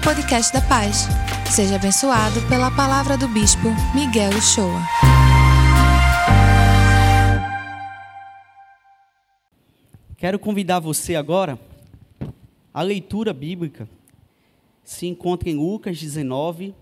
ao 0.00 0.14
podcast 0.14 0.52
da 0.52 0.62
Paz. 0.62 1.06
Seja 1.54 1.76
abençoado 1.76 2.40
pela 2.48 2.70
palavra 2.70 3.18
do 3.18 3.28
Bispo 3.28 3.68
Miguel 3.94 4.30
Uchoa. 4.30 4.80
Quero 10.16 10.38
convidar 10.38 10.80
você 10.80 11.14
agora. 11.14 11.58
A 12.72 12.82
leitura 12.82 13.34
bíblica 13.34 13.88
se 14.82 15.06
encontra 15.06 15.50
em 15.50 15.56
Lucas 15.56 16.00
19, 16.00 16.74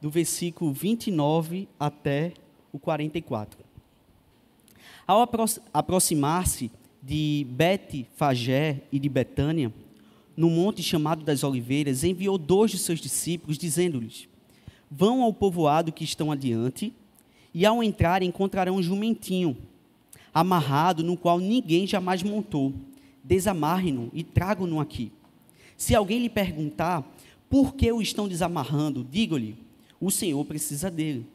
do 0.00 0.08
versículo 0.08 0.72
29 0.72 1.68
até 1.78 2.32
o 2.72 2.78
44. 2.78 3.58
Ao 5.06 5.20
apro 5.20 5.44
aproximar-se 5.74 6.70
de 7.02 7.46
Bet 7.50 8.06
Fagé 8.14 8.82
e 8.92 8.98
de 8.98 9.08
Betânia, 9.08 9.72
no 10.36 10.48
monte 10.50 10.82
chamado 10.82 11.24
das 11.24 11.42
Oliveiras, 11.44 12.04
enviou 12.04 12.38
dois 12.38 12.70
de 12.70 12.78
seus 12.78 13.00
discípulos, 13.00 13.58
dizendo-lhes: 13.58 14.28
Vão 14.90 15.22
ao 15.22 15.32
povoado 15.32 15.92
que 15.92 16.04
estão 16.04 16.32
adiante, 16.32 16.92
e 17.52 17.66
ao 17.66 17.82
entrar 17.82 18.22
encontrarão 18.22 18.76
um 18.76 18.82
jumentinho, 18.82 19.56
amarrado, 20.32 21.02
no 21.02 21.16
qual 21.16 21.38
ninguém 21.38 21.86
jamais 21.86 22.22
montou. 22.22 22.72
Desamarre-no 23.22 24.10
e 24.14 24.22
tragam-no 24.22 24.80
aqui. 24.80 25.12
Se 25.76 25.94
alguém 25.94 26.20
lhe 26.20 26.30
perguntar 26.30 27.04
por 27.48 27.74
que 27.74 27.90
o 27.92 28.00
estão 28.00 28.28
desamarrando, 28.28 29.06
diga-lhe: 29.08 29.56
o 30.00 30.10
Senhor 30.10 30.44
precisa 30.44 30.90
dele. 30.90 31.26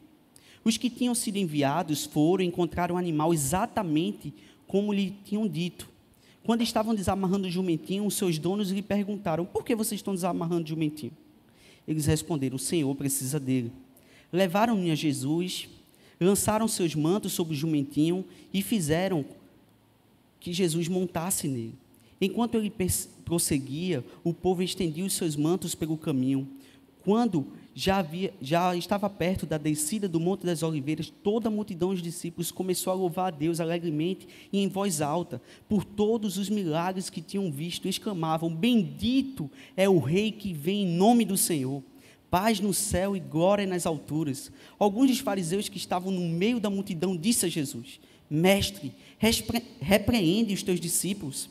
Os 0.64 0.76
que 0.76 0.90
tinham 0.90 1.14
sido 1.14 1.36
enviados 1.36 2.04
foram 2.04 2.42
e 2.42 2.48
encontraram 2.48 2.96
o 2.96 2.98
animal 2.98 3.32
exatamente 3.32 4.34
como 4.66 4.92
lhe 4.92 5.14
tinham 5.24 5.46
dito. 5.46 5.88
Quando 6.46 6.62
estavam 6.62 6.94
desamarrando 6.94 7.48
o 7.48 7.50
jumentinho, 7.50 8.06
os 8.06 8.14
seus 8.14 8.38
donos 8.38 8.70
lhe 8.70 8.80
perguntaram: 8.80 9.44
Por 9.44 9.64
que 9.64 9.74
vocês 9.74 9.98
estão 9.98 10.14
desamarrando 10.14 10.64
o 10.64 10.68
jumentinho? 10.68 11.10
Eles 11.88 12.06
responderam: 12.06 12.54
O 12.54 12.58
Senhor 12.58 12.94
precisa 12.94 13.40
dele. 13.40 13.72
Levaram-no 14.32 14.88
a 14.92 14.94
Jesus, 14.94 15.68
lançaram 16.20 16.68
seus 16.68 16.94
mantos 16.94 17.32
sobre 17.32 17.52
o 17.52 17.56
jumentinho 17.56 18.24
e 18.54 18.62
fizeram 18.62 19.24
que 20.38 20.52
Jesus 20.52 20.86
montasse 20.86 21.48
nele. 21.48 21.74
Enquanto 22.20 22.54
ele 22.54 22.72
prosseguia, 23.24 24.04
o 24.22 24.32
povo 24.32 24.62
estendia 24.62 25.04
os 25.04 25.14
seus 25.14 25.34
mantos 25.34 25.74
pelo 25.74 25.96
caminho. 25.96 26.46
Quando 27.04 27.44
já, 27.78 27.98
havia, 27.98 28.32
já 28.40 28.74
estava 28.74 29.10
perto 29.10 29.44
da 29.44 29.58
descida 29.58 30.08
do 30.08 30.18
Monte 30.18 30.46
das 30.46 30.62
Oliveiras, 30.62 31.12
toda 31.22 31.48
a 31.48 31.50
multidão 31.50 31.90
dos 31.90 32.00
discípulos 32.00 32.50
começou 32.50 32.90
a 32.90 32.96
louvar 32.96 33.26
a 33.26 33.36
Deus 33.36 33.60
alegremente 33.60 34.26
e 34.50 34.60
em 34.60 34.66
voz 34.66 35.02
alta, 35.02 35.42
por 35.68 35.84
todos 35.84 36.38
os 36.38 36.48
milagres 36.48 37.10
que 37.10 37.20
tinham 37.20 37.52
visto, 37.52 37.86
exclamavam: 37.86 38.48
Bendito 38.48 39.50
é 39.76 39.86
o 39.86 39.98
Rei 39.98 40.32
que 40.32 40.54
vem 40.54 40.84
em 40.84 40.96
nome 40.96 41.26
do 41.26 41.36
Senhor. 41.36 41.82
Paz 42.30 42.60
no 42.60 42.72
céu 42.72 43.14
e 43.14 43.20
glória 43.20 43.66
nas 43.66 43.84
alturas. 43.84 44.50
Alguns 44.78 45.10
dos 45.10 45.20
fariseus 45.20 45.68
que 45.68 45.76
estavam 45.76 46.10
no 46.10 46.22
meio 46.22 46.58
da 46.58 46.70
multidão 46.70 47.14
disse 47.14 47.44
a 47.44 47.48
Jesus: 47.50 48.00
Mestre, 48.30 48.94
repreende 49.80 50.54
os 50.54 50.62
teus 50.62 50.80
discípulos. 50.80 51.50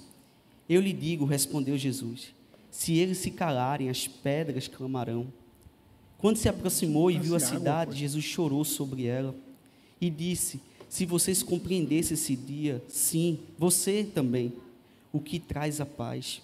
Eu 0.68 0.82
lhe 0.82 0.92
digo, 0.92 1.24
respondeu 1.24 1.78
Jesus: 1.78 2.34
se 2.72 2.98
eles 2.98 3.20
se 3.20 3.30
calarem, 3.30 3.90
as 3.90 4.08
pedras 4.08 4.68
clamarão. 4.68 5.32
Quando 6.18 6.38
se 6.38 6.50
aproximou 6.50 7.12
e 7.12 7.20
viu 7.20 7.36
a 7.36 7.40
cidade, 7.40 8.00
Jesus 8.00 8.24
chorou 8.24 8.64
sobre 8.64 9.06
ela 9.06 9.36
e 10.00 10.10
disse: 10.10 10.60
Se 10.90 11.06
vocês 11.06 11.44
compreendessem 11.44 12.16
esse 12.16 12.36
dia, 12.36 12.84
sim, 12.88 13.40
você 13.58 14.04
também, 14.04 14.54
o 15.12 15.20
que 15.20 15.40
traz 15.40 15.82
a 15.82 15.86
paz. 15.86 16.42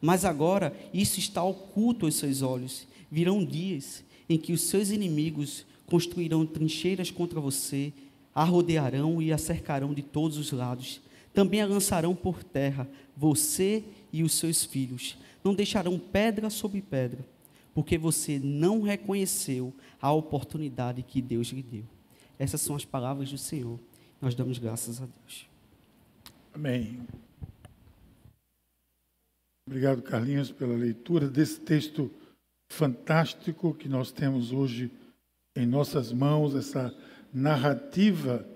Mas 0.00 0.24
agora 0.24 0.72
isso 0.94 1.18
está 1.18 1.42
oculto 1.42 2.06
aos 2.06 2.14
seus 2.14 2.42
olhos. 2.42 2.86
Virão 3.10 3.44
dias 3.44 4.04
em 4.28 4.38
que 4.38 4.52
os 4.52 4.62
seus 4.62 4.90
inimigos 4.90 5.64
construirão 5.86 6.46
trincheiras 6.46 7.10
contra 7.10 7.40
você, 7.40 7.92
a 8.34 8.44
rodearão 8.44 9.20
e 9.20 9.32
a 9.32 9.38
cercarão 9.38 9.92
de 9.92 10.02
todos 10.02 10.36
os 10.38 10.52
lados. 10.52 11.00
Também 11.34 11.60
a 11.60 11.66
lançarão 11.66 12.14
por 12.14 12.44
terra, 12.44 12.88
você 13.16 13.82
e 14.12 14.22
os 14.22 14.34
seus 14.34 14.64
filhos. 14.64 15.16
Não 15.42 15.54
deixarão 15.54 15.98
pedra 15.98 16.50
sobre 16.50 16.80
pedra 16.80 17.24
porque 17.74 17.96
você 17.96 18.38
não 18.38 18.82
reconheceu 18.82 19.74
a 20.00 20.12
oportunidade 20.12 21.02
que 21.02 21.22
Deus 21.22 21.48
lhe 21.48 21.62
deu. 21.62 21.84
Essas 22.38 22.60
são 22.60 22.76
as 22.76 22.84
palavras 22.84 23.30
do 23.30 23.38
Senhor. 23.38 23.78
Nós 24.20 24.34
damos 24.34 24.58
graças 24.58 25.00
a 25.00 25.06
Deus. 25.06 25.46
Amém. 26.52 27.00
Obrigado, 29.66 30.02
Carlinhos, 30.02 30.50
pela 30.50 30.74
leitura 30.74 31.28
desse 31.28 31.60
texto 31.60 32.10
fantástico 32.68 33.74
que 33.74 33.88
nós 33.88 34.10
temos 34.10 34.52
hoje 34.52 34.90
em 35.54 35.66
nossas 35.66 36.12
mãos, 36.12 36.54
essa 36.54 36.94
narrativa 37.32 38.48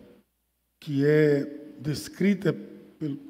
que 0.81 1.05
é 1.05 1.45
descrita 1.81 2.53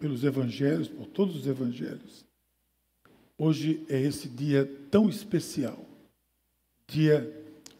pelos 0.00 0.25
evangelhos, 0.25 0.88
por 0.88 1.06
todos 1.06 1.37
os 1.37 1.47
evangelhos. 1.47 2.25
Hoje 3.44 3.84
é 3.88 4.00
esse 4.00 4.28
dia 4.28 4.64
tão 4.88 5.08
especial, 5.08 5.84
dia 6.86 7.28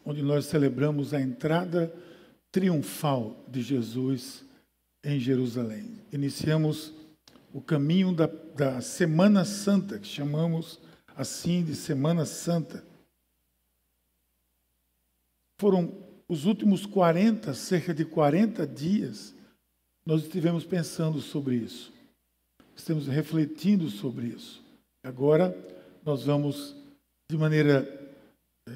onde 0.03 0.21
nós 0.21 0.47
celebramos 0.47 1.13
a 1.13 1.21
entrada 1.21 1.95
triunfal 2.51 3.41
de 3.47 3.61
Jesus 3.61 4.43
em 5.01 5.17
Jerusalém. 5.21 6.01
Iniciamos 6.11 6.93
o 7.53 7.61
caminho 7.61 8.13
da, 8.13 8.25
da 8.25 8.81
Semana 8.81 9.45
Santa, 9.45 9.97
que 9.97 10.05
chamamos 10.05 10.81
assim 11.15 11.63
de 11.63 11.77
Semana 11.77 12.25
Santa. 12.25 12.85
Foram 15.57 15.93
os 16.27 16.43
últimos 16.43 16.85
40, 16.85 17.53
cerca 17.53 17.93
de 17.93 18.03
40 18.03 18.67
dias, 18.67 19.33
nós 20.05 20.23
estivemos 20.23 20.65
pensando 20.65 21.21
sobre 21.21 21.55
isso. 21.55 21.93
Estamos 22.75 23.07
refletindo 23.07 23.89
sobre 23.89 24.25
isso. 24.25 24.62
Agora 25.03 25.55
nós 26.05 26.23
vamos, 26.23 26.75
de 27.29 27.37
maneira 27.37 27.87
é, 28.67 28.71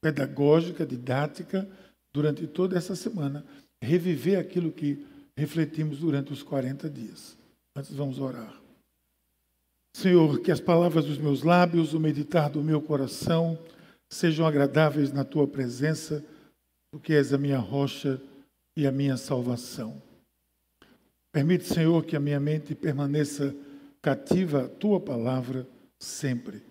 pedagógica, 0.00 0.84
didática, 0.84 1.68
durante 2.12 2.46
toda 2.46 2.76
essa 2.76 2.96
semana, 2.96 3.44
reviver 3.80 4.38
aquilo 4.38 4.72
que 4.72 5.06
refletimos 5.36 5.98
durante 6.00 6.32
os 6.32 6.42
40 6.42 6.90
dias. 6.90 7.36
Antes 7.76 7.92
vamos 7.92 8.18
orar. 8.18 8.60
Senhor, 9.96 10.40
que 10.40 10.50
as 10.50 10.60
palavras 10.60 11.04
dos 11.04 11.18
meus 11.18 11.42
lábios, 11.42 11.94
o 11.94 12.00
meditar 12.00 12.50
do 12.50 12.62
meu 12.62 12.80
coração, 12.80 13.58
sejam 14.08 14.46
agradáveis 14.46 15.12
na 15.12 15.24
tua 15.24 15.46
presença, 15.46 16.24
porque 16.90 17.12
és 17.14 17.32
a 17.32 17.38
minha 17.38 17.58
rocha 17.58 18.20
e 18.76 18.86
a 18.86 18.92
minha 18.92 19.16
salvação. 19.16 20.00
Permite, 21.32 21.64
Senhor, 21.64 22.04
que 22.04 22.16
a 22.16 22.20
minha 22.20 22.40
mente 22.40 22.74
permaneça 22.74 23.54
cativa 24.02 24.64
a 24.64 24.68
tua 24.68 25.00
palavra 25.00 25.68
sempre. 25.98 26.62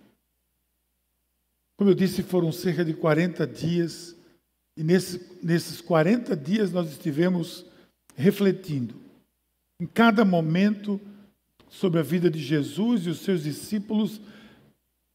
Como 1.78 1.90
eu 1.90 1.96
disse, 1.96 2.24
foram 2.24 2.52
cerca 2.52 2.84
de 2.84 2.94
40 2.94 3.46
dias, 3.48 4.16
e 4.76 4.84
nesse, 4.84 5.38
nesses 5.42 5.80
40 5.80 6.36
dias 6.36 6.72
nós 6.72 6.90
estivemos 6.90 7.66
refletindo 8.16 8.96
em 9.80 9.86
cada 9.86 10.26
momento 10.26 11.00
sobre 11.70 12.00
a 12.00 12.04
vida 12.04 12.30
de 12.30 12.40
Jesus 12.40 13.06
e 13.06 13.10
os 13.10 13.20
seus 13.20 13.44
discípulos, 13.44 14.20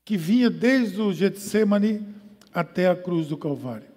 que 0.05 0.17
vinha 0.17 0.49
desde 0.49 1.01
o 1.01 1.13
Getsemane 1.13 2.07
até 2.53 2.89
a 2.89 2.97
cruz 2.97 3.29
do 3.29 3.37
Calvário. 3.37 3.89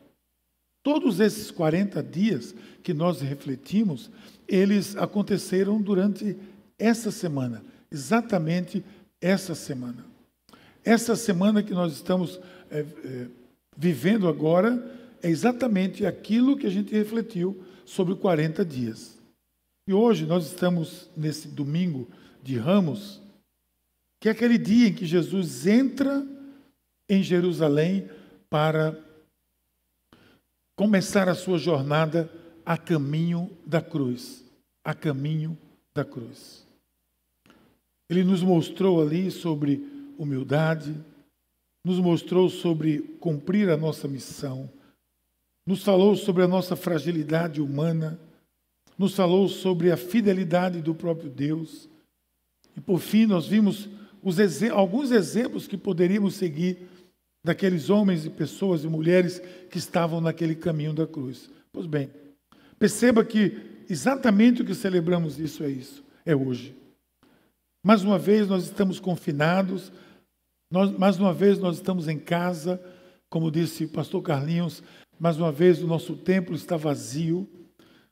Todos 0.82 1.20
esses 1.20 1.52
40 1.52 2.02
dias 2.02 2.56
que 2.82 2.94
nós 2.94 3.22
refletimos, 3.22 4.10
eles 4.48 4.96
aconteceram 4.96 5.82
durante 5.82 6.36
essa 6.80 7.12
semana 7.12 7.64
exatamente 7.92 8.84
essa 9.22 9.56
semana. 9.56 10.06
Essa 10.84 11.16
semana 11.16 11.62
que 11.64 11.74
nós 11.74 11.94
estamos 11.94 12.40
é, 12.70 12.80
é, 12.80 13.28
vivendo 13.76 14.28
agora 14.28 14.96
é 15.22 15.30
exatamente 15.30 16.06
aquilo 16.06 16.58
que 16.58 16.68
a 16.68 16.70
gente 16.70 16.94
refletiu 16.94 17.64
sobre 17.86 18.16
40 18.16 18.64
dias. 18.64 19.18
E 19.88 19.94
hoje 19.94 20.26
nós 20.26 20.46
estamos 20.46 21.10
nesse 21.16 21.48
domingo 21.48 22.08
de 22.44 22.58
Ramos, 22.58 23.22
que 24.20 24.28
é 24.28 24.32
aquele 24.32 24.58
dia 24.58 24.90
em 24.90 24.94
que 24.94 25.06
Jesus 25.06 25.66
entra 25.66 26.26
em 27.10 27.24
Jerusalém 27.24 28.10
para 28.50 28.98
começar 30.76 31.30
a 31.30 31.36
sua 31.36 31.58
jornada 31.58 32.30
a 32.66 32.78
caminho 32.78 33.50
da 33.66 33.82
cruz. 33.82 34.44
A 34.84 34.94
caminho 34.94 35.58
da 35.94 36.04
cruz. 36.04 36.67
Ele 38.10 38.24
nos 38.24 38.42
mostrou 38.42 39.02
ali 39.02 39.30
sobre 39.30 39.86
humildade, 40.18 40.96
nos 41.84 42.00
mostrou 42.00 42.50
sobre 42.50 43.00
cumprir 43.20 43.70
a 43.70 43.78
nossa 43.78 44.08
missão, 44.08 44.70
nos 45.66 45.84
falou 45.84 46.16
sobre 46.16 46.44
a 46.44 46.48
nossa 46.48 46.76
fragilidade 46.76 47.62
humana, 47.62 48.20
nos 48.98 49.16
falou 49.16 49.48
sobre 49.48 49.92
a 49.92 49.98
fidelidade 49.98 50.82
do 50.82 50.96
próprio 50.96 51.30
Deus. 51.30 51.90
E 52.76 52.82
por 52.82 53.00
fim, 53.00 53.26
nós 53.26 53.46
vimos 53.46 53.90
alguns 54.74 55.12
exemplos 55.12 55.68
que 55.68 55.78
poderíamos 55.78 56.36
seguir 56.36 56.88
daqueles 57.44 57.90
homens 57.90 58.26
e 58.26 58.30
pessoas 58.30 58.84
e 58.84 58.88
mulheres 58.88 59.42
que 59.70 59.78
estavam 59.78 60.20
naquele 60.20 60.56
caminho 60.56 60.94
da 60.94 61.08
cruz. 61.08 61.50
Pois 61.72 61.86
bem, 61.86 62.10
perceba 62.80 63.24
que 63.24 63.84
exatamente 63.90 64.62
o 64.62 64.66
que 64.66 64.76
celebramos 64.76 65.40
isso 65.40 65.64
é 65.64 65.70
isso, 65.70 66.04
é 66.26 66.36
hoje. 66.36 66.76
Mais 67.84 68.04
uma 68.04 68.18
vez 68.18 68.48
nós 68.48 68.64
estamos 68.64 69.00
confinados, 69.00 69.92
nós, 70.72 70.92
mais 70.98 71.18
uma 71.18 71.34
vez 71.34 71.58
nós 71.60 71.78
estamos 71.78 72.08
em 72.08 72.20
casa, 72.20 72.82
como 73.30 73.52
disse 73.52 73.86
o 73.86 73.90
pastor 73.90 74.22
Carlinhos, 74.22 74.84
mais 75.20 75.38
uma 75.38 75.52
vez 75.52 75.82
o 75.82 75.88
nosso 75.88 76.16
templo 76.16 76.56
está 76.56 76.76
vazio, 76.78 77.48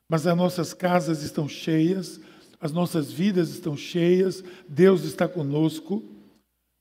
mas 0.09 0.25
as 0.25 0.37
nossas 0.37 0.73
casas 0.73 1.23
estão 1.23 1.47
cheias, 1.47 2.19
as 2.59 2.71
nossas 2.71 3.11
vidas 3.11 3.49
estão 3.49 3.75
cheias, 3.75 4.43
Deus 4.67 5.03
está 5.03 5.27
conosco. 5.27 6.03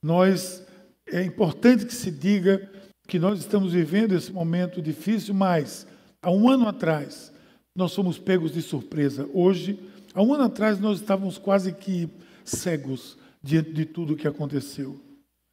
Nós 0.02 0.64
é 1.06 1.22
importante 1.22 1.86
que 1.86 1.94
se 1.94 2.10
diga 2.10 2.70
que 3.06 3.18
nós 3.18 3.40
estamos 3.40 3.72
vivendo 3.72 4.14
esse 4.14 4.32
momento 4.32 4.80
difícil, 4.80 5.34
mas 5.34 5.86
há 6.22 6.30
um 6.30 6.48
ano 6.48 6.68
atrás 6.68 7.32
nós 7.76 7.94
fomos 7.94 8.18
pegos 8.18 8.52
de 8.52 8.62
surpresa. 8.62 9.28
Hoje, 9.32 9.78
há 10.14 10.22
um 10.22 10.32
ano 10.32 10.44
atrás 10.44 10.78
nós 10.78 11.00
estávamos 11.00 11.38
quase 11.38 11.72
que 11.72 12.08
cegos 12.44 13.16
diante 13.42 13.72
de 13.72 13.84
tudo 13.84 14.14
o 14.14 14.16
que 14.16 14.28
aconteceu. 14.28 15.00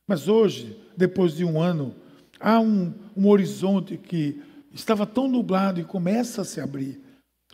Mas 0.07 0.27
hoje, 0.27 0.77
depois 0.95 1.35
de 1.35 1.45
um 1.45 1.61
ano, 1.61 1.95
há 2.39 2.59
um, 2.59 2.93
um 3.15 3.27
horizonte 3.27 3.97
que 3.97 4.41
estava 4.73 5.05
tão 5.05 5.27
nublado 5.27 5.79
e 5.79 5.83
começa 5.83 6.41
a 6.41 6.45
se 6.45 6.59
abrir. 6.59 6.99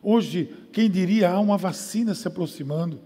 Hoje, 0.01 0.53
quem 0.71 0.89
diria, 0.89 1.31
há 1.31 1.39
uma 1.39 1.57
vacina 1.57 2.13
se 2.13 2.27
aproximando. 2.27 2.99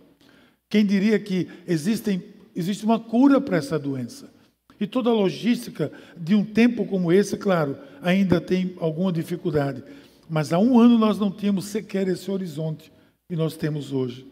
Quem 0.70 0.86
diria 0.86 1.20
que 1.20 1.48
existem, 1.68 2.24
existe 2.56 2.86
uma 2.86 3.00
cura 3.00 3.40
para 3.42 3.58
essa 3.58 3.78
doença. 3.78 4.32
E 4.80 4.88
toda 4.88 5.10
a 5.10 5.14
logística 5.14 5.92
de 6.18 6.34
um 6.34 6.44
tempo 6.44 6.86
como 6.86 7.12
esse, 7.12 7.38
claro, 7.38 7.78
ainda 8.02 8.42
tem 8.42 8.76
alguma 8.80 9.12
dificuldade. 9.12 9.84
Mas 10.30 10.52
há 10.52 10.60
um 10.60 10.80
ano 10.80 10.98
nós 10.98 11.20
não 11.20 11.30
tínhamos 11.30 11.66
sequer 11.66 12.08
esse 12.08 12.32
horizonte 12.32 12.92
que 13.30 13.36
nós 13.36 13.56
temos 13.56 13.92
hoje. 13.92 14.26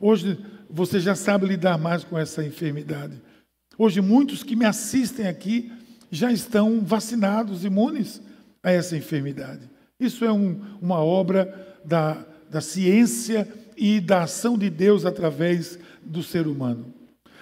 Hoje 0.00 0.38
você 0.68 1.00
já 1.00 1.14
sabe 1.14 1.46
lidar 1.46 1.78
mais 1.78 2.04
com 2.04 2.18
essa 2.18 2.44
enfermidade. 2.44 3.20
Hoje 3.78 4.00
muitos 4.00 4.42
que 4.42 4.56
me 4.56 4.64
assistem 4.64 5.26
aqui 5.26 5.72
já 6.10 6.32
estão 6.32 6.80
vacinados, 6.80 7.64
imunes 7.64 8.22
a 8.62 8.70
essa 8.70 8.96
enfermidade. 8.96 9.68
Isso 9.98 10.24
é 10.24 10.32
um, 10.32 10.60
uma 10.80 11.02
obra 11.02 11.78
da, 11.84 12.24
da 12.50 12.60
ciência 12.60 13.48
e 13.76 14.00
da 14.00 14.22
ação 14.22 14.56
de 14.56 14.70
Deus 14.70 15.04
através 15.04 15.78
do 16.02 16.22
ser 16.22 16.46
humano. 16.46 16.94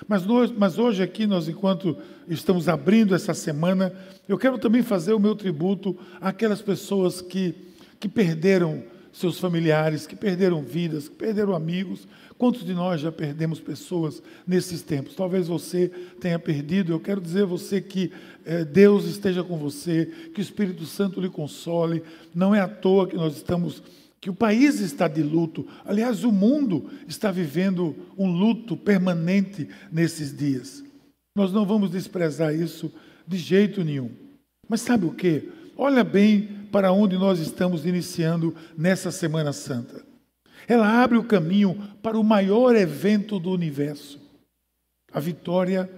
Mas, 0.09 0.25
nós, 0.27 0.51
mas 0.51 0.79
hoje 0.79 1.03
aqui, 1.03 1.27
nós, 1.27 1.49
enquanto 1.49 1.97
estamos 2.29 2.69
abrindo 2.69 3.15
essa 3.15 3.33
semana, 3.33 3.93
eu 4.29 4.37
quero 4.37 4.59
também 4.59 4.83
fazer 4.83 5.15
o 5.15 5.21
meu 5.21 5.35
tributo 5.35 5.99
àquelas 6.21 6.61
pessoas 6.61 7.21
que, 7.21 7.55
que 7.99 8.09
perderam 8.09 8.83
seus 9.15 9.39
familiares, 9.39 10.07
que 10.07 10.17
perderam 10.17 10.61
vidas, 10.61 11.09
que 11.09 11.15
perderam 11.15 11.55
amigos. 11.55 12.07
Quantos 12.37 12.67
de 12.67 12.75
nós 12.75 13.01
já 13.01 13.13
perdemos 13.13 13.61
pessoas 13.61 14.21
nesses 14.45 14.83
tempos? 14.83 15.15
Talvez 15.15 15.47
você 15.47 15.89
tenha 16.21 16.39
perdido. 16.39 16.93
Eu 16.93 16.99
quero 16.99 17.21
dizer 17.21 17.45
a 17.45 17.47
você 17.47 17.81
que 17.81 18.11
eh, 18.45 18.65
Deus 18.65 19.05
esteja 19.05 19.45
com 19.45 19.57
você, 19.57 20.13
que 20.35 20.41
o 20.41 20.43
Espírito 20.43 20.85
Santo 20.85 21.21
lhe 21.21 21.31
console. 21.31 22.03
Não 22.35 22.53
é 22.53 22.61
à 22.61 22.67
toa 22.69 23.07
que 23.07 23.17
nós 23.17 23.37
estamos 23.37 23.83
que 24.21 24.31
o 24.31 24.35
país 24.35 24.81
está 24.81 25.07
de 25.07 25.23
luto. 25.23 25.69
Aliás, 25.85 26.25
o 26.25 26.33
mundo 26.33 26.91
está 27.07 27.31
vivendo 27.31 27.95
um 28.17 28.27
luto 28.27 28.75
permanente 28.75 29.69
nesses 29.93 30.35
dias. 30.35 30.83
Nós 31.37 31.53
não 31.53 31.67
vamos 31.67 31.91
desprezar 31.91 32.55
isso 32.55 32.91
de 33.29 33.37
jeito 33.37 33.85
nenhum. 33.85 34.11
Mas 34.67 34.81
sabe 34.81 35.05
o 35.05 35.13
que? 35.13 35.51
Olha 35.77 36.03
bem 36.03 36.49
para 36.75 36.91
onde 36.91 37.17
nós 37.17 37.39
estamos 37.39 37.87
iniciando 37.87 38.53
nessa 38.77 39.13
Semana 39.13 39.53
Santa. 39.53 40.05
Ela 40.67 41.05
abre 41.05 41.17
o 41.17 41.23
caminho 41.23 41.81
para 42.03 42.19
o 42.19 42.25
maior 42.25 42.75
evento 42.75 43.39
do 43.39 43.53
universo 43.53 44.21
a 45.13 45.21
vitória 45.21 45.89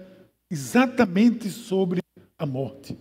exatamente 0.51 1.49
sobre 1.49 1.99
a 2.37 2.45
morte. 2.45 2.95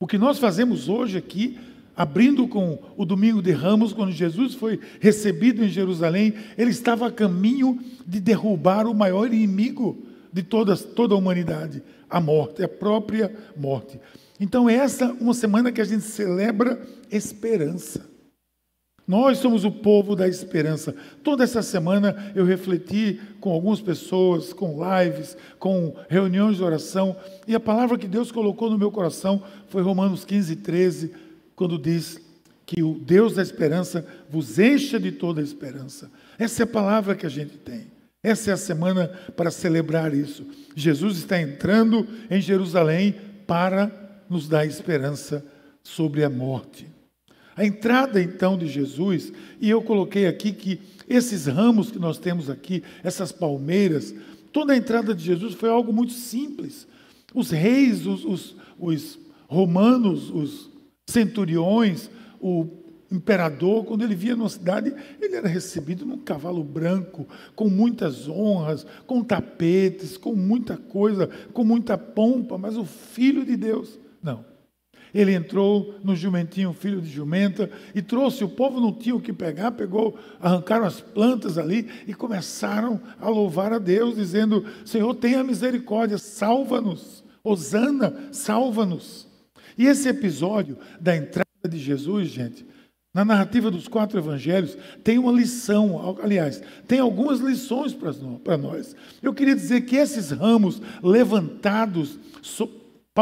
O 0.00 0.08
que 0.08 0.18
nós 0.18 0.40
fazemos 0.40 0.88
hoje 0.88 1.16
aqui 1.16 1.56
abrindo 1.94 2.48
com 2.48 2.82
o 2.96 3.04
domingo 3.04 3.40
de 3.40 3.52
Ramos, 3.52 3.92
quando 3.92 4.10
Jesus 4.10 4.56
foi 4.56 4.80
recebido 4.98 5.64
em 5.64 5.68
Jerusalém, 5.68 6.34
ele 6.58 6.72
estava 6.72 7.06
a 7.06 7.12
caminho 7.12 7.80
de 8.04 8.18
derrubar 8.18 8.88
o 8.88 8.94
maior 8.94 9.32
inimigo 9.32 10.04
de 10.32 10.42
toda, 10.42 10.76
toda 10.76 11.14
a 11.14 11.18
humanidade, 11.18 11.80
a 12.10 12.20
morte, 12.20 12.64
a 12.64 12.68
própria 12.68 13.32
morte. 13.56 14.00
Então, 14.38 14.68
essa 14.68 15.06
é 15.06 15.12
uma 15.20 15.34
semana 15.34 15.70
que 15.70 15.80
a 15.80 15.84
gente 15.84 16.04
celebra 16.04 16.80
esperança. 17.10 18.14
Nós 19.06 19.38
somos 19.38 19.64
o 19.64 19.70
povo 19.70 20.16
da 20.16 20.26
esperança. 20.26 20.94
Toda 21.22 21.44
essa 21.44 21.62
semana 21.62 22.32
eu 22.34 22.44
refleti 22.44 23.20
com 23.38 23.50
algumas 23.50 23.80
pessoas, 23.80 24.52
com 24.52 24.78
lives, 24.82 25.36
com 25.58 25.94
reuniões 26.08 26.56
de 26.56 26.64
oração, 26.64 27.14
e 27.46 27.54
a 27.54 27.60
palavra 27.60 27.98
que 27.98 28.08
Deus 28.08 28.32
colocou 28.32 28.70
no 28.70 28.78
meu 28.78 28.90
coração 28.90 29.42
foi 29.68 29.82
Romanos 29.82 30.24
15, 30.24 30.56
13 30.56 31.12
quando 31.54 31.78
diz 31.78 32.18
que 32.66 32.82
o 32.82 32.98
Deus 32.98 33.34
da 33.34 33.42
esperança 33.42 34.06
vos 34.30 34.58
encha 34.58 34.98
de 34.98 35.12
toda 35.12 35.40
a 35.40 35.44
esperança. 35.44 36.10
Essa 36.38 36.62
é 36.62 36.64
a 36.64 36.66
palavra 36.66 37.14
que 37.14 37.26
a 37.26 37.30
gente 37.30 37.58
tem. 37.58 37.92
Essa 38.22 38.52
é 38.52 38.54
a 38.54 38.56
semana 38.56 39.08
para 39.36 39.50
celebrar 39.50 40.14
isso. 40.14 40.46
Jesus 40.74 41.18
está 41.18 41.38
entrando 41.38 42.08
em 42.30 42.40
Jerusalém 42.40 43.14
para 43.46 44.03
nos 44.34 44.48
dar 44.48 44.66
esperança 44.66 45.46
sobre 45.80 46.24
a 46.24 46.28
morte. 46.28 46.88
A 47.56 47.64
entrada 47.64 48.20
então 48.20 48.58
de 48.58 48.66
Jesus, 48.66 49.32
e 49.60 49.70
eu 49.70 49.80
coloquei 49.80 50.26
aqui 50.26 50.50
que 50.50 50.80
esses 51.08 51.46
ramos 51.46 51.92
que 51.92 52.00
nós 52.00 52.18
temos 52.18 52.50
aqui, 52.50 52.82
essas 53.04 53.30
palmeiras, 53.30 54.12
toda 54.52 54.72
a 54.72 54.76
entrada 54.76 55.14
de 55.14 55.22
Jesus 55.22 55.54
foi 55.54 55.68
algo 55.68 55.92
muito 55.92 56.12
simples. 56.14 56.84
Os 57.32 57.50
reis, 57.50 58.06
os, 58.06 58.24
os, 58.24 58.56
os 58.76 59.18
romanos, 59.46 60.30
os 60.30 60.68
centuriões, 61.06 62.10
o 62.40 62.66
imperador, 63.12 63.84
quando 63.84 64.02
ele 64.02 64.16
via 64.16 64.34
numa 64.34 64.48
cidade, 64.48 64.92
ele 65.22 65.36
era 65.36 65.46
recebido 65.46 66.04
num 66.04 66.18
cavalo 66.18 66.64
branco, 66.64 67.28
com 67.54 67.68
muitas 67.68 68.28
honras, 68.28 68.84
com 69.06 69.22
tapetes, 69.22 70.16
com 70.16 70.34
muita 70.34 70.76
coisa, 70.76 71.28
com 71.52 71.62
muita 71.62 71.96
pompa, 71.96 72.58
mas 72.58 72.76
o 72.76 72.84
filho 72.84 73.44
de 73.44 73.56
Deus, 73.56 74.00
não. 74.24 74.44
Ele 75.14 75.32
entrou 75.32 75.94
no 76.02 76.16
jumentinho, 76.16 76.72
filho 76.72 77.00
de 77.00 77.08
jumenta, 77.08 77.70
e 77.94 78.02
trouxe, 78.02 78.42
o 78.42 78.48
povo 78.48 78.80
não 78.80 78.92
tinha 78.92 79.14
o 79.14 79.20
que 79.20 79.32
pegar, 79.32 79.70
pegou, 79.70 80.18
arrancaram 80.40 80.84
as 80.84 81.00
plantas 81.00 81.56
ali 81.56 81.88
e 82.08 82.12
começaram 82.12 83.00
a 83.20 83.28
louvar 83.28 83.72
a 83.72 83.78
Deus, 83.78 84.16
dizendo: 84.16 84.66
Senhor, 84.84 85.14
tenha 85.14 85.44
misericórdia, 85.44 86.18
salva-nos, 86.18 87.22
Osana, 87.44 88.28
salva-nos. 88.32 89.28
E 89.78 89.86
esse 89.86 90.08
episódio 90.08 90.78
da 91.00 91.14
entrada 91.14 91.44
de 91.68 91.78
Jesus, 91.78 92.28
gente, 92.28 92.66
na 93.12 93.24
narrativa 93.24 93.70
dos 93.70 93.86
quatro 93.86 94.18
evangelhos, 94.18 94.76
tem 95.04 95.18
uma 95.18 95.30
lição, 95.30 96.16
aliás, 96.20 96.60
tem 96.88 96.98
algumas 96.98 97.38
lições 97.38 97.96
para 98.42 98.58
nós. 98.58 98.96
Eu 99.22 99.32
queria 99.32 99.54
dizer 99.54 99.82
que 99.82 99.94
esses 99.94 100.32
ramos 100.32 100.82
levantados 101.00 102.18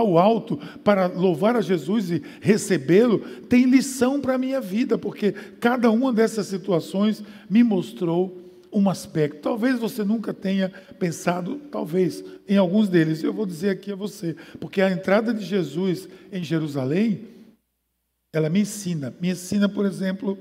o 0.00 0.18
alto 0.18 0.56
para 0.82 1.06
louvar 1.06 1.56
a 1.56 1.60
Jesus 1.60 2.10
e 2.10 2.22
recebê-lo, 2.40 3.18
tem 3.48 3.64
lição 3.64 4.20
para 4.20 4.36
a 4.36 4.38
minha 4.38 4.60
vida, 4.60 4.96
porque 4.96 5.32
cada 5.32 5.90
uma 5.90 6.12
dessas 6.12 6.46
situações 6.46 7.22
me 7.50 7.62
mostrou 7.62 8.38
um 8.72 8.88
aspecto. 8.88 9.42
Talvez 9.42 9.78
você 9.78 10.02
nunca 10.02 10.32
tenha 10.32 10.70
pensado, 10.98 11.60
talvez, 11.70 12.24
em 12.48 12.56
alguns 12.56 12.88
deles. 12.88 13.22
Eu 13.22 13.34
vou 13.34 13.44
dizer 13.44 13.70
aqui 13.70 13.92
a 13.92 13.96
você, 13.96 14.34
porque 14.58 14.80
a 14.80 14.90
entrada 14.90 15.34
de 15.34 15.44
Jesus 15.44 16.08
em 16.32 16.42
Jerusalém, 16.42 17.28
ela 18.32 18.48
me 18.48 18.60
ensina. 18.60 19.14
Me 19.20 19.28
ensina, 19.28 19.68
por 19.68 19.84
exemplo, 19.84 20.38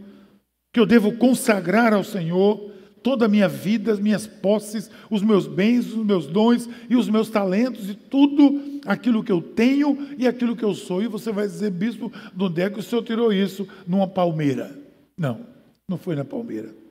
que 0.72 0.80
eu 0.80 0.86
devo 0.86 1.12
consagrar 1.18 1.94
ao 1.94 2.06
Senhor 2.06 2.71
toda 3.04 3.26
a 3.26 3.28
minha 3.28 3.48
vida, 3.48 3.92
as 3.92 4.00
minhas 4.00 4.28
posses, 4.28 4.90
os 5.10 5.22
meus 5.22 5.48
bens, 5.48 5.88
os 5.88 6.06
meus 6.06 6.28
dons 6.28 6.70
e 6.90 6.96
os 6.96 7.10
meus 7.10 7.30
talentos 7.30 7.90
e 7.90 7.96
tudo 7.96 8.80
aquilo 8.86 9.24
que 9.24 9.32
eu 9.32 9.42
tenho 9.42 9.98
e 10.18 10.28
aquilo 10.28 10.56
que 10.56 10.66
eu 10.66 10.74
sou. 10.74 11.02
E 11.02 11.08
você 11.08 11.32
vai 11.32 11.48
dizer, 11.48 11.72
bispo, 11.72 12.12
de 12.34 12.44
onde 12.44 12.62
é 12.62 12.70
que 12.70 12.80
o 12.80 12.84
senhor 12.84 13.04
tirou 13.04 13.34
isso? 13.34 13.68
Numa 13.88 14.08
palmeira. 14.08 14.78
Não, 15.18 15.40
não 15.88 15.98
foi 15.98 16.16
na 16.16 16.26
palmeira. 16.26 16.82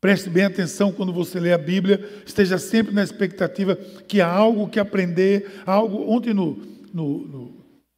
Preste 0.00 0.30
bem 0.30 0.44
atenção 0.44 0.92
quando 0.92 1.12
você 1.12 1.40
lê 1.40 1.52
a 1.52 1.58
Bíblia, 1.58 2.08
esteja 2.24 2.56
sempre 2.56 2.94
na 2.94 3.02
expectativa 3.02 3.74
que 4.06 4.20
há 4.20 4.30
algo 4.30 4.68
que 4.68 4.78
aprender, 4.78 5.62
algo. 5.66 6.08
Ontem, 6.08 6.32
no, 6.32 6.56
no, 6.94 7.26
no, 7.26 7.54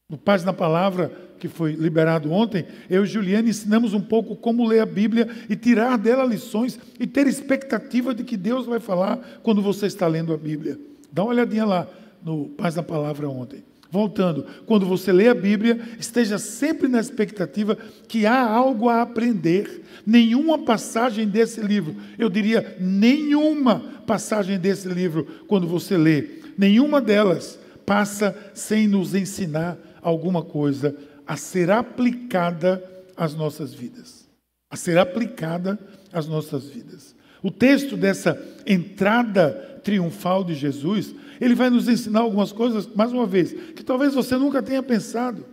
no 0.08 0.16
Paz 0.16 0.42
na 0.42 0.52
Palavra, 0.52 1.12
que 1.40 1.48
foi 1.48 1.72
liberado 1.72 2.30
ontem, 2.30 2.66
eu 2.88 3.02
e 3.02 3.06
Juliana 3.06 3.48
ensinamos 3.48 3.94
um 3.94 4.00
pouco 4.00 4.36
como 4.36 4.68
ler 4.68 4.80
a 4.80 4.86
Bíblia 4.86 5.26
e 5.48 5.56
tirar 5.56 5.96
dela 5.96 6.22
lições 6.22 6.78
e 7.00 7.06
ter 7.06 7.26
expectativa 7.26 8.14
de 8.14 8.22
que 8.22 8.36
Deus 8.36 8.66
vai 8.66 8.78
falar 8.78 9.40
quando 9.42 9.62
você 9.62 9.86
está 9.86 10.06
lendo 10.06 10.34
a 10.34 10.36
Bíblia. 10.36 10.78
Dá 11.10 11.24
uma 11.24 11.32
olhadinha 11.32 11.64
lá 11.64 11.88
no 12.22 12.50
Paz 12.50 12.76
na 12.76 12.82
Palavra 12.82 13.28
ontem. 13.28 13.64
Voltando, 13.90 14.46
quando 14.66 14.86
você 14.86 15.10
lê 15.10 15.28
a 15.28 15.34
Bíblia, 15.34 15.80
esteja 15.98 16.38
sempre 16.38 16.86
na 16.86 17.00
expectativa 17.00 17.76
que 18.06 18.24
há 18.24 18.40
algo 18.40 18.88
a 18.88 19.02
aprender. 19.02 19.82
Nenhuma 20.06 20.58
passagem 20.58 21.26
desse 21.26 21.60
livro, 21.60 21.96
eu 22.16 22.28
diria 22.28 22.76
nenhuma 22.78 23.80
passagem 24.06 24.58
desse 24.58 24.88
livro, 24.88 25.26
quando 25.48 25.66
você 25.66 25.96
lê, 25.96 26.40
nenhuma 26.56 27.00
delas 27.00 27.58
passa 27.84 28.36
sem 28.54 28.86
nos 28.86 29.14
ensinar 29.14 29.76
alguma 30.02 30.42
coisa 30.42 30.94
a 31.26 31.36
ser 31.36 31.70
aplicada 31.70 32.82
às 33.16 33.34
nossas 33.34 33.72
vidas. 33.72 34.28
A 34.70 34.76
ser 34.76 34.98
aplicada 34.98 35.78
às 36.12 36.26
nossas 36.26 36.66
vidas. 36.66 37.14
O 37.42 37.50
texto 37.50 37.96
dessa 37.96 38.40
entrada 38.66 39.80
triunfal 39.82 40.44
de 40.44 40.54
Jesus, 40.54 41.14
ele 41.40 41.54
vai 41.54 41.70
nos 41.70 41.88
ensinar 41.88 42.20
algumas 42.20 42.52
coisas, 42.52 42.86
mais 42.94 43.12
uma 43.12 43.26
vez, 43.26 43.52
que 43.52 43.82
talvez 43.82 44.14
você 44.14 44.36
nunca 44.36 44.62
tenha 44.62 44.82
pensado, 44.82 45.44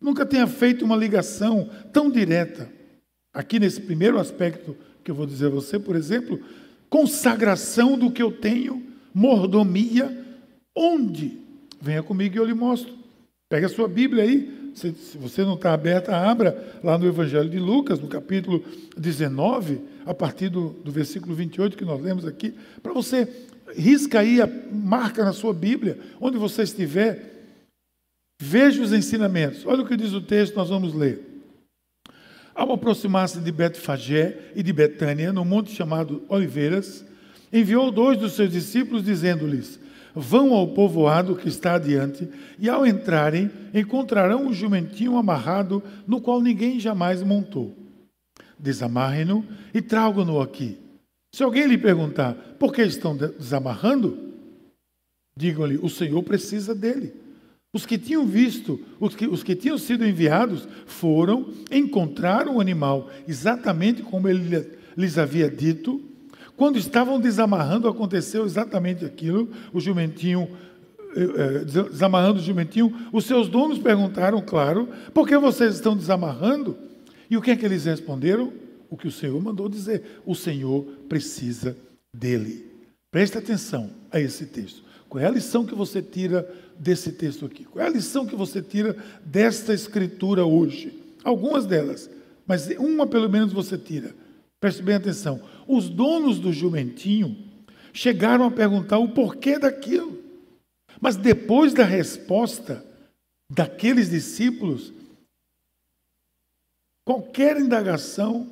nunca 0.00 0.26
tenha 0.26 0.46
feito 0.46 0.84
uma 0.84 0.96
ligação 0.96 1.70
tão 1.92 2.10
direta. 2.10 2.68
Aqui 3.32 3.60
nesse 3.60 3.80
primeiro 3.80 4.18
aspecto 4.18 4.76
que 5.04 5.10
eu 5.10 5.14
vou 5.14 5.26
dizer 5.26 5.46
a 5.46 5.50
você, 5.50 5.78
por 5.78 5.94
exemplo, 5.94 6.40
consagração 6.88 7.96
do 7.96 8.10
que 8.10 8.22
eu 8.22 8.32
tenho, 8.32 8.84
mordomia, 9.14 10.26
onde? 10.76 11.38
Venha 11.80 12.02
comigo 12.02 12.34
e 12.34 12.38
eu 12.38 12.44
lhe 12.44 12.54
mostro. 12.54 12.92
Pega 13.48 13.66
a 13.66 13.70
sua 13.70 13.88
Bíblia 13.88 14.24
aí, 14.24 14.59
se, 14.74 14.92
se 14.92 15.18
você 15.18 15.42
não 15.42 15.54
está 15.54 15.72
aberta, 15.72 16.16
abra 16.16 16.78
lá 16.82 16.98
no 16.98 17.06
Evangelho 17.06 17.48
de 17.48 17.58
Lucas, 17.58 17.98
no 18.00 18.08
capítulo 18.08 18.64
19, 18.96 19.80
a 20.06 20.14
partir 20.14 20.48
do, 20.48 20.70
do 20.84 20.90
versículo 20.90 21.34
28 21.34 21.76
que 21.76 21.84
nós 21.84 22.00
lemos 22.00 22.24
aqui, 22.24 22.54
para 22.82 22.92
você 22.92 23.28
risca 23.76 24.20
aí, 24.20 24.40
a, 24.40 24.48
marca 24.70 25.24
na 25.24 25.32
sua 25.32 25.52
Bíblia, 25.52 25.98
onde 26.20 26.38
você 26.38 26.62
estiver, 26.62 27.56
veja 28.40 28.82
os 28.82 28.92
ensinamentos. 28.92 29.64
Olha 29.66 29.82
o 29.82 29.86
que 29.86 29.96
diz 29.96 30.12
o 30.12 30.20
texto, 30.20 30.56
nós 30.56 30.68
vamos 30.68 30.94
ler. 30.94 31.26
Ao 32.54 32.72
aproximar-se 32.72 33.40
de 33.40 33.52
Betfagé 33.52 34.52
e 34.54 34.62
de 34.62 34.72
Betânia, 34.72 35.32
no 35.32 35.44
monte 35.44 35.72
chamado 35.72 36.22
Oliveiras, 36.28 37.04
enviou 37.52 37.90
dois 37.90 38.18
dos 38.18 38.32
seus 38.32 38.50
discípulos, 38.50 39.04
dizendo-lhes: 39.04 39.78
Vão 40.14 40.52
ao 40.52 40.68
povoado 40.68 41.36
que 41.36 41.48
está 41.48 41.74
adiante, 41.74 42.28
e 42.58 42.68
ao 42.68 42.86
entrarem, 42.86 43.50
encontrarão 43.72 44.46
um 44.46 44.52
jumentinho 44.52 45.16
amarrado, 45.16 45.82
no 46.06 46.20
qual 46.20 46.40
ninguém 46.40 46.80
jamais 46.80 47.22
montou. 47.22 47.74
Desamarrem-no 48.58 49.44
e 49.72 49.80
tragam-no 49.80 50.40
aqui. 50.40 50.78
Se 51.32 51.42
alguém 51.42 51.66
lhe 51.66 51.78
perguntar 51.78 52.34
por 52.58 52.72
que 52.72 52.82
estão 52.82 53.16
desamarrando, 53.16 54.18
digam-lhe: 55.36 55.78
o 55.78 55.88
Senhor 55.88 56.22
precisa 56.22 56.74
dele. 56.74 57.14
Os 57.72 57.86
que 57.86 57.96
tinham 57.96 58.26
visto, 58.26 58.80
os 58.98 59.14
que, 59.14 59.28
os 59.28 59.44
que 59.44 59.54
tinham 59.54 59.78
sido 59.78 60.04
enviados, 60.04 60.66
foram, 60.86 61.52
encontraram 61.70 62.56
o 62.56 62.60
animal 62.60 63.08
exatamente 63.28 64.02
como 64.02 64.28
ele 64.28 64.66
lhes 64.96 65.18
havia 65.18 65.48
dito. 65.48 66.02
Quando 66.60 66.76
estavam 66.76 67.18
desamarrando, 67.18 67.88
aconteceu 67.88 68.44
exatamente 68.44 69.02
aquilo. 69.02 69.48
O 69.72 69.80
jumentinho, 69.80 70.46
eh, 71.16 71.22
eh, 71.22 71.64
desamarrando 71.64 72.38
o 72.38 72.42
jumentinho, 72.42 72.94
os 73.10 73.24
seus 73.24 73.48
donos 73.48 73.78
perguntaram, 73.78 74.42
claro, 74.42 74.86
por 75.14 75.26
que 75.26 75.38
vocês 75.38 75.76
estão 75.76 75.96
desamarrando? 75.96 76.76
E 77.30 77.36
o 77.38 77.40
que 77.40 77.50
é 77.50 77.56
que 77.56 77.64
eles 77.64 77.86
responderam? 77.86 78.52
o 78.90 78.96
que 78.96 79.06
o 79.06 79.12
Senhor 79.12 79.40
mandou 79.40 79.68
dizer. 79.68 80.20
O 80.26 80.34
Senhor 80.34 80.82
precisa 81.08 81.76
dele. 82.12 82.66
Preste 83.10 83.38
atenção 83.38 83.88
a 84.10 84.20
esse 84.20 84.46
texto. 84.46 84.82
Qual 85.08 85.22
é 85.22 85.26
a 85.26 85.30
lição 85.30 85.64
que 85.64 85.74
você 85.74 86.02
tira 86.02 86.46
desse 86.78 87.12
texto 87.12 87.46
aqui? 87.46 87.64
Qual 87.64 87.82
é 87.84 87.88
a 87.88 87.92
lição 87.92 88.26
que 88.26 88.34
você 88.34 88.60
tira 88.60 88.96
desta 89.24 89.72
escritura 89.72 90.44
hoje? 90.44 90.92
Algumas 91.22 91.66
delas, 91.66 92.10
mas 92.46 92.68
uma 92.78 93.06
pelo 93.06 93.28
menos 93.28 93.52
você 93.52 93.78
tira. 93.78 94.14
Preste 94.60 94.82
bem 94.82 94.96
atenção. 94.96 95.40
Os 95.66 95.88
donos 95.88 96.38
do 96.38 96.52
jumentinho 96.52 97.36
chegaram 97.92 98.44
a 98.44 98.50
perguntar 98.50 98.98
o 98.98 99.08
porquê 99.08 99.58
daquilo. 99.58 100.22
Mas 101.00 101.16
depois 101.16 101.72
da 101.72 101.84
resposta 101.84 102.84
daqueles 103.48 104.10
discípulos, 104.10 104.92
qualquer 107.04 107.56
indagação 107.58 108.48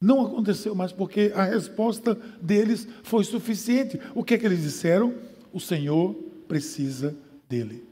não 0.00 0.24
aconteceu 0.24 0.74
mais 0.74 0.92
porque 0.92 1.32
a 1.34 1.44
resposta 1.44 2.14
deles 2.40 2.86
foi 3.02 3.24
suficiente. 3.24 3.98
O 4.14 4.22
que 4.22 4.34
é 4.34 4.38
que 4.38 4.46
eles 4.46 4.62
disseram? 4.62 5.14
O 5.52 5.58
Senhor 5.58 6.14
precisa 6.46 7.16
dele. 7.48 7.84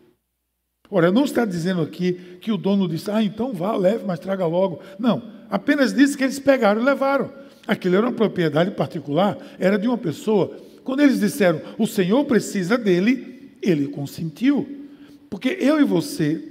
Ora, 0.90 1.11
não 1.11 1.25
está 1.25 1.45
dizendo 1.45 1.83
aqui 1.83 2.14
que 2.40 2.50
o 2.50 2.57
dono 2.57 2.88
disse, 2.88 3.11
ah, 3.11 3.23
então 3.23 3.52
vá, 3.52 3.76
leve, 3.76 4.05
mas 4.07 4.19
traga 4.19 4.47
logo. 4.47 4.81
Não, 4.99 5.38
apenas 5.50 5.93
disse 5.93 6.17
que 6.17 6.25
eles 6.25 6.38
pegaram 6.38 6.81
e 6.81 6.85
levaram. 6.85 7.31
Aquilo 7.67 7.97
era 7.97 8.07
uma 8.07 8.14
propriedade 8.14 8.71
particular, 8.71 9.37
era 9.59 9.78
de 9.78 9.87
uma 9.87 9.99
pessoa. 9.99 10.57
Quando 10.85 11.00
eles 11.00 11.21
disseram, 11.21 11.61
o 11.76 11.87
Senhor 11.87 12.25
precisa 12.25 12.78
dele, 12.78 13.57
ele 13.62 13.88
consentiu. 13.88 14.87
Porque 15.28 15.59
eu 15.61 15.81
e 15.81 15.85
você 15.85 16.43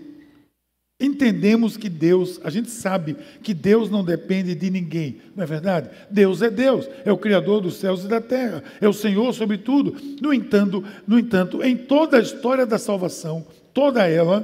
Entendemos 1.00 1.78
que 1.78 1.90
Deus, 1.90 2.42
a 2.44 2.50
gente 2.50 2.72
sabe 2.72 3.16
que 3.44 3.54
Deus 3.54 3.88
não 3.88 4.04
depende 4.04 4.56
de 4.56 4.68
ninguém, 4.72 5.18
não 5.36 5.44
é 5.44 5.48
verdade? 5.48 5.92
Deus 6.10 6.42
é 6.42 6.50
Deus, 6.50 6.90
é 7.06 7.12
o 7.12 7.18
Criador 7.18 7.62
dos 7.62 7.76
céus 7.76 8.04
e 8.04 8.08
da 8.08 8.20
terra, 8.20 8.64
é 8.82 8.88
o 8.88 8.94
Senhor 8.94 9.32
sobre 9.32 9.60
tudo. 9.60 9.96
No 10.20 10.34
entanto, 10.34 10.84
no 11.06 11.20
entanto, 11.20 11.64
em 11.64 11.78
toda 11.78 12.18
a 12.18 12.20
história 12.20 12.66
da 12.66 12.80
salvação, 12.80 13.46
toda 13.76 14.08
ela, 14.08 14.44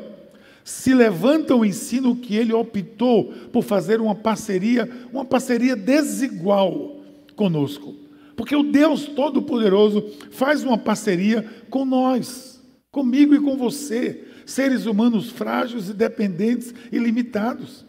se 0.64 0.94
levanta 0.94 1.56
o 1.56 1.66
ensino 1.66 2.16
que 2.16 2.36
ele 2.36 2.54
optou 2.54 3.34
por 3.52 3.64
fazer 3.64 4.00
uma 4.00 4.16
parceria, 4.16 4.90
uma 5.12 5.26
parceria 5.26 5.76
desigual 5.76 7.02
conosco. 7.36 7.96
Porque 8.36 8.56
o 8.56 8.64
Deus 8.64 9.06
Todo-Poderoso 9.06 10.04
faz 10.32 10.64
uma 10.64 10.78
parceria 10.78 11.44
com 11.70 11.86
nós, 11.86 12.62
comigo 12.92 13.36
e 13.36 13.40
com 13.40 13.58
você 13.58 14.24
seres 14.46 14.86
humanos 14.86 15.30
frágeis 15.30 15.90
e 15.90 15.94
dependentes 15.94 16.74
e 16.92 16.98
limitados. 16.98 17.86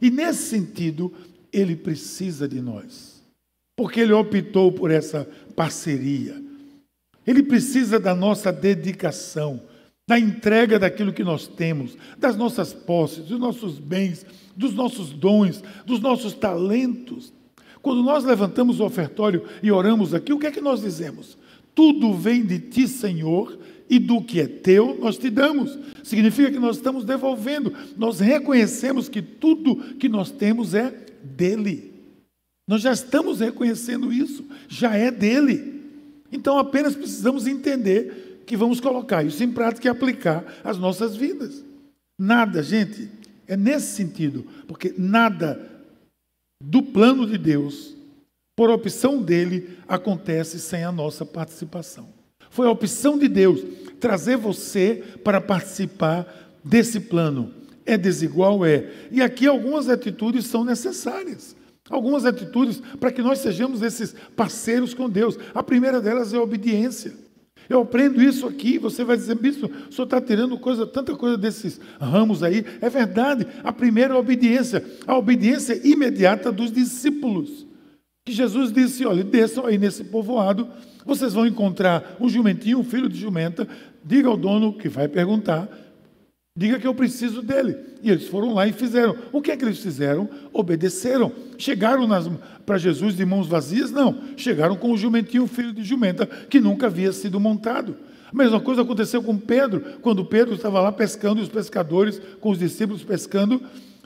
E 0.00 0.10
nesse 0.10 0.44
sentido, 0.44 1.12
ele 1.52 1.76
precisa 1.76 2.48
de 2.48 2.60
nós, 2.60 3.22
porque 3.76 4.00
ele 4.00 4.12
optou 4.12 4.72
por 4.72 4.90
essa 4.90 5.28
parceria. 5.54 6.42
Ele 7.26 7.42
precisa 7.42 8.00
da 8.00 8.14
nossa 8.14 8.50
dedicação, 8.50 9.62
da 10.08 10.18
entrega 10.18 10.78
daquilo 10.78 11.12
que 11.12 11.22
nós 11.22 11.46
temos, 11.46 11.96
das 12.18 12.36
nossas 12.36 12.72
posses, 12.72 13.24
dos 13.24 13.38
nossos 13.38 13.78
bens, 13.78 14.26
dos 14.56 14.74
nossos 14.74 15.10
dons, 15.10 15.62
dos 15.86 16.00
nossos 16.00 16.34
talentos. 16.34 17.32
Quando 17.80 18.02
nós 18.02 18.24
levantamos 18.24 18.80
o 18.80 18.84
ofertório 18.84 19.44
e 19.62 19.70
oramos 19.70 20.14
aqui, 20.14 20.32
o 20.32 20.38
que 20.38 20.46
é 20.46 20.52
que 20.52 20.60
nós 20.60 20.80
dizemos? 20.80 21.38
Tudo 21.74 22.14
vem 22.14 22.44
de 22.44 22.58
ti, 22.58 22.86
Senhor, 22.86 23.58
e 23.88 23.98
do 23.98 24.22
que 24.22 24.40
é 24.40 24.46
teu, 24.46 24.98
nós 25.00 25.18
te 25.18 25.30
damos. 25.30 25.78
Significa 26.02 26.50
que 26.50 26.58
nós 26.58 26.76
estamos 26.76 27.04
devolvendo. 27.04 27.72
Nós 27.96 28.20
reconhecemos 28.20 29.08
que 29.08 29.20
tudo 29.20 29.76
que 29.94 30.08
nós 30.08 30.30
temos 30.30 30.74
é 30.74 30.94
dele. 31.22 31.92
Nós 32.66 32.82
já 32.82 32.92
estamos 32.92 33.40
reconhecendo 33.40 34.12
isso, 34.12 34.44
já 34.68 34.94
é 34.94 35.10
dele. 35.10 35.82
Então 36.30 36.58
apenas 36.58 36.94
precisamos 36.94 37.46
entender 37.46 38.31
que 38.46 38.56
vamos 38.56 38.80
colocar 38.80 39.22
isso 39.22 39.42
em 39.42 39.50
prática 39.50 39.88
e 39.88 39.90
aplicar 39.90 40.44
às 40.64 40.78
nossas 40.78 41.16
vidas. 41.16 41.64
Nada, 42.18 42.62
gente, 42.62 43.10
é 43.46 43.56
nesse 43.56 43.96
sentido, 43.96 44.46
porque 44.66 44.94
nada 44.96 45.70
do 46.62 46.82
plano 46.82 47.26
de 47.26 47.36
Deus, 47.36 47.96
por 48.56 48.70
opção 48.70 49.20
dele, 49.20 49.78
acontece 49.88 50.58
sem 50.60 50.84
a 50.84 50.92
nossa 50.92 51.24
participação. 51.24 52.08
Foi 52.50 52.66
a 52.66 52.70
opção 52.70 53.18
de 53.18 53.28
Deus 53.28 53.60
trazer 53.98 54.36
você 54.36 55.02
para 55.24 55.40
participar 55.40 56.26
desse 56.62 57.00
plano. 57.00 57.52
É 57.84 57.96
desigual? 57.96 58.64
É. 58.64 58.90
E 59.10 59.20
aqui 59.22 59.46
algumas 59.46 59.88
atitudes 59.88 60.46
são 60.46 60.64
necessárias. 60.64 61.56
Algumas 61.90 62.24
atitudes 62.24 62.80
para 63.00 63.10
que 63.10 63.22
nós 63.22 63.40
sejamos 63.40 63.82
esses 63.82 64.14
parceiros 64.36 64.94
com 64.94 65.10
Deus. 65.10 65.36
A 65.54 65.62
primeira 65.62 66.00
delas 66.00 66.32
é 66.32 66.36
a 66.36 66.42
obediência. 66.42 67.12
Eu 67.68 67.82
aprendo 67.82 68.22
isso 68.22 68.46
aqui, 68.46 68.78
você 68.78 69.04
vai 69.04 69.16
dizer, 69.16 69.34
bispo, 69.36 69.66
o 69.66 69.92
senhor 69.92 70.04
está 70.04 70.20
tirando 70.20 70.58
coisa, 70.58 70.86
tanta 70.86 71.14
coisa 71.14 71.36
desses 71.36 71.80
ramos 72.00 72.42
aí. 72.42 72.64
É 72.80 72.88
verdade. 72.88 73.46
A 73.62 73.72
primeira 73.72 74.14
é 74.14 74.16
obediência. 74.16 74.84
A 75.06 75.16
obediência 75.16 75.80
imediata 75.86 76.50
dos 76.52 76.72
discípulos. 76.72 77.66
Que 78.24 78.32
Jesus 78.32 78.72
disse: 78.72 79.04
olha, 79.04 79.24
desçam 79.24 79.66
aí 79.66 79.76
nesse 79.76 80.04
povoado 80.04 80.68
vocês 81.04 81.34
vão 81.34 81.46
encontrar 81.46 82.16
um 82.20 82.28
jumentinho, 82.28 82.78
um 82.78 82.84
filho 82.84 83.08
de 83.08 83.18
jumenta. 83.18 83.66
Diga 84.04 84.28
ao 84.28 84.36
dono 84.36 84.72
que 84.72 84.88
vai 84.88 85.08
perguntar. 85.08 85.68
Diga 86.54 86.78
que 86.78 86.86
eu 86.86 86.94
preciso 86.94 87.40
dele. 87.40 87.76
E 88.02 88.10
eles 88.10 88.28
foram 88.28 88.52
lá 88.52 88.66
e 88.66 88.72
fizeram. 88.72 89.16
O 89.32 89.40
que 89.40 89.50
é 89.50 89.56
que 89.56 89.64
eles 89.64 89.78
fizeram? 89.78 90.28
Obedeceram. 90.52 91.32
Chegaram 91.56 92.06
para 92.66 92.76
Jesus 92.76 93.16
de 93.16 93.24
mãos 93.24 93.46
vazias? 93.46 93.90
Não. 93.90 94.18
Chegaram 94.36 94.76
com 94.76 94.92
o 94.92 94.96
jumentinho, 94.96 95.46
filho 95.46 95.72
de 95.72 95.82
jumenta, 95.82 96.26
que 96.26 96.60
nunca 96.60 96.88
havia 96.88 97.10
sido 97.12 97.40
montado. 97.40 97.96
A 98.30 98.36
mesma 98.36 98.60
coisa 98.60 98.82
aconteceu 98.82 99.22
com 99.22 99.36
Pedro, 99.36 99.98
quando 100.02 100.24
Pedro 100.24 100.54
estava 100.54 100.80
lá 100.80 100.92
pescando 100.92 101.40
e 101.40 101.42
os 101.42 101.48
pescadores, 101.48 102.20
com 102.40 102.50
os 102.50 102.58
discípulos 102.58 103.02
pescando, 103.02 103.62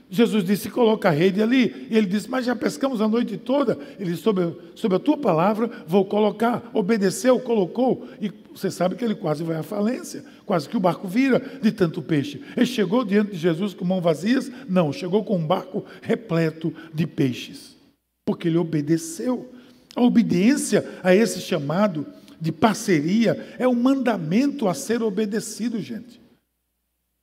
Jesus 0.09 0.45
disse: 0.45 0.71
coloca 0.71 1.09
a 1.09 1.13
rede 1.13 1.43
ali. 1.43 1.89
E 1.91 1.97
ele 1.97 2.07
disse: 2.07 2.31
Mas 2.31 2.47
já 2.47 2.55
pescamos 2.55 3.01
a 3.01 3.09
noite 3.09 3.37
toda. 3.37 3.79
Ele 3.99 4.11
disse: 4.11 4.23
sobre, 4.23 4.55
sobre 4.75 4.97
a 4.97 5.01
tua 5.01 5.17
palavra 5.17 5.71
vou 5.87 6.05
colocar. 6.05 6.71
Obedeceu, 6.73 7.39
colocou. 7.41 8.09
E 8.21 8.31
você 8.55 8.71
sabe 8.71 8.95
que 8.95 9.05
ele 9.05 9.15
quase 9.15 9.43
vai 9.43 9.57
à 9.57 9.63
falência. 9.63 10.25
Quase 10.45 10.69
que 10.69 10.77
o 10.77 10.81
barco 10.81 11.09
vira 11.09 11.41
de 11.61 11.73
tanto 11.73 12.01
peixe. 12.01 12.41
Ele 12.57 12.67
chegou 12.67 13.05
diante 13.05 13.33
de 13.33 13.39
Jesus 13.39 13.75
com 13.75 13.85
mãos 13.85 14.03
vazias? 14.03 14.51
Não, 14.69 14.93
chegou 14.93 15.25
com 15.25 15.37
um 15.37 15.47
barco 15.47 15.85
repleto 16.01 16.73
de 16.95 17.07
peixes. 17.07 17.77
Porque 18.25 18.49
ele 18.49 18.59
obedeceu. 18.59 19.51
A 19.95 20.03
obediência 20.03 20.87
a 21.03 21.15
esse 21.15 21.41
chamado 21.41 22.07
de 22.41 22.53
parceria 22.53 23.55
é 23.59 23.67
um 23.67 23.75
mandamento 23.75 24.69
a 24.69 24.75
ser 24.75 25.03
obedecido, 25.03 25.81
gente. 25.81 26.21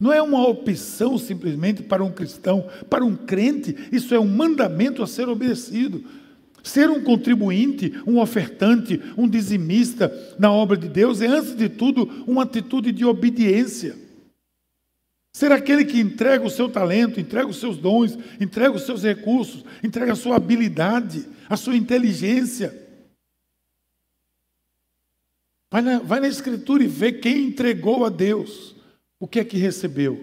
Não 0.04 0.12
é 0.12 0.22
uma 0.22 0.46
opção 0.46 1.18
simplesmente 1.18 1.82
para 1.82 2.04
um 2.04 2.12
cristão, 2.12 2.70
para 2.90 3.06
um 3.06 3.16
crente, 3.16 3.74
isso 3.90 4.14
é 4.14 4.20
um 4.20 4.28
mandamento 4.28 5.02
a 5.02 5.08
ser 5.08 5.30
obedecido. 5.30 6.04
Ser 6.62 6.90
um 6.90 7.02
contribuinte, 7.02 7.94
um 8.06 8.20
ofertante, 8.20 9.02
um 9.18 9.30
dizimista 9.30 10.12
na 10.38 10.52
obra 10.52 10.76
de 10.76 10.90
Deus 10.90 11.22
é, 11.22 11.28
antes 11.28 11.56
de 11.56 11.70
tudo, 11.70 12.26
uma 12.28 12.44
atitude 12.44 12.92
de 12.92 13.06
obediência. 13.06 13.96
Ser 15.32 15.54
aquele 15.54 15.86
que 15.86 16.02
entrega 16.02 16.46
o 16.46 16.50
seu 16.50 16.68
talento, 16.68 17.22
entrega 17.22 17.48
os 17.48 17.62
seus 17.62 17.78
dons, 17.78 18.18
entrega 18.42 18.76
os 18.76 18.86
seus 18.86 19.04
recursos, 19.04 19.64
entrega 19.82 20.12
a 20.12 20.18
sua 20.18 20.36
habilidade, 20.36 21.26
a 21.48 21.56
sua 21.56 21.78
inteligência. 21.78 22.78
Vai 25.72 25.82
na, 25.82 26.00
vai 26.00 26.20
na 26.20 26.28
Escritura 26.28 26.84
e 26.84 26.88
vê 26.88 27.14
quem 27.14 27.46
entregou 27.46 28.04
a 28.04 28.10
Deus 28.10 28.73
o 29.24 29.28
que 29.28 29.40
é 29.40 29.46
que 29.46 29.56
recebeu? 29.56 30.16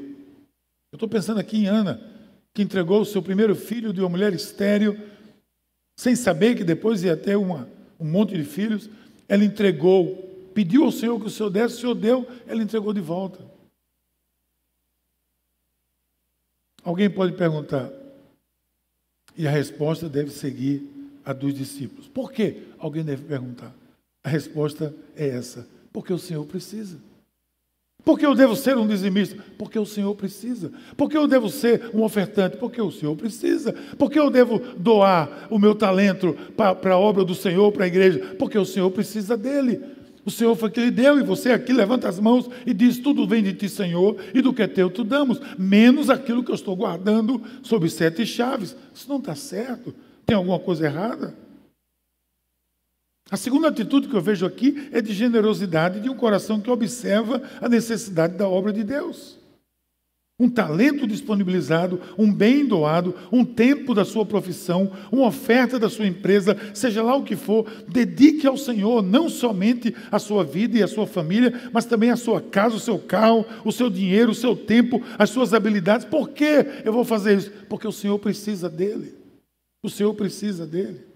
Eu 0.93 0.97
estou 0.97 1.09
pensando 1.09 1.41
aqui 1.41 1.57
em 1.57 1.67
Ana, 1.67 1.99
que 2.53 2.61
entregou 2.61 3.01
o 3.01 3.07
seu 3.07 3.23
primeiro 3.23 3.57
filho 3.57 3.95
de 3.95 4.01
uma 4.01 4.11
mulher 4.11 4.35
estéril, 4.35 4.95
sem 5.97 6.15
saber 6.15 6.55
que 6.55 6.63
depois 6.63 7.03
ia 7.03 7.17
ter 7.17 7.35
uma, 7.35 7.67
um 7.99 8.05
monte 8.05 8.37
de 8.37 8.45
filhos. 8.45 8.91
Ela 9.27 9.43
entregou, 9.43 10.51
pediu 10.53 10.85
ao 10.85 10.93
Senhor 10.93 11.19
que 11.19 11.29
o 11.29 11.31
Senhor 11.31 11.49
desse, 11.49 11.77
o 11.77 11.79
Senhor 11.79 11.95
deu, 11.95 12.29
ela 12.47 12.63
entregou 12.63 12.93
de 12.93 13.01
volta. 13.01 13.43
Alguém 16.85 17.09
pode 17.09 17.33
perguntar, 17.33 17.91
e 19.35 19.49
a 19.49 19.51
resposta 19.51 20.11
deve 20.11 20.31
seguir 20.31 20.87
a 21.25 21.33
dos 21.33 21.55
discípulos. 21.55 22.07
Por 22.07 22.31
quê? 22.31 22.65
Alguém 22.79 23.03
deve 23.03 23.25
perguntar. 23.25 23.75
A 24.23 24.29
resposta 24.29 24.95
é 25.17 25.27
essa: 25.27 25.67
porque 25.91 26.13
o 26.13 26.19
Senhor 26.19 26.45
precisa. 26.45 26.99
Porque 28.05 28.25
eu 28.25 28.35
devo 28.35 28.57
ser 28.57 28.77
um 28.77 28.87
dizimista? 28.87 29.37
Porque 29.59 29.79
o 29.79 29.87
Senhor 29.87 30.15
precisa. 30.15 30.73
Porque 30.97 31.17
eu 31.17 31.27
devo 31.27 31.49
ser 31.49 31.91
um 31.95 32.03
ofertante? 32.03 32.57
Porque 32.57 32.81
o 32.81 32.91
Senhor 32.91 33.15
precisa. 33.17 33.75
Porque 33.99 34.19
eu 34.19 34.31
devo 34.31 34.59
doar 34.77 35.47
o 35.51 35.59
meu 35.59 35.75
talento 35.75 36.37
para 36.57 36.95
a 36.95 36.99
obra 36.99 37.25
do 37.25 37.35
Senhor, 37.35 37.71
para 37.73 37.85
a 37.85 37.89
igreja? 37.89 38.35
Porque 38.39 38.59
o 38.59 38.65
Senhor 38.65 38.91
precisa 38.91 39.37
dele. 39.37 39.81
O 40.25 40.31
Senhor 40.31 40.55
foi 40.55 40.71
que 40.71 40.81
lhe 40.81 40.91
deu, 40.91 41.19
e 41.19 41.23
você 41.23 41.51
aqui 41.51 41.73
levanta 41.73 42.09
as 42.09 42.21
mãos 42.21 42.49
e 42.67 42.75
diz: 42.75 42.99
Tudo 42.99 43.27
vem 43.27 43.43
de 43.43 43.55
ti, 43.55 43.69
Senhor, 43.69 44.17
e 44.35 44.43
do 44.43 44.53
que 44.53 44.63
é 44.63 44.67
teu 44.67 44.91
tu 44.91 45.03
damos, 45.03 45.41
menos 45.59 46.11
aquilo 46.11 46.45
que 46.45 46.51
eu 46.51 46.55
estou 46.55 46.77
guardando 46.77 47.43
sob 47.63 47.89
sete 47.89 48.27
chaves. 48.27 48.77
Isso 48.95 49.09
não 49.09 49.17
está 49.17 49.35
certo. 49.35 49.95
Tem 50.27 50.37
alguma 50.37 50.59
coisa 50.59 50.87
errada? 50.87 51.35
A 53.31 53.37
segunda 53.37 53.69
atitude 53.69 54.09
que 54.09 54.15
eu 54.15 54.21
vejo 54.21 54.45
aqui 54.45 54.89
é 54.91 55.01
de 55.01 55.13
generosidade 55.13 56.01
de 56.01 56.11
um 56.11 56.17
coração 56.17 56.61
que 56.61 56.71
observa 56.71 57.41
a 57.61 57.69
necessidade 57.69 58.37
da 58.37 58.49
obra 58.49 58.73
de 58.73 58.83
Deus. 58.83 59.39
Um 60.37 60.49
talento 60.49 61.07
disponibilizado, 61.07 62.01
um 62.17 62.33
bem 62.33 62.67
doado, 62.67 63.15
um 63.31 63.45
tempo 63.45 63.95
da 63.95 64.07
sua 64.07 64.25
profissão, 64.25 64.91
uma 65.13 65.27
oferta 65.27 65.79
da 65.79 65.89
sua 65.91 66.07
empresa, 66.07 66.57
seja 66.73 67.03
lá 67.03 67.15
o 67.15 67.23
que 67.23 67.37
for, 67.37 67.71
dedique 67.87 68.47
ao 68.47 68.57
Senhor 68.57 69.03
não 69.03 69.29
somente 69.29 69.95
a 70.11 70.19
sua 70.19 70.43
vida 70.43 70.79
e 70.79 70.83
a 70.83 70.89
sua 70.89 71.07
família, 71.07 71.71
mas 71.75 71.85
também 71.85 72.11
a 72.11 72.17
sua 72.17 72.41
casa, 72.41 72.77
o 72.77 72.81
seu 72.81 72.99
carro, 72.99 73.45
o 73.65 73.71
seu 73.71 73.91
dinheiro, 73.91 74.33
o 74.33 74.35
seu 74.35 74.57
tempo, 74.57 75.03
as 75.19 75.29
suas 75.29 75.53
habilidades. 75.53 76.07
Por 76.07 76.31
que 76.31 76.67
eu 76.85 76.93
vou 76.93 77.05
fazer 77.05 77.37
isso? 77.37 77.53
Porque 77.69 77.87
o 77.87 77.93
Senhor 77.93 78.19
precisa 78.19 78.69
dele. 78.69 79.15
O 79.83 79.91
Senhor 79.91 80.15
precisa 80.15 80.67
dele. 80.67 81.10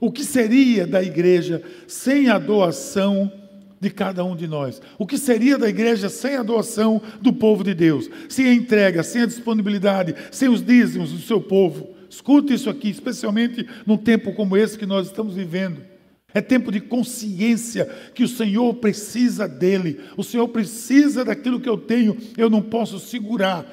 O 0.00 0.10
que 0.10 0.24
seria 0.24 0.86
da 0.86 1.02
igreja 1.02 1.62
sem 1.86 2.30
a 2.30 2.38
doação 2.38 3.30
de 3.78 3.90
cada 3.90 4.24
um 4.24 4.34
de 4.34 4.48
nós? 4.48 4.80
O 4.98 5.06
que 5.06 5.18
seria 5.18 5.58
da 5.58 5.68
igreja 5.68 6.08
sem 6.08 6.36
a 6.36 6.42
doação 6.42 7.02
do 7.20 7.32
povo 7.32 7.62
de 7.62 7.74
Deus? 7.74 8.08
Sem 8.28 8.46
a 8.46 8.54
entrega, 8.54 9.02
sem 9.02 9.22
a 9.22 9.26
disponibilidade, 9.26 10.14
sem 10.30 10.48
os 10.48 10.64
dízimos 10.64 11.12
do 11.12 11.18
seu 11.18 11.40
povo? 11.40 11.90
Escute 12.08 12.54
isso 12.54 12.70
aqui, 12.70 12.88
especialmente 12.88 13.66
num 13.86 13.98
tempo 13.98 14.32
como 14.32 14.56
esse 14.56 14.78
que 14.78 14.86
nós 14.86 15.06
estamos 15.06 15.34
vivendo. 15.34 15.82
É 16.32 16.40
tempo 16.40 16.72
de 16.72 16.80
consciência 16.80 17.84
que 18.14 18.24
o 18.24 18.28
Senhor 18.28 18.74
precisa 18.74 19.46
dele. 19.46 20.00
O 20.16 20.24
Senhor 20.24 20.48
precisa 20.48 21.24
daquilo 21.24 21.60
que 21.60 21.68
eu 21.68 21.76
tenho, 21.76 22.16
eu 22.38 22.48
não 22.48 22.62
posso 22.62 22.98
segurar. 22.98 23.66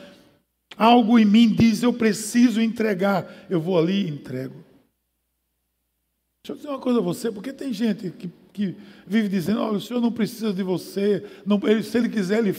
Algo 0.75 1.17
em 1.17 1.25
mim 1.25 1.49
diz: 1.49 1.81
eu 1.83 1.93
preciso 1.93 2.61
entregar. 2.61 3.47
Eu 3.49 3.61
vou 3.61 3.77
ali 3.77 4.05
e 4.05 4.09
entrego. 4.09 4.66
Deixa 6.47 6.53
eu 6.53 6.55
dizer 6.55 6.69
uma 6.69 6.79
coisa 6.79 6.99
a 6.99 7.01
você, 7.01 7.29
porque 7.29 7.51
tem 7.51 7.73
gente 7.73 8.09
que, 8.09 8.29
que 8.53 8.73
vive 9.05 9.27
dizendo, 9.27 9.59
olha, 9.59 9.77
o 9.77 9.81
senhor 9.81 9.99
não 9.99 10.13
precisa 10.13 10.53
de 10.53 10.63
você, 10.63 11.21
não, 11.45 11.59
ele, 11.65 11.83
se 11.83 11.97
ele 11.97 12.07
quiser, 12.07 12.39
ele. 12.39 12.55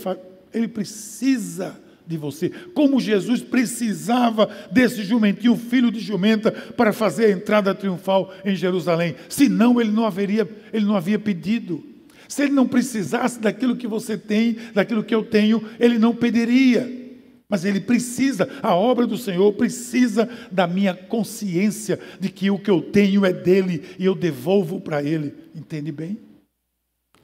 Ele 0.52 0.68
precisa 0.68 1.78
de 2.06 2.18
você. 2.18 2.50
Como 2.74 3.00
Jesus 3.00 3.40
precisava 3.40 4.48
desse 4.70 5.02
jumentinho, 5.02 5.56
filho 5.56 5.90
de 5.90 6.00
jumenta, 6.00 6.52
para 6.52 6.92
fazer 6.92 7.26
a 7.26 7.30
entrada 7.30 7.74
triunfal 7.74 8.32
em 8.44 8.54
Jerusalém. 8.54 9.14
Senão 9.26 9.80
ele 9.80 9.90
não 9.90 10.04
haveria, 10.04 10.46
ele 10.70 10.84
não 10.84 10.94
havia 10.94 11.18
pedido. 11.18 11.82
Se 12.26 12.42
ele 12.42 12.52
não 12.52 12.68
precisasse 12.68 13.40
daquilo 13.40 13.76
que 13.76 13.86
você 13.86 14.18
tem, 14.18 14.56
daquilo 14.74 15.02
que 15.02 15.14
eu 15.14 15.24
tenho, 15.24 15.62
ele 15.80 15.98
não 15.98 16.14
pediria. 16.14 17.07
Mas 17.48 17.64
ele 17.64 17.80
precisa, 17.80 18.46
a 18.62 18.74
obra 18.74 19.06
do 19.06 19.16
Senhor 19.16 19.50
precisa 19.54 20.28
da 20.52 20.66
minha 20.66 20.94
consciência 20.94 21.98
de 22.20 22.28
que 22.28 22.50
o 22.50 22.58
que 22.58 22.70
eu 22.70 22.82
tenho 22.82 23.24
é 23.24 23.32
dele 23.32 23.96
e 23.98 24.04
eu 24.04 24.14
devolvo 24.14 24.80
para 24.80 25.02
ele. 25.02 25.34
Entende 25.54 25.90
bem? 25.90 26.18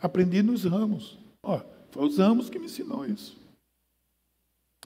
Aprendi 0.01 0.43
nos 0.43 0.65
ramos. 0.65 1.19
Ó, 1.43 1.61
foi 1.91 2.07
os 2.07 2.17
ramos 2.17 2.49
que 2.49 2.59
me 2.59 2.67
ensinou 2.67 3.05
isso. 3.05 3.37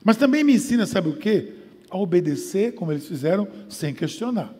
Mas 0.03 0.17
também 0.17 0.43
me 0.43 0.53
ensina, 0.53 0.85
sabe 0.85 1.07
o 1.09 1.17
quê? 1.17 1.53
A 1.89 1.97
obedecer, 1.97 2.75
como 2.75 2.91
eles 2.91 3.07
fizeram, 3.07 3.47
sem 3.69 3.93
questionar. 3.93 4.53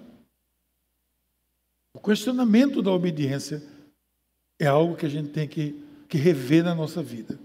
O 1.94 2.00
questionamento 2.00 2.82
da 2.82 2.92
obediência 2.92 3.62
é 4.58 4.68
algo 4.68 4.96
que 4.96 5.06
a 5.06 5.10
gente 5.10 5.30
tem 5.30 5.48
que, 5.48 5.84
que 6.08 6.18
rever 6.18 6.64
na 6.64 6.74
nossa 6.74 7.04
vida. 7.04 7.38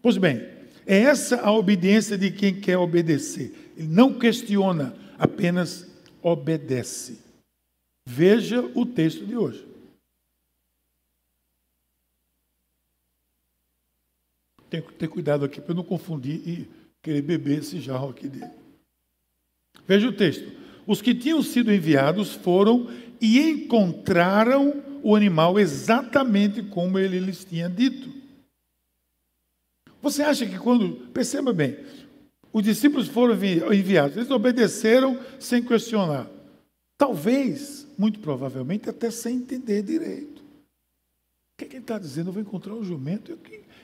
Pois 0.00 0.16
bem, 0.16 0.59
é 0.90 1.02
essa 1.02 1.40
a 1.42 1.52
obediência 1.52 2.18
de 2.18 2.32
quem 2.32 2.60
quer 2.60 2.76
obedecer. 2.76 3.72
Ele 3.76 3.86
não 3.86 4.18
questiona, 4.18 4.92
apenas 5.16 5.88
obedece. 6.20 7.20
Veja 8.04 8.60
o 8.74 8.84
texto 8.84 9.24
de 9.24 9.36
hoje. 9.36 9.64
Tenho 14.68 14.82
que 14.82 14.94
ter 14.94 15.06
cuidado 15.06 15.44
aqui 15.44 15.60
para 15.60 15.74
não 15.74 15.84
confundir 15.84 16.42
e 16.44 16.68
querer 17.00 17.22
beber 17.22 17.60
esse 17.60 17.80
jarro 17.80 18.08
aqui 18.08 18.26
dele. 18.26 18.50
Veja 19.86 20.08
o 20.08 20.12
texto. 20.12 20.50
Os 20.88 21.00
que 21.00 21.14
tinham 21.14 21.40
sido 21.40 21.72
enviados 21.72 22.34
foram 22.34 22.88
e 23.20 23.38
encontraram 23.38 24.82
o 25.04 25.14
animal 25.14 25.56
exatamente 25.56 26.64
como 26.64 26.98
ele 26.98 27.20
lhes 27.20 27.44
tinha 27.44 27.68
dito. 27.68 28.19
Você 30.02 30.22
acha 30.22 30.46
que 30.46 30.58
quando. 30.58 31.08
Perceba 31.12 31.52
bem, 31.52 31.78
os 32.52 32.62
discípulos 32.62 33.08
foram 33.08 33.34
enviados, 33.72 34.16
eles 34.16 34.30
obedeceram 34.30 35.18
sem 35.38 35.62
questionar. 35.62 36.28
Talvez, 36.96 37.86
muito 37.96 38.18
provavelmente, 38.18 38.90
até 38.90 39.10
sem 39.10 39.36
entender 39.36 39.82
direito. 39.82 40.40
O 40.40 41.58
que, 41.58 41.64
é 41.64 41.68
que 41.68 41.76
ele 41.76 41.82
está 41.82 41.98
dizendo? 41.98 42.28
Eu 42.28 42.32
vou 42.32 42.42
encontrar 42.42 42.74
um 42.74 42.84
jumento. 42.84 43.30
Eu, 43.30 43.38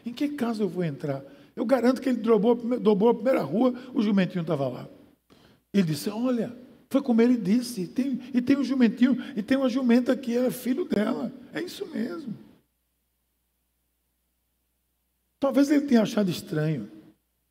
em 0.05 0.13
que 0.13 0.29
casa 0.29 0.63
eu 0.63 0.69
vou 0.69 0.85
entrar? 0.85 1.23
Eu 1.55 1.65
garanto 1.65 2.01
que 2.01 2.09
ele 2.09 2.19
dobrou, 2.19 2.55
dobrou 2.55 3.11
a 3.11 3.15
primeira 3.15 3.43
rua, 3.43 3.75
o 3.95 4.03
jumentinho 4.03 4.43
estava 4.43 4.69
lá. 4.69 4.89
Ele 5.73 5.85
disse: 5.85 6.11
Olha, 6.11 6.55
foi 6.91 7.03
como 7.03 7.21
ele 7.23 7.37
disse, 7.37 7.83
e 7.83 7.87
tem, 7.87 8.21
e 8.33 8.41
tem 8.41 8.57
um 8.57 8.65
jumentinho, 8.65 9.17
e 9.35 9.43
tem 9.43 9.57
uma 9.57 9.69
jumenta 9.69 10.17
que 10.17 10.37
era 10.37 10.51
filho 10.51 10.85
dela. 10.85 11.33
É 11.53 11.63
isso 11.63 11.87
mesmo. 11.87 12.35
Talvez 15.47 15.71
ele 15.71 15.87
tenha 15.87 16.03
achado 16.03 16.29
estranho. 16.29 16.91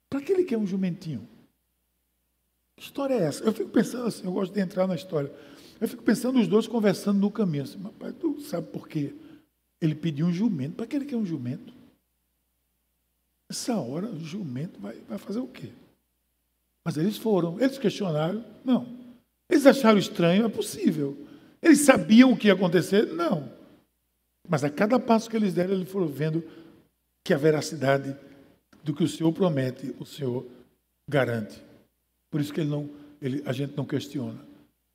Para 0.10 0.20
que 0.20 0.34
ele 0.34 0.44
quer 0.44 0.58
um 0.58 0.68
jumentinho? 0.68 1.26
Que 2.76 2.84
história 2.84 3.14
é 3.14 3.24
essa? 3.24 3.42
Eu 3.42 3.54
fico 3.54 3.70
pensando 3.70 4.06
assim, 4.06 4.26
eu 4.26 4.34
gosto 4.34 4.54
de 4.54 4.60
entrar 4.60 4.86
na 4.86 4.96
história. 4.96 5.32
Eu 5.80 5.88
fico 5.88 6.04
pensando 6.04 6.38
os 6.38 6.46
dois 6.46 6.68
conversando 6.68 7.22
no 7.22 7.32
caminho. 7.32 7.64
Assim, 7.64 7.78
mas 7.78 7.94
pai, 7.94 8.12
tu 8.12 8.42
sabe 8.42 8.68
por 8.68 8.90
quê? 8.90 9.16
Ele 9.80 9.96
pediu 9.96 10.26
um 10.26 10.34
jumento. 10.34 10.76
Para 10.76 10.86
que 10.86 10.98
ele 10.98 11.06
quer 11.06 11.16
um 11.16 11.26
jumento? 11.26 11.74
Essa 13.50 13.78
hora 13.78 14.08
o 14.08 14.20
jumento 14.20 14.78
vai, 14.78 14.98
vai 15.08 15.18
fazer 15.18 15.40
o 15.40 15.48
quê? 15.48 15.70
Mas 16.84 16.98
eles 16.98 17.16
foram, 17.16 17.58
eles 17.62 17.78
questionaram, 17.78 18.44
não. 18.66 18.90
Eles 19.50 19.66
acharam 19.66 19.98
estranho, 19.98 20.46
é 20.46 20.50
possível. 20.50 21.18
Eles 21.62 21.80
sabiam 21.80 22.34
o 22.34 22.38
que 22.38 22.48
ia 22.48 22.54
acontecer? 22.56 23.06
Não. 23.14 23.50
Mas 24.50 24.66
a 24.66 24.70
cada 24.70 25.00
passo 25.00 25.30
que 25.30 25.38
eles 25.38 25.54
deram, 25.54 25.76
eles 25.76 25.90
foram 25.90 26.10
vendo 26.10 26.44
que 27.26 27.34
a 27.34 27.38
veracidade 27.38 28.16
do 28.84 28.94
que 28.94 29.04
o 29.04 29.08
Senhor 29.10 29.34
promete, 29.34 29.96
o 30.00 30.06
Senhor 30.06 30.46
garante. 31.10 31.60
Por 32.30 32.40
isso 32.40 32.54
que 32.54 32.62
ele 32.62 32.70
não, 32.70 32.88
ele, 33.20 33.42
a 33.48 33.52
gente 33.52 33.76
não 33.76 33.84
questiona. 33.84 34.40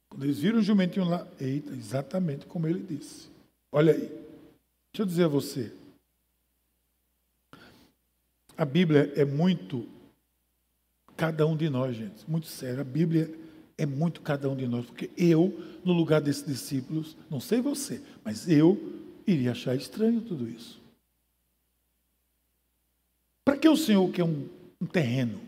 Quando 0.08 0.22
eles 0.22 0.38
viram 0.38 0.60
o 0.60 0.62
jumentinho 0.62 1.06
lá, 1.06 1.26
eita, 1.40 1.72
exatamente 1.72 2.46
como 2.46 2.68
ele 2.68 2.78
disse. 2.88 3.28
Olha 3.72 3.92
aí. 3.92 4.06
Deixa 4.92 5.00
eu 5.00 5.06
dizer 5.06 5.24
a 5.24 5.28
você. 5.28 5.72
A 8.56 8.64
Bíblia 8.64 9.12
é 9.16 9.24
muito 9.24 9.88
cada 11.16 11.44
um 11.48 11.56
de 11.56 11.68
nós, 11.68 11.96
gente. 11.96 12.30
Muito 12.30 12.46
sério. 12.46 12.80
A 12.80 12.84
Bíblia 12.84 13.28
é 13.76 13.84
muito 13.84 14.20
cada 14.20 14.48
um 14.48 14.54
de 14.54 14.68
nós. 14.68 14.86
Porque 14.86 15.10
eu, 15.16 15.52
no 15.84 15.92
lugar 15.92 16.20
desses 16.20 16.46
discípulos, 16.46 17.16
não 17.28 17.40
sei 17.40 17.60
você, 17.60 18.00
mas 18.24 18.48
eu 18.48 19.00
iria 19.26 19.50
achar 19.50 19.74
estranho 19.74 20.20
tudo 20.20 20.48
isso. 20.48 20.79
Que 23.60 23.68
o 23.68 23.76
Senhor 23.76 24.10
quer 24.10 24.24
um, 24.24 24.48
um 24.80 24.86
terreno? 24.86 25.40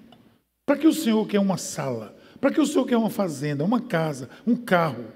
Para 0.67 0.77
que 0.77 0.87
o 0.87 0.93
Senhor 0.93 1.27
quer 1.27 1.41
uma 1.41 1.57
sala? 1.57 2.17
Para 2.41 2.53
que 2.53 2.61
o 2.61 2.67
Senhor 2.67 2.87
quer 2.87 2.97
uma 2.97 3.11
fazenda, 3.11 3.65
uma 3.65 3.81
casa, 3.81 4.29
um 4.47 4.55
carro? 4.55 5.07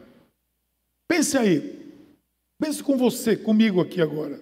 Pense 1.09 1.37
aí. 1.37 1.93
Pense 2.59 2.83
com 2.83 2.97
você, 2.97 3.37
comigo 3.37 3.81
aqui 3.81 4.01
agora. 4.01 4.41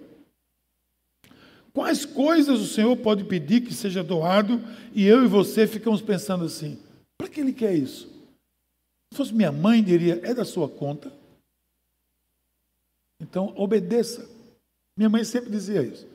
Quais 1.73 2.05
coisas 2.05 2.61
o 2.61 2.65
Senhor 2.65 2.95
pode 2.95 3.25
pedir 3.25 3.61
que 3.61 3.73
seja 3.73 4.01
doado 4.01 4.61
e 4.93 5.05
eu 5.05 5.25
e 5.25 5.27
você 5.27 5.67
ficamos 5.67 6.01
pensando 6.01 6.45
assim: 6.45 6.79
para 7.17 7.27
que 7.27 7.41
Ele 7.41 7.51
quer 7.51 7.75
isso? 7.75 8.07
Se 9.11 9.17
fosse 9.17 9.33
minha 9.33 9.51
mãe, 9.51 9.83
diria: 9.83 10.21
é 10.23 10.33
da 10.33 10.45
sua 10.45 10.69
conta. 10.69 11.11
Então, 13.19 13.53
obedeça. 13.57 14.29
Minha 14.97 15.09
mãe 15.09 15.23
sempre 15.25 15.49
dizia 15.49 15.81
isso. 15.81 16.14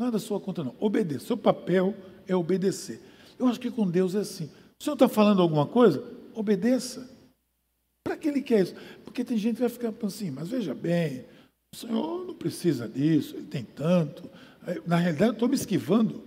Não 0.00 0.06
é 0.06 0.10
da 0.10 0.18
sua 0.18 0.40
conta, 0.40 0.64
não. 0.64 0.74
Obedeça. 0.80 1.26
Seu 1.26 1.36
papel 1.36 1.94
é 2.26 2.34
obedecer. 2.34 3.02
Eu 3.38 3.46
acho 3.48 3.60
que 3.60 3.70
com 3.70 3.86
Deus 3.86 4.14
é 4.14 4.20
assim. 4.20 4.46
O 4.80 4.82
Senhor 4.82 4.94
está 4.94 5.06
falando 5.10 5.42
alguma 5.42 5.66
coisa? 5.66 6.02
Obedeça. 6.34 7.06
Para 8.02 8.16
que 8.16 8.28
Ele 8.28 8.40
quer 8.40 8.62
isso? 8.62 8.74
Porque 9.04 9.22
tem 9.22 9.36
gente 9.36 9.56
que 9.56 9.60
vai 9.60 9.68
ficar 9.68 9.92
assim, 10.06 10.30
mas 10.30 10.48
veja 10.48 10.74
bem, 10.74 11.26
o 11.74 11.76
Senhor 11.76 12.26
não 12.26 12.32
precisa 12.32 12.88
disso, 12.88 13.36
Ele 13.36 13.44
tem 13.44 13.62
tanto. 13.62 14.22
Na 14.86 14.96
realidade, 14.96 15.32
estou 15.32 15.50
me 15.50 15.54
esquivando. 15.54 16.24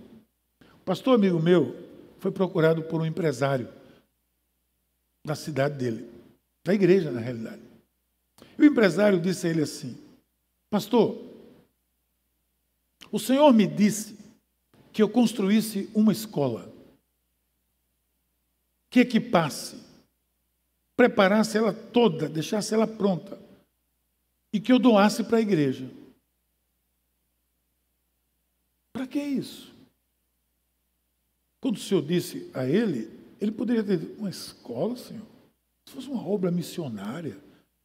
Pastor 0.84 1.16
amigo 1.16 1.42
meu 1.42 1.74
foi 2.20 2.30
procurado 2.30 2.80
por 2.84 3.00
um 3.00 3.06
empresário 3.06 3.68
da 5.26 5.34
cidade 5.34 5.76
dele, 5.76 6.08
da 6.64 6.72
igreja, 6.72 7.10
na 7.10 7.18
realidade. 7.18 7.62
E 8.56 8.62
o 8.62 8.66
empresário 8.66 9.20
disse 9.20 9.48
a 9.48 9.50
ele 9.50 9.62
assim: 9.62 9.98
Pastor, 10.70 11.33
o 13.14 13.18
Senhor 13.20 13.52
me 13.54 13.64
disse 13.64 14.18
que 14.92 15.00
eu 15.00 15.08
construísse 15.08 15.88
uma 15.94 16.10
escola, 16.10 16.68
que 18.90 18.98
equipasse, 18.98 19.80
preparasse 20.96 21.56
ela 21.56 21.72
toda, 21.72 22.28
deixasse 22.28 22.74
ela 22.74 22.88
pronta, 22.88 23.40
e 24.52 24.58
que 24.58 24.72
eu 24.72 24.80
doasse 24.80 25.22
para 25.22 25.38
a 25.38 25.40
igreja. 25.40 25.88
Para 28.92 29.06
que 29.06 29.20
isso? 29.20 29.72
Quando 31.60 31.76
o 31.76 31.80
Senhor 31.80 32.02
disse 32.02 32.50
a 32.52 32.66
ele, 32.66 33.16
ele 33.40 33.52
poderia 33.52 33.84
ter 33.84 33.96
dito, 33.96 34.18
uma 34.18 34.30
escola, 34.30 34.96
Senhor? 34.96 35.26
Se 35.86 35.94
fosse 35.94 36.08
uma 36.08 36.26
obra 36.26 36.50
missionária, 36.50 37.38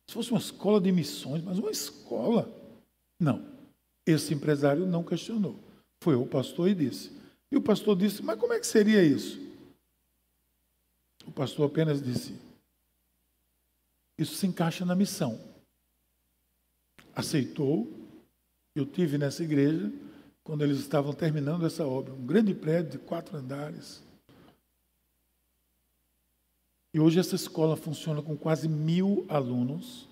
se 0.08 0.14
fosse 0.16 0.32
uma 0.32 0.40
escola 0.40 0.82
de 0.82 0.92
missões, 0.92 1.44
mas 1.44 1.60
uma 1.60 1.70
escola. 1.70 2.52
Não. 3.20 3.49
Esse 4.10 4.34
empresário 4.34 4.88
não 4.88 5.04
questionou. 5.04 5.56
Foi 6.02 6.16
o 6.16 6.26
pastor 6.26 6.68
e 6.68 6.74
disse. 6.74 7.12
E 7.52 7.56
o 7.56 7.62
pastor 7.62 7.96
disse: 7.96 8.24
Mas 8.24 8.40
como 8.40 8.54
é 8.54 8.60
que 8.60 8.66
seria 8.66 9.04
isso? 9.04 9.40
O 11.28 11.32
pastor 11.32 11.68
apenas 11.68 12.02
disse: 12.02 12.34
Isso 14.18 14.34
se 14.34 14.48
encaixa 14.48 14.84
na 14.84 14.96
missão. 14.96 15.40
Aceitou. 17.16 17.88
Eu 18.76 18.84
tive 18.84 19.20
nessa 19.20 19.44
igreja 19.44 19.92
quando 20.44 20.64
eles 20.64 20.80
estavam 20.80 21.14
terminando 21.14 21.68
essa 21.68 21.86
obra, 21.86 22.12
um 22.12 22.26
grande 22.26 22.56
prédio 22.56 22.94
de 22.94 22.98
quatro 22.98 23.38
andares. 23.38 24.02
E 26.92 27.00
hoje 27.00 27.20
essa 27.20 27.36
escola 27.36 27.78
funciona 27.78 28.24
com 28.24 28.36
quase 28.36 28.68
mil 28.68 29.24
alunos 29.30 30.09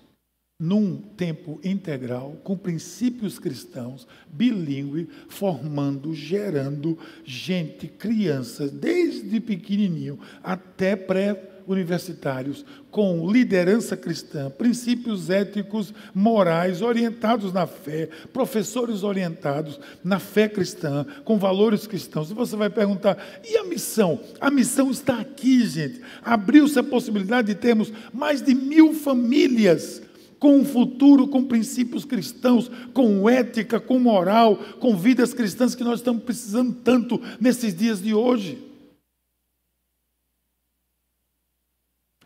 num 0.60 0.96
tempo 0.96 1.60
integral, 1.62 2.36
com 2.42 2.56
princípios 2.56 3.38
cristãos, 3.38 4.08
bilíngue, 4.26 5.08
formando, 5.28 6.12
gerando 6.12 6.98
gente, 7.24 7.86
crianças, 7.86 8.72
desde 8.72 9.38
pequenininho 9.38 10.18
até 10.42 10.96
pré-universitários, 10.96 12.64
com 12.90 13.30
liderança 13.30 13.96
cristã, 13.96 14.50
princípios 14.50 15.30
éticos, 15.30 15.94
morais, 16.12 16.82
orientados 16.82 17.52
na 17.52 17.68
fé, 17.68 18.08
professores 18.32 19.04
orientados 19.04 19.78
na 20.02 20.18
fé 20.18 20.48
cristã, 20.48 21.06
com 21.22 21.38
valores 21.38 21.86
cristãos. 21.86 22.32
E 22.32 22.34
você 22.34 22.56
vai 22.56 22.68
perguntar, 22.68 23.16
e 23.48 23.56
a 23.58 23.62
missão? 23.62 24.18
A 24.40 24.50
missão 24.50 24.90
está 24.90 25.20
aqui, 25.20 25.64
gente. 25.68 26.00
Abriu-se 26.20 26.80
a 26.80 26.82
possibilidade 26.82 27.46
de 27.46 27.54
termos 27.54 27.92
mais 28.12 28.42
de 28.42 28.56
mil 28.56 28.92
famílias 28.92 30.02
com 30.38 30.58
um 30.58 30.64
futuro, 30.64 31.28
com 31.28 31.44
princípios 31.44 32.04
cristãos, 32.04 32.70
com 32.92 33.28
ética, 33.28 33.80
com 33.80 33.98
moral, 33.98 34.56
com 34.78 34.96
vidas 34.96 35.34
cristãs 35.34 35.74
que 35.74 35.84
nós 35.84 36.00
estamos 36.00 36.22
precisando 36.22 36.72
tanto 36.72 37.20
nesses 37.40 37.74
dias 37.74 38.00
de 38.00 38.14
hoje. 38.14 38.58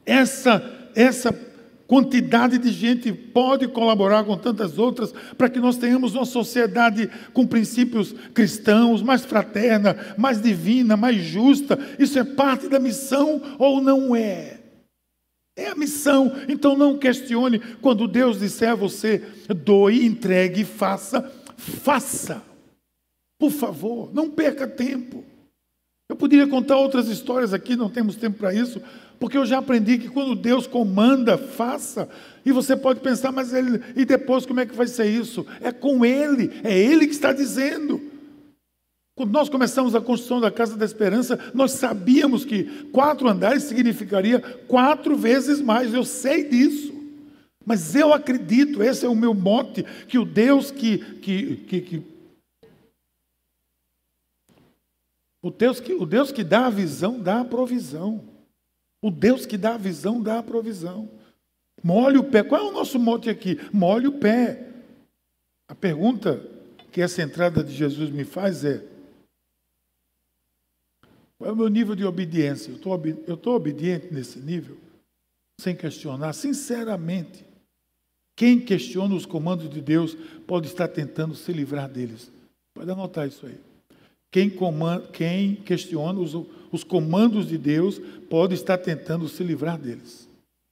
Essa 0.05 0.81
essa 0.95 1.33
quantidade 1.87 2.57
de 2.57 2.71
gente 2.71 3.13
pode 3.13 3.69
colaborar 3.69 4.25
com 4.25 4.35
tantas 4.37 4.79
outras 4.79 5.13
para 5.37 5.51
que 5.51 5.61
nós 5.61 5.77
tenhamos 5.77 6.15
uma 6.15 6.25
sociedade 6.25 7.11
com 7.35 7.47
princípios 7.47 8.15
cristãos, 8.33 9.03
mais 9.03 9.27
fraterna, 9.27 10.15
mais 10.17 10.41
divina, 10.41 10.97
mais 10.97 11.17
justa. 11.23 11.79
Isso 11.99 12.19
é 12.19 12.25
parte 12.25 12.67
da 12.67 12.79
missão 12.79 13.43
ou 13.59 13.83
não 13.83 14.17
é? 14.17 14.62
É 15.57 15.69
a 15.69 15.75
missão. 15.75 16.33
Então 16.49 16.77
não 16.77 16.99
questione 16.99 17.59
quando 17.81 18.09
Deus 18.09 18.39
disser 18.39 18.71
a 18.71 18.75
você: 18.75 19.19
doe, 19.65 20.05
entregue, 20.05 20.65
faça. 20.65 21.31
Faça. 21.57 22.43
Por 23.39 23.51
favor, 23.51 24.13
não 24.15 24.31
perca 24.31 24.67
tempo. 24.67 25.25
Eu 26.09 26.17
poderia 26.17 26.47
contar 26.47 26.77
outras 26.77 27.09
histórias 27.09 27.55
aqui, 27.55 27.75
não 27.75 27.89
temos 27.89 28.17
tempo 28.17 28.39
para 28.39 28.53
isso, 28.53 28.83
porque 29.19 29.39
eu 29.39 29.47
já 29.47 29.59
aprendi 29.59 29.99
que 29.99 30.09
quando 30.09 30.35
Deus 30.35 30.67
comanda, 30.67 31.39
faça. 31.39 32.09
E 32.45 32.53
você 32.53 32.77
pode 32.77 33.01
pensar, 33.01 33.33
mas 33.33 33.55
ele, 33.55 33.81
e 33.97 34.05
depois 34.05 34.45
como 34.45 34.61
é 34.61 34.67
que 34.67 34.75
vai 34.75 34.87
ser 34.87 35.07
isso? 35.07 35.47
É 35.61 35.73
com 35.73 36.05
Ele, 36.05 36.51
é 36.63 36.77
Ele 36.77 37.07
que 37.07 37.15
está 37.15 37.33
dizendo. 37.33 38.12
Quando 39.23 39.35
nós 39.35 39.49
começamos 39.49 39.95
a 39.95 40.01
construção 40.01 40.41
da 40.41 40.51
Casa 40.51 40.77
da 40.77 40.85
Esperança, 40.85 41.39
nós 41.55 41.71
sabíamos 41.71 42.45
que 42.45 42.65
quatro 42.87 43.29
andares 43.29 43.63
significaria 43.63 44.41
quatro 44.67 45.17
vezes 45.17 45.61
mais. 45.61 45.95
Eu 45.95 46.05
sei 46.05 46.43
disso. 46.43 46.93
Mas 47.65 47.95
eu 47.95 48.13
acredito, 48.13 48.83
esse 48.83 49.07
é 49.07 49.09
o 49.09 49.15
meu 49.15 49.33
mote, 49.33 49.85
que 50.09 50.19
o 50.19 50.25
Deus 50.25 50.73
que, 50.73 50.99
que, 51.21 51.55
que, 51.55 51.81
que 51.83 52.03
o, 55.41 55.53
Deus 55.53 55.79
que 55.79 55.95
o 55.95 56.05
Deus 56.05 56.33
que 56.33 56.43
dá 56.43 56.67
a 56.67 56.71
visão, 56.71 57.21
dá 57.21 57.43
a 57.43 57.45
provisão. 57.45 58.25
O 59.01 59.09
Deus 59.09 59.47
que 59.47 59.57
dá 59.57 59.75
a 59.75 59.79
visão, 59.79 60.21
dá 60.21 60.41
a 60.41 60.43
provisão. 60.43 61.09
Molhe 61.81 62.19
o 62.19 62.25
pé. 62.25 62.43
Qual 62.43 62.61
é 62.61 62.69
o 62.69 62.73
nosso 62.73 62.99
mote 62.99 63.31
aqui? 63.31 63.61
Molhe 63.73 64.09
o 64.09 64.19
pé. 64.19 64.67
A 65.69 65.77
pergunta 65.77 66.45
que 66.91 67.01
essa 67.01 67.23
entrada 67.23 67.63
de 67.63 67.73
Jesus 67.73 68.11
me 68.11 68.25
faz 68.25 68.65
é: 68.65 68.91
qual 71.43 71.51
é 71.51 71.53
o 71.53 71.57
meu 71.57 71.67
nível 71.67 71.97
de 71.97 72.05
obediência? 72.05 72.71
Eu 72.71 73.35
estou 73.35 73.57
obediente 73.57 74.15
nesse 74.15 74.39
nível? 74.39 74.77
Sem 75.61 75.75
questionar, 75.75 76.33
sinceramente. 76.35 77.45
Quem 78.37 78.61
questiona 78.61 79.13
os 79.17 79.27
comandos 79.27 79.69
de 79.69 79.81
Deus 79.81 80.17
pode 80.47 80.69
estar 80.69 80.87
tentando 80.87 81.35
se 81.35 81.53
livrar 81.53 81.89
deles. 81.89 82.31
Pode 82.73 82.89
anotar 82.89 83.27
isso 83.27 83.45
aí. 83.45 83.59
Quem, 84.31 84.49
comanda, 84.49 85.05
quem 85.09 85.57
questiona 85.57 86.21
os, 86.21 86.33
os 86.71 86.85
comandos 86.85 87.49
de 87.49 87.59
Deus 87.59 88.01
pode 88.31 88.55
estar 88.55 88.79
tentando 88.79 89.29
se 89.29 89.43
livrar 89.43 89.77
deles. 89.77 90.29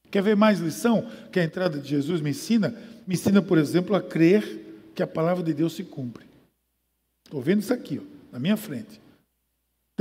Quer 0.08 0.22
ver 0.22 0.36
mais 0.36 0.60
lição 0.60 1.04
que 1.32 1.40
a 1.40 1.44
entrada 1.44 1.80
de 1.80 1.88
Jesus 1.88 2.20
me 2.20 2.30
ensina? 2.30 2.80
Me 3.08 3.14
ensina, 3.14 3.42
por 3.42 3.58
exemplo, 3.58 3.96
a 3.96 4.00
crer 4.00 4.92
que 4.94 5.02
a 5.02 5.06
palavra 5.06 5.42
de 5.42 5.52
Deus 5.52 5.72
se 5.72 5.82
cumpre. 5.82 6.26
Estou 7.26 7.42
vendo 7.42 7.58
isso 7.58 7.74
aqui, 7.74 7.98
ó, 7.98 8.04
na 8.32 8.38
minha 8.38 8.56
frente. 8.56 9.00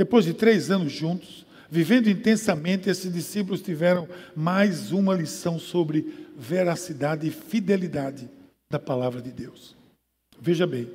Depois 0.00 0.24
de 0.24 0.32
três 0.32 0.70
anos 0.70 0.90
juntos, 0.90 1.44
vivendo 1.70 2.08
intensamente, 2.08 2.88
esses 2.88 3.12
discípulos 3.12 3.60
tiveram 3.60 4.08
mais 4.34 4.92
uma 4.92 5.14
lição 5.14 5.58
sobre 5.58 6.26
veracidade 6.34 7.28
e 7.28 7.30
fidelidade 7.30 8.26
da 8.70 8.78
palavra 8.78 9.20
de 9.20 9.30
Deus. 9.30 9.76
Veja 10.40 10.66
bem, 10.66 10.88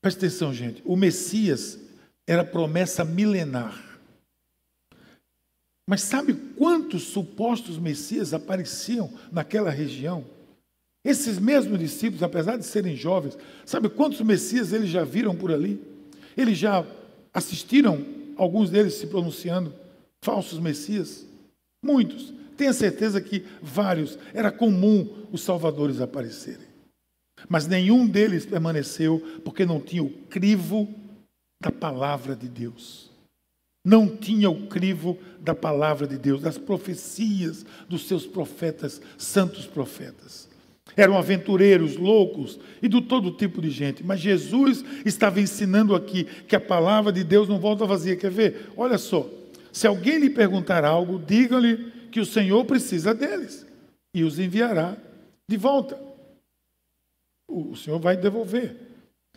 preste 0.00 0.18
atenção, 0.18 0.54
gente. 0.54 0.80
O 0.84 0.94
Messias 0.94 1.80
era 2.24 2.44
promessa 2.44 3.04
milenar. 3.04 3.98
Mas 5.88 6.02
sabe 6.02 6.34
quantos 6.56 7.02
supostos 7.02 7.78
Messias 7.78 8.32
apareciam 8.32 9.12
naquela 9.32 9.70
região? 9.70 10.24
Esses 11.04 11.36
mesmos 11.40 11.80
discípulos, 11.80 12.22
apesar 12.22 12.56
de 12.56 12.64
serem 12.64 12.94
jovens, 12.94 13.36
sabe 13.66 13.88
quantos 13.88 14.20
Messias 14.20 14.72
eles 14.72 14.88
já 14.88 15.02
viram 15.02 15.34
por 15.34 15.50
ali? 15.50 15.82
Eles 16.36 16.56
já 16.56 16.86
assistiram, 17.32 18.04
alguns 18.36 18.70
deles 18.70 18.94
se 18.94 19.06
pronunciando, 19.06 19.72
falsos 20.22 20.58
Messias? 20.58 21.26
Muitos. 21.82 22.32
Tenha 22.56 22.72
certeza 22.72 23.20
que 23.20 23.44
vários. 23.62 24.18
Era 24.34 24.50
comum 24.50 25.26
os 25.32 25.42
salvadores 25.42 26.00
aparecerem. 26.00 26.66
Mas 27.48 27.66
nenhum 27.66 28.06
deles 28.06 28.44
permaneceu 28.44 29.40
porque 29.44 29.64
não 29.64 29.80
tinha 29.80 30.02
o 30.02 30.10
crivo 30.10 30.88
da 31.60 31.70
palavra 31.70 32.34
de 32.34 32.48
Deus 32.48 33.08
não 33.88 34.06
tinha 34.06 34.50
o 34.50 34.66
crivo 34.66 35.18
da 35.40 35.54
palavra 35.54 36.06
de 36.06 36.18
Deus, 36.18 36.42
das 36.42 36.58
profecias 36.58 37.64
dos 37.88 38.06
seus 38.06 38.26
profetas, 38.26 39.00
santos 39.16 39.66
profetas. 39.66 40.47
Eram 40.96 41.16
aventureiros, 41.16 41.96
loucos 41.96 42.58
e 42.82 42.88
de 42.88 43.00
todo 43.00 43.30
tipo 43.30 43.62
de 43.62 43.70
gente. 43.70 44.04
Mas 44.04 44.20
Jesus 44.20 44.84
estava 45.04 45.40
ensinando 45.40 45.94
aqui 45.94 46.24
que 46.46 46.56
a 46.56 46.60
palavra 46.60 47.12
de 47.12 47.22
Deus 47.22 47.48
não 47.48 47.58
volta 47.58 47.86
vazia. 47.86 48.16
Quer 48.16 48.30
ver? 48.30 48.70
Olha 48.76 48.98
só. 48.98 49.28
Se 49.72 49.86
alguém 49.86 50.18
lhe 50.18 50.30
perguntar 50.30 50.84
algo, 50.84 51.22
diga-lhe 51.24 51.92
que 52.10 52.20
o 52.20 52.26
Senhor 52.26 52.64
precisa 52.64 53.14
deles 53.14 53.66
e 54.14 54.24
os 54.24 54.38
enviará 54.38 54.96
de 55.48 55.56
volta. 55.56 55.98
O 57.48 57.76
Senhor 57.76 57.98
vai 58.00 58.16
devolver. 58.16 58.76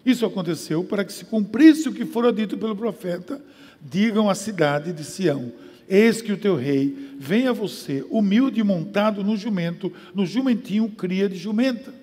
Isso 0.06 0.26
aconteceu 0.26 0.84
para 0.84 1.06
que 1.06 1.14
se 1.14 1.26
cumprisse 1.26 1.88
o 1.88 1.94
que 1.94 2.06
fora 2.06 2.34
dito 2.34 2.58
pelo 2.58 2.76
profeta 2.76 3.42
digam 3.80 4.30
à 4.30 4.36
cidade 4.36 4.92
de 4.92 5.04
Sião: 5.04 5.52
Eis 5.94 6.22
que 6.22 6.32
o 6.32 6.38
teu 6.38 6.56
rei 6.56 7.18
vem 7.20 7.50
a 7.50 7.52
você, 7.52 8.02
humilde 8.10 8.64
montado 8.64 9.26
no 9.26 9.36
jumento, 9.36 9.92
no 10.16 10.26
jumentinho 10.26 10.88
cria 10.88 11.28
de 11.28 11.36
jumenta. 11.36 11.94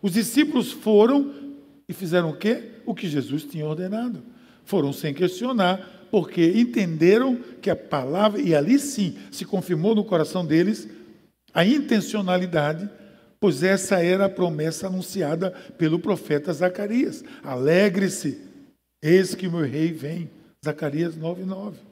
Os 0.00 0.12
discípulos 0.12 0.70
foram 0.70 1.34
e 1.88 1.92
fizeram 1.92 2.30
o 2.30 2.36
quê? 2.36 2.70
O 2.86 2.94
que 2.94 3.08
Jesus 3.08 3.42
tinha 3.42 3.66
ordenado. 3.66 4.22
Foram 4.64 4.92
sem 4.92 5.12
questionar, 5.12 6.06
porque 6.08 6.52
entenderam 6.54 7.36
que 7.60 7.68
a 7.68 7.74
palavra, 7.74 8.40
e 8.40 8.54
ali 8.54 8.78
sim 8.78 9.18
se 9.32 9.44
confirmou 9.44 9.92
no 9.96 10.04
coração 10.04 10.46
deles 10.46 10.88
a 11.52 11.64
intencionalidade, 11.64 12.88
pois 13.40 13.64
essa 13.64 14.00
era 14.00 14.26
a 14.26 14.30
promessa 14.30 14.86
anunciada 14.86 15.50
pelo 15.76 15.98
profeta 15.98 16.52
Zacarias: 16.52 17.24
Alegre-se, 17.42 18.40
eis 19.02 19.34
que 19.34 19.48
meu 19.48 19.66
rei 19.66 19.92
vem. 19.92 20.30
Zacarias 20.64 21.16
9, 21.16 21.44
9. 21.44 21.91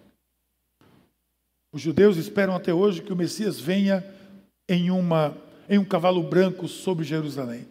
Os 1.73 1.81
judeus 1.81 2.17
esperam 2.17 2.55
até 2.55 2.73
hoje 2.75 3.03
que 3.03 3.13
o 3.13 3.17
Messias 3.17 3.61
venha 3.61 4.05
em, 4.69 4.91
uma, 4.91 5.37
em 5.69 5.79
um 5.79 5.85
cavalo 5.85 6.23
branco 6.23 6.67
sobre 6.67 7.05
Jerusalém. 7.05 7.67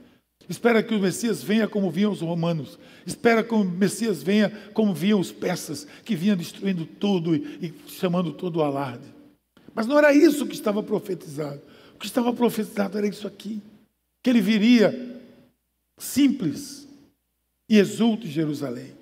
Espera 0.48 0.82
que 0.82 0.96
o 0.96 1.00
Messias 1.00 1.44
venha 1.44 1.68
como 1.68 1.92
vinham 1.92 2.12
os 2.12 2.22
romanos. 2.22 2.80
Espera 3.06 3.44
que 3.44 3.54
o 3.54 3.64
Messias 3.64 4.24
venha 4.24 4.50
como 4.74 4.94
vinham 4.94 5.20
os 5.20 5.32
persas, 5.32 5.86
que 6.04 6.16
vinham 6.16 6.36
destruindo 6.36 6.86
tudo 6.86 7.36
e, 7.36 7.40
e 7.62 7.74
chamando 7.90 8.34
todo 8.34 8.58
o 8.58 8.64
alarde. 8.64 9.06
Mas 9.76 9.86
não 9.86 9.98
era 9.98 10.14
isso 10.14 10.48
que 10.48 10.56
estava 10.56 10.82
profetizado. 10.82 11.62
O 11.96 12.00
que 12.00 12.08
estava 12.08 12.34
profetizado 12.34 12.98
era 12.98 13.08
isso 13.08 13.28
aqui: 13.28 13.62
que 14.24 14.30
ele 14.30 14.42
viria 14.42 15.22
simples 16.00 16.88
e 17.70 17.78
exulte 17.78 18.28
Jerusalém. 18.28 18.94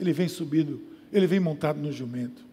Ele 0.00 0.12
vem 0.12 0.26
subindo 0.26 0.88
ele 1.12 1.26
vem 1.26 1.40
montado 1.40 1.80
no 1.80 1.92
jumento. 1.92 2.44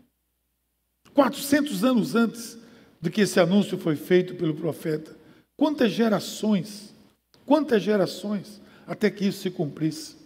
400 1.16 1.84
anos 1.86 2.14
antes 2.14 2.58
de 3.02 3.10
que 3.10 3.22
esse 3.22 3.40
anúncio 3.40 3.78
foi 3.78 3.96
feito 3.96 4.36
pelo 4.36 4.54
profeta, 4.54 5.16
quantas 5.56 5.92
gerações, 5.92 6.94
quantas 7.46 7.82
gerações 7.82 8.60
até 8.86 9.10
que 9.10 9.26
isso 9.26 9.42
se 9.42 9.50
cumprisse. 9.50 10.18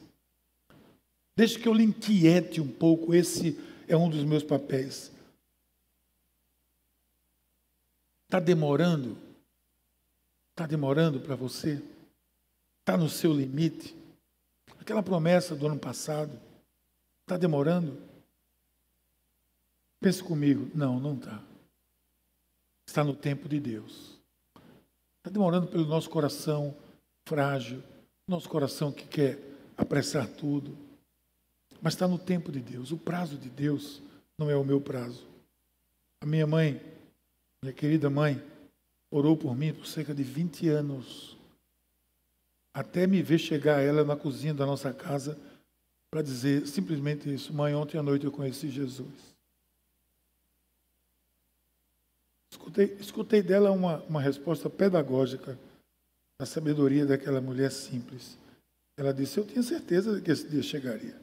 Deixe 1.35 1.59
que 1.59 1.67
eu 1.67 1.73
lhe 1.73 1.83
inquiete 1.83 2.59
um 2.59 2.67
pouco, 2.67 3.13
esse 3.13 3.57
é 3.87 3.95
um 3.95 4.09
dos 4.09 4.23
meus 4.23 4.43
papéis. 4.43 5.11
Está 8.25 8.39
demorando? 8.39 9.15
Está 10.51 10.65
demorando 10.65 11.19
para 11.19 11.35
você? 11.35 11.81
Está 12.79 12.97
no 12.97 13.09
seu 13.09 13.31
limite? 13.31 13.95
Aquela 14.79 15.03
promessa 15.03 15.55
do 15.55 15.67
ano 15.67 15.77
passado, 15.77 16.31
está 17.21 17.37
demorando? 17.37 18.08
Pense 19.99 20.23
comigo, 20.23 20.69
não, 20.73 20.99
não 20.99 21.15
está. 21.15 21.41
Está 22.87 23.03
no 23.03 23.13
tempo 23.13 23.49
de 23.49 23.59
Deus. 23.59 24.17
Está 25.17 25.29
demorando 25.29 25.67
pelo 25.67 25.85
nosso 25.85 26.09
coração 26.09 26.75
frágil, 27.25 27.83
nosso 28.27 28.47
coração 28.47 28.91
que 28.91 29.05
quer 29.05 29.39
apressar 29.77 30.27
tudo. 30.27 30.77
Mas 31.81 31.93
está 31.93 32.07
no 32.07 32.17
tempo 32.17 32.51
de 32.51 32.61
Deus. 32.61 32.91
O 32.91 32.97
prazo 32.97 33.37
de 33.37 33.49
Deus 33.49 34.01
não 34.37 34.49
é 34.49 34.55
o 34.55 34.63
meu 34.63 34.79
prazo. 34.79 35.27
A 36.21 36.25
minha 36.25 36.47
mãe, 36.47 36.81
minha 37.61 37.73
querida 37.73 38.09
mãe, 38.09 38.41
orou 39.11 39.35
por 39.35 39.55
mim 39.55 39.73
por 39.73 39.85
cerca 39.85 40.13
de 40.13 40.23
20 40.23 40.67
anos. 40.69 41.37
Até 42.73 43.05
me 43.05 43.21
ver 43.21 43.37
chegar 43.37 43.81
ela 43.81 44.03
na 44.03 44.15
cozinha 44.15 44.53
da 44.53 44.65
nossa 44.65 44.93
casa 44.93 45.37
para 46.09 46.21
dizer 46.21 46.65
simplesmente 46.67 47.33
isso: 47.33 47.53
Mãe, 47.53 47.75
ontem 47.75 47.97
à 47.97 48.03
noite 48.03 48.25
eu 48.25 48.31
conheci 48.31 48.69
Jesus. 48.69 49.37
Escutei, 52.51 52.97
escutei 52.99 53.41
dela 53.43 53.71
uma, 53.71 53.97
uma 54.03 54.21
resposta 54.21 54.69
pedagógica 54.69 55.57
da 56.39 56.45
sabedoria 56.45 57.05
daquela 57.05 57.39
mulher 57.39 57.71
simples. 57.71 58.37
Ela 58.97 59.13
disse: 59.13 59.37
Eu 59.37 59.45
tinha 59.45 59.61
certeza 59.61 60.15
de 60.15 60.21
que 60.21 60.31
esse 60.31 60.47
dia 60.47 60.63
chegaria. 60.63 61.19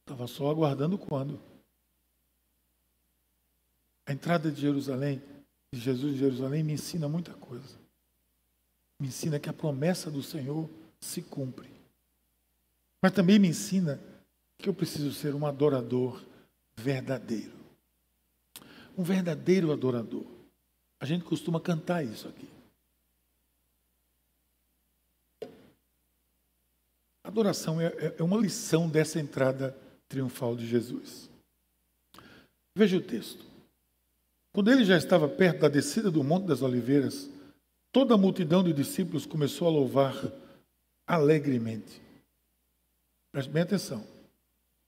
Estava 0.00 0.26
só 0.26 0.50
aguardando 0.50 0.96
quando. 0.96 1.38
A 4.06 4.12
entrada 4.12 4.50
de 4.50 4.60
Jerusalém, 4.60 5.22
de 5.72 5.80
Jesus 5.80 6.14
de 6.14 6.20
Jerusalém, 6.20 6.62
me 6.62 6.72
ensina 6.72 7.08
muita 7.08 7.34
coisa. 7.34 7.76
Me 8.98 9.08
ensina 9.08 9.38
que 9.38 9.50
a 9.50 9.52
promessa 9.52 10.10
do 10.10 10.22
Senhor 10.22 10.68
se 10.98 11.20
cumpre. 11.20 11.70
Mas 13.02 13.12
também 13.12 13.38
me 13.38 13.48
ensina 13.48 14.00
que 14.56 14.68
eu 14.68 14.74
preciso 14.74 15.12
ser 15.12 15.34
um 15.34 15.46
adorador 15.46 16.24
verdadeiro 16.76 17.57
um 18.98 19.04
verdadeiro 19.04 19.72
adorador. 19.72 20.26
A 20.98 21.06
gente 21.06 21.24
costuma 21.24 21.60
cantar 21.60 22.04
isso 22.04 22.26
aqui. 22.26 22.48
Adoração 27.22 27.80
é, 27.80 27.86
é, 27.86 28.16
é 28.18 28.22
uma 28.22 28.36
lição 28.36 28.88
dessa 28.88 29.20
entrada 29.20 29.76
triunfal 30.08 30.56
de 30.56 30.66
Jesus. 30.66 31.30
Veja 32.74 32.96
o 32.96 33.02
texto. 33.02 33.46
Quando 34.52 34.72
ele 34.72 34.84
já 34.84 34.96
estava 34.96 35.28
perto 35.28 35.60
da 35.60 35.68
descida 35.68 36.10
do 36.10 36.24
Monte 36.24 36.46
das 36.46 36.62
Oliveiras, 36.62 37.30
toda 37.92 38.14
a 38.14 38.18
multidão 38.18 38.64
de 38.64 38.72
discípulos 38.72 39.24
começou 39.24 39.68
a 39.68 39.70
louvar 39.70 40.14
alegremente. 41.06 42.02
Preste 43.30 43.50
bem 43.50 43.62
atenção. 43.62 44.04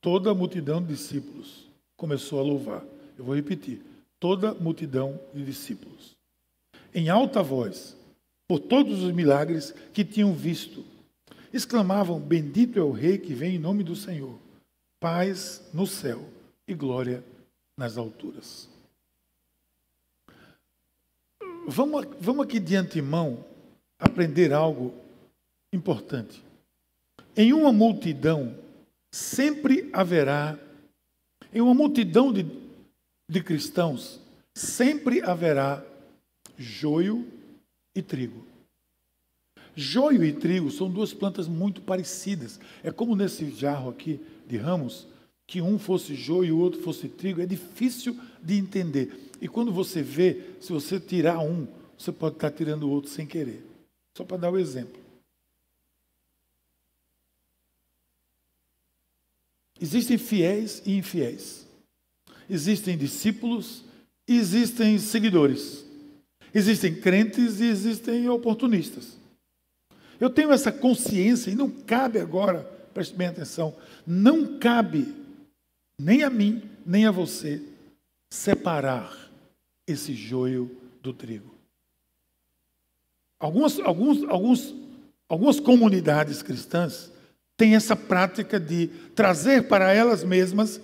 Toda 0.00 0.30
a 0.30 0.34
multidão 0.34 0.82
de 0.82 0.88
discípulos 0.88 1.68
começou 1.96 2.40
a 2.40 2.42
louvar. 2.42 2.82
Eu 3.16 3.24
vou 3.24 3.36
repetir 3.36 3.90
toda 4.20 4.54
multidão 4.54 5.18
de 5.34 5.44
discípulos. 5.44 6.16
Em 6.94 7.08
alta 7.08 7.42
voz, 7.42 7.96
por 8.46 8.60
todos 8.60 9.02
os 9.02 9.12
milagres 9.12 9.74
que 9.94 10.04
tinham 10.04 10.34
visto, 10.34 10.84
exclamavam: 11.52 12.20
Bendito 12.20 12.78
é 12.78 12.82
o 12.82 12.92
Rei 12.92 13.18
que 13.18 13.34
vem 13.34 13.56
em 13.56 13.58
nome 13.58 13.82
do 13.82 13.96
Senhor, 13.96 14.38
paz 15.00 15.62
no 15.72 15.86
céu 15.86 16.22
e 16.68 16.74
glória 16.74 17.24
nas 17.76 17.96
alturas. 17.96 18.68
Vamos, 21.66 22.06
vamos 22.20 22.44
aqui 22.44 22.60
de 22.60 22.76
antemão 22.76 23.44
aprender 23.98 24.52
algo 24.52 24.94
importante. 25.72 26.42
Em 27.36 27.52
uma 27.52 27.72
multidão, 27.72 28.56
sempre 29.10 29.88
haverá, 29.92 30.58
em 31.52 31.60
uma 31.60 31.74
multidão 31.74 32.32
de 32.32 32.42
de 33.30 33.40
cristãos, 33.40 34.20
sempre 34.52 35.22
haverá 35.22 35.84
joio 36.58 37.24
e 37.94 38.02
trigo. 38.02 38.44
Joio 39.76 40.24
e 40.24 40.32
trigo 40.32 40.68
são 40.68 40.90
duas 40.90 41.14
plantas 41.14 41.46
muito 41.46 41.80
parecidas. 41.80 42.58
É 42.82 42.90
como 42.90 43.14
nesse 43.14 43.48
jarro 43.50 43.88
aqui 43.88 44.20
de 44.48 44.56
ramos, 44.56 45.06
que 45.46 45.62
um 45.62 45.78
fosse 45.78 46.16
joio 46.16 46.48
e 46.48 46.52
o 46.52 46.58
outro 46.58 46.82
fosse 46.82 47.08
trigo, 47.08 47.40
é 47.40 47.46
difícil 47.46 48.18
de 48.42 48.58
entender. 48.58 49.30
E 49.40 49.46
quando 49.46 49.72
você 49.72 50.02
vê, 50.02 50.42
se 50.60 50.72
você 50.72 50.98
tirar 50.98 51.38
um, 51.38 51.68
você 51.96 52.10
pode 52.10 52.34
estar 52.34 52.50
tirando 52.50 52.82
o 52.82 52.90
outro 52.90 53.10
sem 53.10 53.26
querer. 53.26 53.64
Só 54.16 54.24
para 54.24 54.38
dar 54.38 54.50
o 54.50 54.54
um 54.54 54.58
exemplo. 54.58 55.00
Existem 59.80 60.18
fiéis 60.18 60.82
e 60.84 60.96
infiéis. 60.96 61.69
Existem 62.50 62.98
discípulos 62.98 63.84
e 64.26 64.36
existem 64.36 64.98
seguidores. 64.98 65.84
Existem 66.52 66.92
crentes 66.92 67.60
e 67.60 67.66
existem 67.66 68.28
oportunistas. 68.28 69.16
Eu 70.18 70.28
tenho 70.28 70.52
essa 70.52 70.72
consciência 70.72 71.50
e 71.50 71.54
não 71.54 71.70
cabe 71.70 72.18
agora, 72.18 72.64
preste 72.92 73.14
bem 73.14 73.28
atenção, 73.28 73.74
não 74.04 74.58
cabe 74.58 75.14
nem 75.96 76.24
a 76.24 76.28
mim, 76.28 76.62
nem 76.84 77.06
a 77.06 77.10
você 77.12 77.62
separar 78.28 79.30
esse 79.86 80.12
joio 80.12 80.76
do 81.00 81.12
trigo. 81.12 81.54
Algumas, 83.38 83.78
alguns, 83.78 84.24
alguns, 84.24 84.74
algumas 85.28 85.60
comunidades 85.60 86.42
cristãs 86.42 87.12
têm 87.56 87.76
essa 87.76 87.94
prática 87.94 88.58
de 88.58 88.88
trazer 89.14 89.68
para 89.68 89.92
elas 89.92 90.24
mesmas 90.24 90.80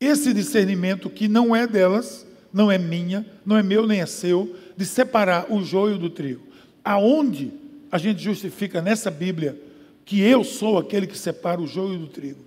esse 0.00 0.34
discernimento 0.34 1.08
que 1.08 1.26
não 1.26 1.56
é 1.56 1.66
delas, 1.66 2.26
não 2.52 2.70
é 2.70 2.78
minha, 2.78 3.24
não 3.44 3.56
é 3.56 3.62
meu 3.62 3.86
nem 3.86 4.00
é 4.00 4.06
seu, 4.06 4.54
de 4.76 4.84
separar 4.84 5.50
o 5.50 5.62
joio 5.62 5.98
do 5.98 6.10
trigo. 6.10 6.42
Aonde 6.84 7.52
a 7.90 7.98
gente 7.98 8.22
justifica 8.22 8.82
nessa 8.82 9.10
Bíblia 9.10 9.60
que 10.04 10.20
eu 10.20 10.44
sou 10.44 10.78
aquele 10.78 11.06
que 11.06 11.18
separa 11.18 11.60
o 11.60 11.66
joio 11.66 11.98
do 11.98 12.06
trigo? 12.06 12.44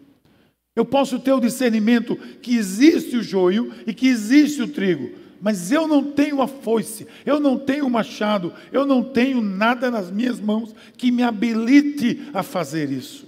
Eu 0.76 0.86
posso 0.86 1.20
ter 1.20 1.34
o 1.34 1.42
discernimento 1.42 2.16
que 2.42 2.56
existe 2.56 3.18
o 3.18 3.24
joio 3.24 3.74
e 3.86 3.94
que 3.94 4.08
existe 4.08 4.62
o 4.62 4.68
trigo, 4.68 5.12
mas 5.42 5.72
eu 5.72 5.88
não 5.88 6.04
tenho 6.12 6.42
a 6.42 6.48
foice, 6.48 7.08
eu 7.26 7.40
não 7.40 7.58
tenho 7.58 7.86
o 7.86 7.90
machado, 7.90 8.54
eu 8.72 8.86
não 8.86 9.04
tenho 9.04 9.42
nada 9.42 9.90
nas 9.90 10.12
minhas 10.12 10.40
mãos 10.40 10.74
que 10.96 11.12
me 11.12 11.24
habilite 11.24 12.30
a 12.34 12.44
fazer 12.44 12.92
isso. 12.92 13.28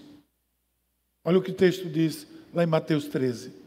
Olha 1.26 1.38
o 1.38 1.42
que 1.42 1.52
o 1.52 1.56
texto 1.56 1.90
diz 1.90 2.28
lá 2.54 2.64
em 2.64 2.68
Mateus 2.68 3.06
13. 3.06 3.61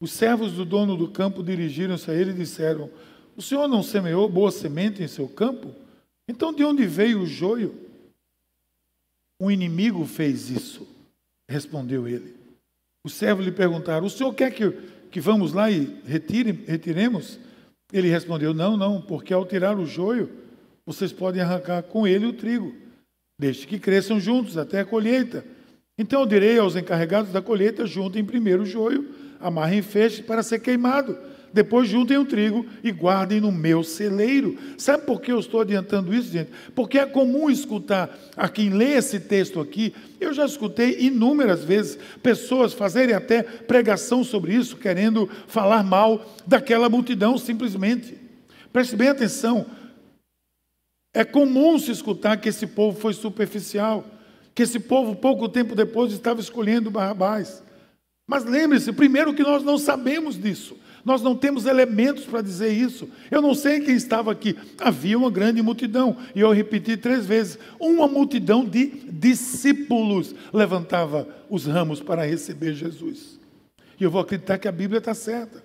Os 0.00 0.12
servos 0.12 0.52
do 0.52 0.64
dono 0.64 0.96
do 0.96 1.08
campo 1.08 1.42
dirigiram-se 1.42 2.10
a 2.10 2.14
ele 2.14 2.30
e 2.30 2.34
disseram: 2.34 2.90
O 3.36 3.42
senhor 3.42 3.66
não 3.66 3.82
semeou 3.82 4.28
boa 4.28 4.50
semente 4.50 5.02
em 5.02 5.08
seu 5.08 5.28
campo? 5.28 5.74
Então 6.28 6.52
de 6.52 6.64
onde 6.64 6.86
veio 6.86 7.22
o 7.22 7.26
joio? 7.26 7.74
Um 9.40 9.50
inimigo 9.50 10.04
fez 10.04 10.50
isso, 10.50 10.86
respondeu 11.48 12.08
ele. 12.08 12.34
Os 13.04 13.14
servos 13.14 13.44
lhe 13.44 13.52
perguntaram: 13.52 14.06
O 14.06 14.10
senhor 14.10 14.34
quer 14.34 14.50
que, 14.52 14.70
que 15.10 15.20
vamos 15.20 15.52
lá 15.52 15.70
e 15.70 16.00
retire, 16.04 16.52
retiremos? 16.66 17.38
Ele 17.92 18.08
respondeu: 18.08 18.52
Não, 18.52 18.76
não, 18.76 19.00
porque 19.00 19.32
ao 19.32 19.46
tirar 19.46 19.78
o 19.78 19.86
joio, 19.86 20.30
vocês 20.84 21.12
podem 21.12 21.40
arrancar 21.40 21.82
com 21.84 22.06
ele 22.06 22.26
o 22.26 22.32
trigo, 22.32 22.74
deixe 23.38 23.66
que 23.66 23.78
cresçam 23.78 24.20
juntos 24.20 24.58
até 24.58 24.80
a 24.80 24.84
colheita. 24.84 25.44
Então 25.98 26.20
eu 26.20 26.26
direi 26.26 26.58
aos 26.58 26.76
encarregados 26.76 27.32
da 27.32 27.40
colheita: 27.40 27.86
juntem 27.86 28.24
primeiro 28.24 28.62
o 28.62 28.66
joio, 28.66 29.08
amarrem 29.40 29.82
feixe 29.82 30.22
para 30.22 30.42
ser 30.42 30.60
queimado. 30.60 31.16
Depois 31.56 31.88
juntem 31.88 32.18
o 32.18 32.24
trigo 32.26 32.66
e 32.84 32.92
guardem 32.92 33.40
no 33.40 33.50
meu 33.50 33.82
celeiro. 33.82 34.58
Sabe 34.76 35.06
por 35.06 35.22
que 35.22 35.32
eu 35.32 35.38
estou 35.38 35.62
adiantando 35.62 36.12
isso, 36.12 36.30
gente? 36.30 36.50
Porque 36.74 36.98
é 36.98 37.06
comum 37.06 37.48
escutar 37.48 38.14
a 38.36 38.46
quem 38.46 38.68
lê 38.68 38.92
esse 38.92 39.18
texto 39.18 39.58
aqui. 39.58 39.94
Eu 40.20 40.34
já 40.34 40.44
escutei 40.44 40.98
inúmeras 41.00 41.64
vezes 41.64 41.98
pessoas 42.22 42.74
fazerem 42.74 43.14
até 43.14 43.42
pregação 43.42 44.22
sobre 44.22 44.54
isso, 44.54 44.76
querendo 44.76 45.30
falar 45.46 45.82
mal 45.82 46.30
daquela 46.46 46.90
multidão, 46.90 47.38
simplesmente. 47.38 48.18
Preste 48.70 48.94
bem 48.94 49.08
atenção. 49.08 49.64
É 51.14 51.24
comum 51.24 51.78
se 51.78 51.90
escutar 51.90 52.36
que 52.36 52.50
esse 52.50 52.66
povo 52.66 53.00
foi 53.00 53.14
superficial, 53.14 54.04
que 54.54 54.62
esse 54.62 54.78
povo, 54.78 55.16
pouco 55.16 55.48
tempo 55.48 55.74
depois, 55.74 56.12
estava 56.12 56.38
escolhendo 56.38 56.90
Barrabás. 56.90 57.62
Mas 58.26 58.44
lembre-se, 58.44 58.92
primeiro, 58.92 59.34
que 59.34 59.42
nós 59.42 59.62
não 59.62 59.78
sabemos 59.78 60.40
disso. 60.40 60.76
Nós 61.04 61.22
não 61.22 61.36
temos 61.36 61.66
elementos 61.66 62.24
para 62.24 62.42
dizer 62.42 62.72
isso. 62.72 63.08
Eu 63.30 63.40
não 63.40 63.54
sei 63.54 63.80
quem 63.80 63.94
estava 63.94 64.32
aqui. 64.32 64.56
Havia 64.80 65.16
uma 65.16 65.30
grande 65.30 65.62
multidão. 65.62 66.16
E 66.34 66.40
eu 66.40 66.50
repeti 66.50 66.96
três 66.96 67.24
vezes: 67.24 67.58
uma 67.78 68.08
multidão 68.08 68.64
de 68.64 68.86
discípulos 69.08 70.34
levantava 70.52 71.28
os 71.48 71.64
ramos 71.64 72.00
para 72.00 72.26
receber 72.26 72.74
Jesus. 72.74 73.38
E 74.00 74.02
eu 74.02 74.10
vou 74.10 74.20
acreditar 74.20 74.58
que 74.58 74.66
a 74.66 74.72
Bíblia 74.72 74.98
está 74.98 75.14
certa. 75.14 75.62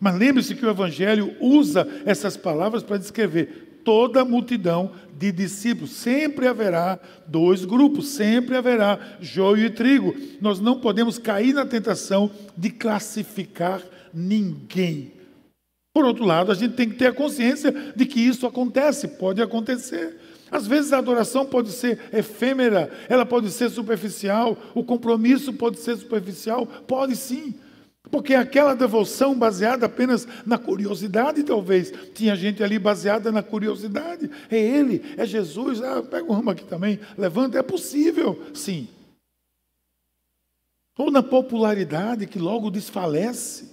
Mas 0.00 0.16
lembre-se 0.16 0.54
que 0.54 0.64
o 0.64 0.70
Evangelho 0.70 1.36
usa 1.38 1.86
essas 2.06 2.36
palavras 2.36 2.82
para 2.82 2.96
descrever 2.96 3.71
toda 3.84 4.22
a 4.22 4.24
multidão 4.24 4.92
de 5.18 5.30
discípulos. 5.30 5.92
Sempre 5.92 6.46
haverá 6.46 6.98
dois 7.26 7.64
grupos, 7.64 8.08
sempre 8.08 8.56
haverá 8.56 9.16
joio 9.20 9.66
e 9.66 9.70
trigo. 9.70 10.14
Nós 10.40 10.60
não 10.60 10.80
podemos 10.80 11.18
cair 11.18 11.52
na 11.52 11.66
tentação 11.66 12.30
de 12.56 12.70
classificar 12.70 13.82
ninguém. 14.12 15.12
Por 15.94 16.04
outro 16.04 16.24
lado, 16.24 16.50
a 16.50 16.54
gente 16.54 16.74
tem 16.74 16.88
que 16.88 16.96
ter 16.96 17.08
a 17.08 17.12
consciência 17.12 17.92
de 17.94 18.06
que 18.06 18.18
isso 18.18 18.46
acontece, 18.46 19.06
pode 19.08 19.42
acontecer. 19.42 20.18
Às 20.50 20.66
vezes 20.66 20.92
a 20.92 20.98
adoração 20.98 21.46
pode 21.46 21.70
ser 21.70 21.98
efêmera, 22.12 22.90
ela 23.08 23.24
pode 23.24 23.50
ser 23.50 23.70
superficial, 23.70 24.56
o 24.74 24.84
compromisso 24.84 25.52
pode 25.52 25.78
ser 25.78 25.96
superficial, 25.96 26.66
pode 26.66 27.16
sim. 27.16 27.54
Porque 28.12 28.34
aquela 28.34 28.74
devoção 28.74 29.34
baseada 29.34 29.86
apenas 29.86 30.28
na 30.44 30.58
curiosidade, 30.58 31.42
talvez. 31.42 31.90
Tinha 32.14 32.36
gente 32.36 32.62
ali 32.62 32.78
baseada 32.78 33.32
na 33.32 33.42
curiosidade. 33.42 34.30
É 34.50 34.58
Ele, 34.58 35.02
é 35.16 35.24
Jesus. 35.24 35.82
Ah, 35.82 36.02
pega 36.02 36.30
o 36.30 36.34
ramo 36.34 36.50
aqui 36.50 36.62
também, 36.62 37.00
levanta. 37.16 37.58
É 37.58 37.62
possível, 37.62 38.38
sim. 38.52 38.86
Ou 40.98 41.10
na 41.10 41.22
popularidade 41.22 42.26
que 42.26 42.38
logo 42.38 42.70
desfalece. 42.70 43.72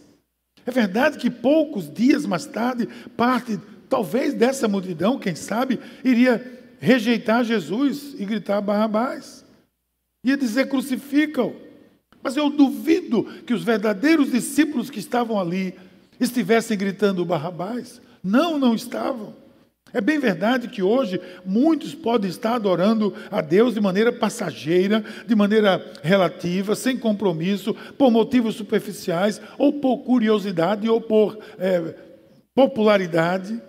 É 0.65 0.71
verdade 0.71 1.17
que 1.17 1.29
poucos 1.29 1.93
dias 1.93 2.25
mais 2.25 2.45
tarde, 2.45 2.87
parte, 3.17 3.59
talvez 3.89 4.33
dessa 4.33 4.69
multidão, 4.69 5.19
quem 5.19 5.35
sabe, 5.35 5.81
iria 6.01 6.61
rejeitar 6.79 7.43
Jesus 7.43 8.15
e 8.17 8.23
gritar 8.23 8.61
Barrabás. 8.61 9.43
Ia 10.23 10.37
dizer 10.37 10.69
crucificam. 10.69 11.53
Mas 12.21 12.35
eu 12.35 12.49
duvido 12.49 13.23
que 13.45 13.53
os 13.53 13.63
verdadeiros 13.63 14.31
discípulos 14.31 14.89
que 14.89 14.99
estavam 14.99 15.39
ali 15.39 15.73
estivessem 16.19 16.77
gritando 16.77 17.25
Barrabás. 17.25 18.01
Não, 18.23 18.59
não 18.59 18.75
estavam. 18.75 19.33
É 19.91 19.99
bem 19.99 20.19
verdade 20.19 20.67
que 20.67 20.83
hoje 20.83 21.19
muitos 21.43 21.95
podem 21.95 22.29
estar 22.29 22.55
adorando 22.55 23.13
a 23.31 23.41
Deus 23.41 23.73
de 23.73 23.81
maneira 23.81 24.11
passageira, 24.11 25.03
de 25.25 25.35
maneira 25.35 25.83
relativa, 26.03 26.75
sem 26.75 26.95
compromisso, 26.95 27.75
por 27.97 28.11
motivos 28.11 28.55
superficiais, 28.55 29.41
ou 29.57 29.73
por 29.73 29.99
curiosidade, 29.99 30.87
ou 30.87 31.01
por 31.01 31.39
é, 31.57 31.95
popularidade. 32.53 33.59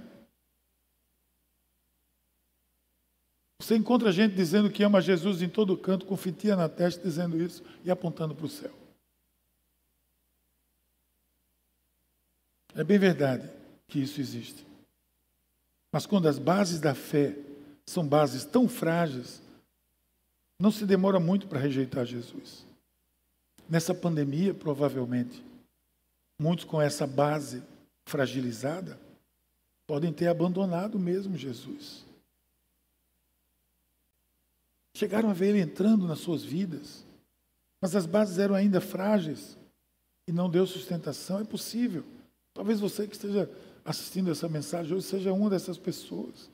Você 3.60 3.76
encontra 3.76 4.10
gente 4.10 4.34
dizendo 4.34 4.70
que 4.70 4.82
ama 4.82 5.02
Jesus 5.02 5.42
em 5.42 5.48
todo 5.48 5.76
canto, 5.76 6.06
com 6.06 6.16
fitinha 6.16 6.56
na 6.56 6.66
testa, 6.66 7.02
dizendo 7.02 7.40
isso 7.40 7.62
e 7.84 7.90
apontando 7.90 8.34
para 8.34 8.46
o 8.46 8.48
céu. 8.48 8.72
É 12.74 12.82
bem 12.82 12.98
verdade 12.98 13.50
que 13.86 13.98
isso 13.98 14.18
existe. 14.18 14.66
Mas 15.92 16.06
quando 16.06 16.26
as 16.26 16.38
bases 16.38 16.80
da 16.80 16.94
fé 16.94 17.36
são 17.84 18.06
bases 18.06 18.46
tão 18.46 18.66
frágeis, 18.66 19.42
não 20.58 20.72
se 20.72 20.86
demora 20.86 21.20
muito 21.20 21.46
para 21.46 21.58
rejeitar 21.58 22.06
Jesus. 22.06 22.64
Nessa 23.68 23.94
pandemia, 23.94 24.54
provavelmente, 24.54 25.44
muitos 26.38 26.64
com 26.64 26.80
essa 26.80 27.06
base 27.06 27.62
fragilizada 28.06 28.98
podem 29.86 30.12
ter 30.14 30.28
abandonado 30.28 30.98
mesmo 30.98 31.36
Jesus. 31.36 32.08
Chegaram 34.96 35.30
a 35.30 35.32
ver 35.34 35.48
ele 35.48 35.60
entrando 35.60 36.06
nas 36.06 36.18
suas 36.18 36.42
vidas, 36.42 37.04
mas 37.80 37.94
as 37.94 38.06
bases 38.06 38.38
eram 38.38 38.54
ainda 38.54 38.80
frágeis 38.80 39.56
e 40.28 40.32
não 40.32 40.50
deu 40.50 40.66
sustentação. 40.66 41.40
É 41.40 41.44
possível. 41.44 42.04
Talvez 42.52 42.80
você 42.80 43.06
que 43.06 43.14
esteja 43.14 43.50
assistindo 43.84 44.30
essa 44.30 44.48
mensagem 44.48 44.94
hoje 44.94 45.06
seja 45.06 45.32
uma 45.32 45.48
dessas 45.48 45.78
pessoas. 45.78 46.50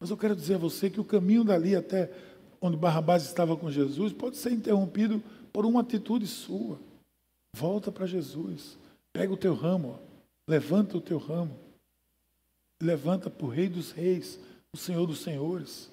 Mas 0.00 0.10
eu 0.10 0.16
quero 0.16 0.36
dizer 0.36 0.54
a 0.54 0.58
você 0.58 0.90
que 0.90 1.00
o 1.00 1.04
caminho 1.04 1.44
dali 1.44 1.74
até 1.74 2.12
onde 2.60 2.76
Barrabás 2.76 3.24
estava 3.24 3.56
com 3.56 3.70
Jesus 3.70 4.12
pode 4.12 4.36
ser 4.36 4.52
interrompido 4.52 5.22
por 5.52 5.64
uma 5.64 5.80
atitude 5.80 6.26
sua. 6.26 6.78
Volta 7.56 7.90
para 7.90 8.06
Jesus. 8.06 8.78
Pega 9.12 9.32
o 9.32 9.36
teu 9.36 9.54
ramo, 9.54 9.98
levanta 10.48 10.96
o 10.96 11.00
teu 11.00 11.18
ramo. 11.18 11.58
Levanta 12.82 13.30
para 13.30 13.46
o 13.46 13.48
Rei 13.48 13.68
dos 13.68 13.92
Reis, 13.92 14.38
o 14.74 14.76
Senhor 14.76 15.06
dos 15.06 15.20
Senhores. 15.20 15.90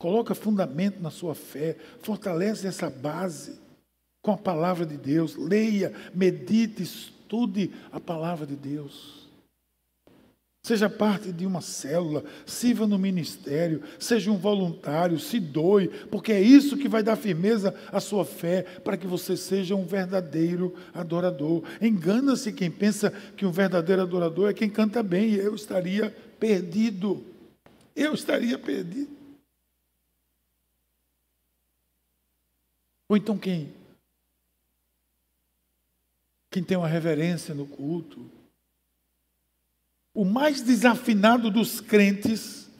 Coloca 0.00 0.34
fundamento 0.34 0.98
na 0.98 1.10
sua 1.10 1.34
fé, 1.34 1.76
fortalece 2.00 2.66
essa 2.66 2.88
base. 2.88 3.60
com 4.22 4.32
a 4.32 4.36
palavra 4.36 4.84
de 4.84 4.96
Deus. 4.98 5.36
Leia, 5.36 5.94
medite, 6.14 6.82
estude 6.82 7.70
a 7.90 8.00
palavra 8.00 8.46
de 8.46 8.54
Deus. 8.54 9.28
Seja 10.62 10.90
parte 10.90 11.32
de 11.32 11.46
uma 11.46 11.62
célula, 11.62 12.22
sirva 12.44 12.86
no 12.86 12.98
ministério, 12.98 13.82
seja 13.98 14.30
um 14.30 14.36
voluntário, 14.36 15.18
se 15.18 15.40
doe, 15.40 15.88
porque 16.10 16.32
é 16.32 16.40
isso 16.40 16.76
que 16.76 16.88
vai 16.88 17.02
dar 17.02 17.16
firmeza 17.16 17.74
à 17.90 17.98
sua 17.98 18.26
fé, 18.26 18.62
para 18.62 18.96
que 18.96 19.06
você 19.06 19.38
seja 19.38 19.74
um 19.74 19.86
verdadeiro 19.86 20.74
adorador. 20.92 21.62
Engana-se 21.80 22.52
quem 22.52 22.70
pensa 22.70 23.10
que 23.36 23.46
um 23.46 23.50
verdadeiro 23.50 24.02
adorador 24.02 24.50
é 24.50 24.54
quem 24.54 24.68
canta 24.68 25.02
bem, 25.02 25.32
eu 25.34 25.54
estaria 25.54 26.14
perdido. 26.38 27.22
Eu 27.96 28.12
estaria 28.12 28.58
perdido. 28.58 29.19
Ou 33.10 33.16
então 33.16 33.36
quem? 33.36 33.74
Quem 36.48 36.62
tem 36.62 36.76
uma 36.76 36.86
reverência 36.86 37.52
no 37.52 37.66
culto, 37.66 38.30
o 40.14 40.24
mais 40.24 40.62
desafinado 40.62 41.50
dos 41.50 41.80
crentes 41.80 42.70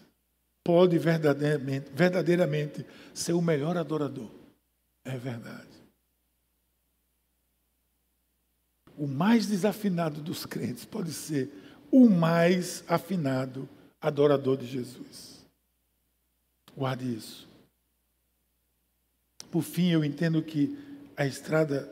pode 0.62 0.96
verdadeiramente, 0.98 1.90
verdadeiramente 1.92 2.86
ser 3.12 3.32
o 3.32 3.42
melhor 3.42 3.76
adorador. 3.76 4.30
É 5.04 5.18
verdade. 5.18 5.66
O 8.96 9.08
mais 9.08 9.48
desafinado 9.48 10.20
dos 10.22 10.46
crentes 10.46 10.84
pode 10.84 11.12
ser 11.12 11.52
o 11.90 12.08
mais 12.08 12.84
afinado 12.86 13.68
adorador 14.00 14.56
de 14.58 14.66
Jesus. 14.66 15.44
Guarde 16.76 17.16
isso. 17.16 17.49
Por 19.50 19.62
fim, 19.62 19.90
eu 19.90 20.04
entendo 20.04 20.42
que 20.42 20.76
a 21.16 21.26
estrada, 21.26 21.88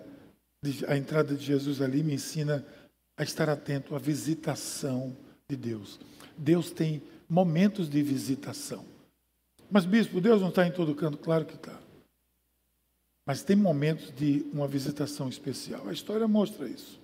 a 0.86 0.96
entrada 0.96 1.34
de 1.34 1.44
Jesus 1.44 1.80
ali 1.80 2.02
me 2.02 2.14
ensina 2.14 2.64
a 3.16 3.22
estar 3.22 3.48
atento 3.48 3.94
à 3.94 3.98
visitação 3.98 5.16
de 5.48 5.56
Deus. 5.56 5.98
Deus 6.36 6.70
tem 6.70 7.02
momentos 7.28 7.88
de 7.88 8.00
visitação. 8.02 8.84
Mas, 9.70 9.84
bispo, 9.84 10.20
Deus 10.20 10.40
não 10.40 10.48
está 10.48 10.66
em 10.66 10.72
todo 10.72 10.94
canto? 10.94 11.18
Claro 11.18 11.44
que 11.44 11.54
está. 11.54 11.78
Mas 13.26 13.42
tem 13.42 13.56
momentos 13.56 14.10
de 14.14 14.46
uma 14.52 14.66
visitação 14.66 15.28
especial. 15.28 15.86
A 15.88 15.92
história 15.92 16.26
mostra 16.26 16.66
isso. 16.66 16.98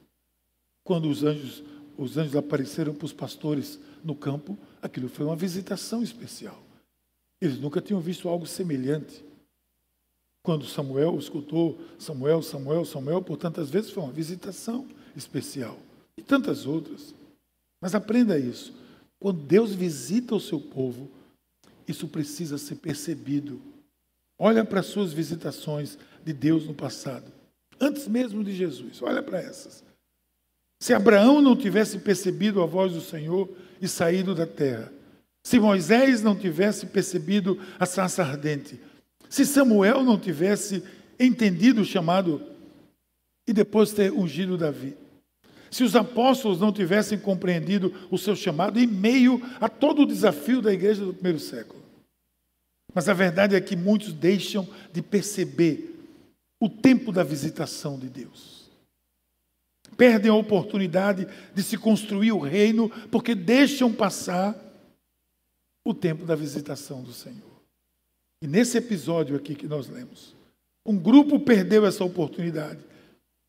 Quando 0.83 1.11
os 1.11 1.23
anjos, 1.23 1.63
os 1.99 2.17
anjos 2.17 2.37
apareceram 2.37 2.95
para 2.95 3.05
os 3.05 3.13
pastores 3.13 3.79
no 4.03 4.15
campo, 4.15 4.57
aquilo 4.81 5.09
foi 5.09 5.27
uma 5.27 5.37
visitação 5.37 6.03
especial. 6.03 6.63
Eles 7.41 7.59
nunca 7.59 7.81
tinham 7.81 8.01
visto 8.01 8.29
algo 8.29 8.47
semelhante. 8.47 9.23
Quando 10.45 10.67
Samuel 10.67 11.19
escutou 11.19 11.81
Samuel, 11.99 12.43
Samuel, 12.43 12.85
Samuel, 12.85 13.23
por 13.23 13.39
tantas 13.39 13.71
vezes 13.71 13.91
foi 13.91 14.03
uma 14.03 14.13
visitação 14.13 14.87
especial. 15.17 15.79
E 16.19 16.23
tantas 16.23 16.67
outras. 16.67 17.15
Mas 17.81 17.95
aprenda 17.95 18.39
isso. 18.39 18.75
Quando 19.19 19.41
Deus 19.41 19.75
visita 19.75 20.35
o 20.35 20.41
seu 20.41 20.61
povo, 20.61 21.11
isso 21.89 22.07
precisa 22.07 22.59
ser 22.59 22.75
percebido. 22.75 23.59
Olha 24.39 24.67
para 24.67 24.81
as 24.81 24.87
suas 24.87 25.15
visitações 25.15 25.97
de 26.23 26.35
Deus 26.35 26.67
no 26.67 26.75
passado, 26.75 27.33
antes 27.81 28.07
mesmo 28.07 28.45
de 28.45 28.55
Jesus. 28.55 29.01
Olha 29.01 29.23
para 29.23 29.41
essas. 29.41 29.83
Se 30.79 30.93
Abraão 30.93 31.41
não 31.41 31.57
tivesse 31.57 31.99
percebido 32.01 32.63
a 32.63 32.67
voz 32.67 32.93
do 32.93 33.01
Senhor 33.01 33.49
e 33.81 33.89
saído 33.89 34.35
da 34.35 34.47
terra, 34.47 34.93
se 35.43 35.59
Moisés 35.59 36.21
não 36.21 36.37
tivesse 36.37 36.85
percebido 36.85 37.59
a 37.79 37.87
sarça 37.87 38.23
ardente, 38.23 38.79
se 39.35 39.45
Samuel 39.45 40.05
não 40.05 40.17
tivesse 40.17 40.81
entendido 41.19 41.81
o 41.81 41.85
chamado 41.85 42.41
e 43.45 43.53
depois 43.53 43.91
ter 43.91 44.13
ungido 44.13 44.57
Davi, 44.57 44.97
se 45.73 45.83
os 45.83 45.97
apóstolos 45.97 46.61
não 46.61 46.73
tivessem 46.73 47.19
compreendido 47.19 47.93
o 48.13 48.17
seu 48.17 48.37
chamado 48.37 48.79
em 48.79 48.87
meio 48.87 49.43
a 49.61 49.69
todo 49.69 50.03
o 50.03 50.07
desafio 50.07 50.63
da 50.63 50.73
igreja 50.73 51.05
do 51.05 51.13
primeiro 51.13 51.41
século. 51.41 51.83
Mas 52.95 53.09
a 53.09 53.13
verdade 53.13 53.57
é 53.57 53.61
que 53.61 53.75
muitos 53.75 54.13
deixam 54.13 54.69
de 54.93 55.03
perceber 55.03 55.93
o 56.61 56.69
tempo 56.69 57.11
da 57.11 57.25
visitação 57.25 57.99
de 57.99 58.09
Deus. 58.09 58.71
Perdem 59.97 60.31
a 60.31 60.35
oportunidade 60.35 61.27
de 61.53 61.63
se 61.65 61.77
construir 61.77 62.31
o 62.31 62.39
reino 62.39 62.89
porque 63.11 63.35
deixam 63.35 63.93
passar 63.93 64.57
o 65.85 65.93
tempo 65.93 66.25
da 66.25 66.37
visitação 66.37 67.03
do 67.03 67.13
Senhor. 67.13 67.54
E 68.45 68.47
nesse 68.47 68.77
episódio 68.77 69.37
aqui 69.37 69.55
que 69.55 69.67
nós 69.67 69.89
lemos, 69.89 70.37
um 70.85 70.99
grupo 70.99 71.41
perdeu 71.41 71.87
essa 71.87 72.05
oportunidade 72.05 72.81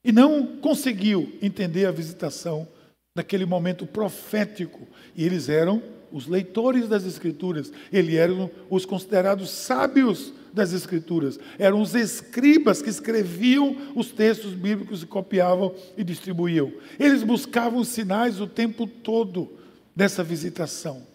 e 0.05 0.13
não 0.13 0.55
conseguiu 0.61 1.37
entender 1.41 1.85
a 1.85 1.91
visitação 1.91 2.65
naquele 3.13 3.45
momento 3.45 3.85
profético. 3.85 4.87
E 5.13 5.25
eles 5.25 5.49
eram 5.49 5.83
os 6.13 6.27
leitores 6.27 6.87
das 6.87 7.05
Escrituras, 7.05 7.73
eles 7.91 8.15
eram 8.15 8.49
os 8.69 8.85
considerados 8.85 9.49
sábios 9.49 10.31
das 10.53 10.71
Escrituras, 10.71 11.37
eram 11.59 11.81
os 11.81 11.93
escribas 11.93 12.81
que 12.81 12.89
escreviam 12.89 13.75
os 13.97 14.13
textos 14.13 14.53
bíblicos 14.53 15.03
e 15.03 15.05
copiavam 15.05 15.75
e 15.97 16.05
distribuíam. 16.05 16.71
Eles 16.97 17.21
buscavam 17.21 17.83
sinais 17.83 18.39
o 18.39 18.47
tempo 18.47 18.87
todo 18.87 19.51
dessa 19.93 20.23
visitação, 20.23 21.05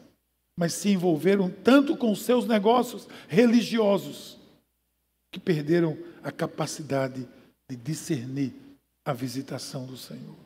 mas 0.61 0.75
se 0.75 0.91
envolveram 0.91 1.49
tanto 1.49 1.97
com 1.97 2.15
seus 2.15 2.47
negócios 2.47 3.09
religiosos 3.27 4.37
que 5.33 5.41
perderam 5.41 5.97
a 6.23 6.31
capacidade 6.31 7.27
de 7.67 7.77
discernir 7.77 8.53
a 9.03 9.15
visitação 9.15 9.87
do 9.87 9.97
Senhor. 9.97 10.37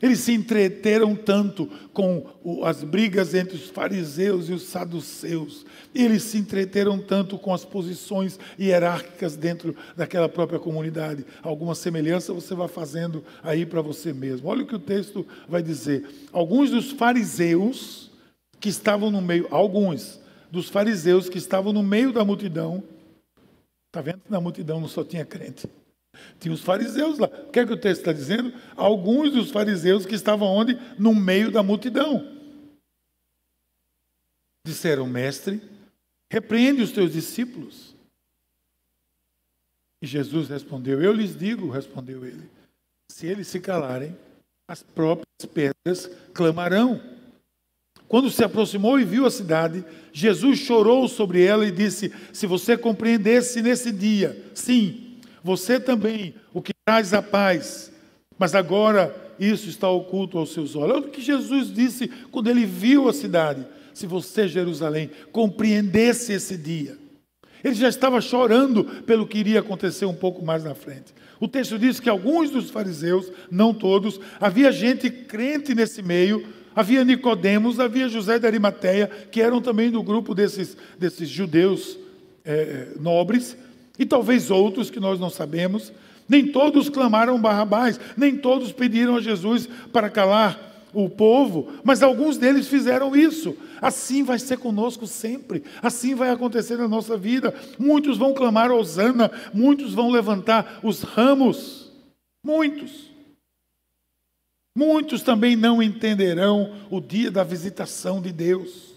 Eles 0.00 0.20
se 0.20 0.32
entreteram 0.32 1.16
tanto 1.16 1.66
com 1.92 2.62
as 2.62 2.84
brigas 2.84 3.34
entre 3.34 3.56
os 3.56 3.68
fariseus 3.70 4.48
e 4.48 4.52
os 4.52 4.62
saduceus. 4.62 5.66
Eles 5.92 6.22
se 6.22 6.38
entreteram 6.38 6.96
tanto 6.96 7.36
com 7.36 7.52
as 7.52 7.64
posições 7.64 8.38
hierárquicas 8.56 9.34
dentro 9.34 9.74
daquela 9.96 10.28
própria 10.28 10.60
comunidade. 10.60 11.26
Alguma 11.42 11.74
semelhança 11.74 12.32
você 12.32 12.54
vai 12.54 12.68
fazendo 12.68 13.24
aí 13.42 13.66
para 13.66 13.82
você 13.82 14.12
mesmo. 14.12 14.48
Olha 14.48 14.62
o 14.62 14.66
que 14.66 14.76
o 14.76 14.80
texto 14.80 15.26
vai 15.48 15.60
dizer. 15.60 16.06
Alguns 16.32 16.70
dos 16.70 16.92
fariseus 16.92 18.13
que 18.64 18.70
estavam 18.70 19.10
no 19.10 19.20
meio, 19.20 19.46
alguns 19.50 20.18
dos 20.50 20.70
fariseus 20.70 21.28
que 21.28 21.36
estavam 21.36 21.70
no 21.70 21.82
meio 21.82 22.14
da 22.14 22.24
multidão, 22.24 22.82
está 23.88 24.00
vendo 24.00 24.20
que 24.20 24.32
na 24.32 24.40
multidão 24.40 24.80
não 24.80 24.88
só 24.88 25.04
tinha 25.04 25.22
crente. 25.22 25.68
Tinha 26.40 26.54
os 26.54 26.62
fariseus 26.62 27.18
lá. 27.18 27.26
O 27.26 27.50
que 27.50 27.60
é 27.60 27.66
que 27.66 27.74
o 27.74 27.76
texto 27.76 28.00
está 28.00 28.12
dizendo? 28.14 28.54
Alguns 28.74 29.32
dos 29.32 29.50
fariseus 29.50 30.06
que 30.06 30.14
estavam 30.14 30.48
onde? 30.48 30.80
No 30.98 31.14
meio 31.14 31.50
da 31.50 31.62
multidão. 31.62 32.26
Disseram, 34.66 35.06
mestre, 35.06 35.60
repreende 36.30 36.80
os 36.80 36.90
teus 36.90 37.12
discípulos. 37.12 37.94
E 40.00 40.06
Jesus 40.06 40.48
respondeu, 40.48 41.02
eu 41.02 41.12
lhes 41.12 41.36
digo, 41.36 41.68
respondeu 41.68 42.24
ele, 42.24 42.48
se 43.10 43.26
eles 43.26 43.46
se 43.46 43.60
calarem, 43.60 44.16
as 44.66 44.82
próprias 44.82 45.26
pedras 45.52 46.06
clamarão. 46.32 47.12
Quando 48.14 48.30
se 48.30 48.44
aproximou 48.44 49.00
e 49.00 49.04
viu 49.04 49.26
a 49.26 49.30
cidade, 49.30 49.84
Jesus 50.12 50.60
chorou 50.60 51.08
sobre 51.08 51.44
ela 51.44 51.66
e 51.66 51.72
disse: 51.72 52.12
Se 52.32 52.46
você 52.46 52.76
compreendesse 52.76 53.60
nesse 53.60 53.90
dia, 53.90 54.40
sim, 54.54 55.16
você 55.42 55.80
também, 55.80 56.32
o 56.52 56.62
que 56.62 56.70
traz 56.86 57.12
a 57.12 57.20
paz. 57.20 57.90
Mas 58.38 58.54
agora 58.54 59.12
isso 59.36 59.68
está 59.68 59.88
oculto 59.88 60.38
aos 60.38 60.52
seus 60.52 60.76
olhos. 60.76 60.96
Olha 60.96 61.08
o 61.08 61.10
que 61.10 61.20
Jesus 61.20 61.74
disse 61.74 62.06
quando 62.30 62.48
ele 62.48 62.64
viu 62.64 63.08
a 63.08 63.12
cidade. 63.12 63.66
Se 63.92 64.06
você, 64.06 64.46
Jerusalém, 64.46 65.10
compreendesse 65.32 66.34
esse 66.34 66.56
dia. 66.56 66.96
Ele 67.64 67.74
já 67.74 67.88
estava 67.88 68.20
chorando 68.20 68.84
pelo 69.02 69.26
que 69.26 69.38
iria 69.38 69.58
acontecer 69.58 70.04
um 70.04 70.14
pouco 70.14 70.44
mais 70.44 70.62
na 70.62 70.76
frente. 70.76 71.12
O 71.40 71.48
texto 71.48 71.76
diz 71.80 71.98
que 71.98 72.08
alguns 72.08 72.48
dos 72.48 72.70
fariseus, 72.70 73.32
não 73.50 73.74
todos, 73.74 74.20
havia 74.38 74.70
gente 74.70 75.10
crente 75.10 75.74
nesse 75.74 76.00
meio, 76.00 76.46
havia 76.74 77.04
Nicodemos, 77.04 77.80
havia 77.80 78.08
José 78.08 78.38
de 78.38 78.46
Arimateia, 78.46 79.10
que 79.30 79.40
eram 79.40 79.60
também 79.60 79.90
do 79.90 80.02
grupo 80.02 80.34
desses, 80.34 80.76
desses 80.98 81.28
judeus 81.28 81.98
é, 82.44 82.88
nobres, 83.00 83.56
e 83.98 84.04
talvez 84.04 84.50
outros 84.50 84.90
que 84.90 85.00
nós 85.00 85.18
não 85.18 85.30
sabemos. 85.30 85.92
Nem 86.28 86.46
todos 86.46 86.88
clamaram 86.88 87.40
Barrabás, 87.40 88.00
nem 88.16 88.36
todos 88.36 88.72
pediram 88.72 89.16
a 89.16 89.20
Jesus 89.20 89.68
para 89.92 90.08
calar 90.08 90.72
o 90.94 91.08
povo, 91.08 91.72
mas 91.82 92.02
alguns 92.02 92.36
deles 92.36 92.68
fizeram 92.68 93.14
isso. 93.14 93.56
Assim 93.82 94.22
vai 94.22 94.38
ser 94.38 94.56
conosco 94.58 95.06
sempre, 95.06 95.62
assim 95.82 96.14
vai 96.14 96.30
acontecer 96.30 96.76
na 96.76 96.88
nossa 96.88 97.16
vida. 97.16 97.54
Muitos 97.78 98.16
vão 98.16 98.32
clamar 98.32 98.70
Osana, 98.70 99.30
muitos 99.52 99.92
vão 99.92 100.10
levantar 100.10 100.80
os 100.82 101.02
ramos, 101.02 101.92
muitos. 102.42 103.13
Muitos 104.76 105.22
também 105.22 105.54
não 105.54 105.82
entenderão 105.82 106.86
o 106.90 107.00
dia 107.00 107.30
da 107.30 107.44
visitação 107.44 108.20
de 108.20 108.32
Deus. 108.32 108.92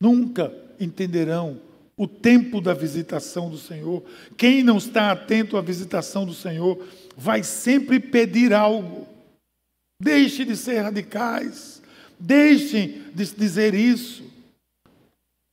Nunca 0.00 0.52
entenderão 0.80 1.60
o 1.96 2.08
tempo 2.08 2.60
da 2.60 2.72
visitação 2.72 3.50
do 3.50 3.58
Senhor. 3.58 4.02
Quem 4.36 4.62
não 4.62 4.78
está 4.78 5.12
atento 5.12 5.56
à 5.56 5.60
visitação 5.60 6.24
do 6.24 6.32
Senhor 6.32 6.82
vai 7.16 7.42
sempre 7.42 8.00
pedir 8.00 8.54
algo. 8.54 9.06
Deixe 10.00 10.44
de 10.44 10.56
ser 10.56 10.80
radicais. 10.80 11.82
Deixem 12.18 13.10
de 13.12 13.24
dizer 13.34 13.74
isso. 13.74 14.24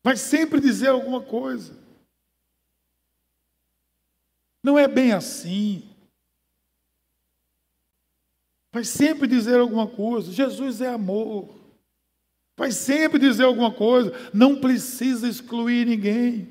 Vai 0.03 0.15
sempre 0.15 0.61
dizer 0.61 0.87
alguma 0.87 1.21
coisa. 1.21 1.77
Não 4.63 4.79
é 4.79 4.87
bem 4.87 5.11
assim. 5.11 5.88
Vai 8.71 8.83
sempre 8.83 9.27
dizer 9.27 9.59
alguma 9.59 9.87
coisa. 9.87 10.31
Jesus 10.31 10.81
é 10.81 10.87
amor. 10.87 11.49
Vai 12.57 12.71
sempre 12.71 13.17
dizer 13.17 13.43
alguma 13.43 13.71
coisa. 13.71 14.13
Não 14.33 14.55
precisa 14.55 15.27
excluir 15.27 15.85
ninguém. 15.85 16.49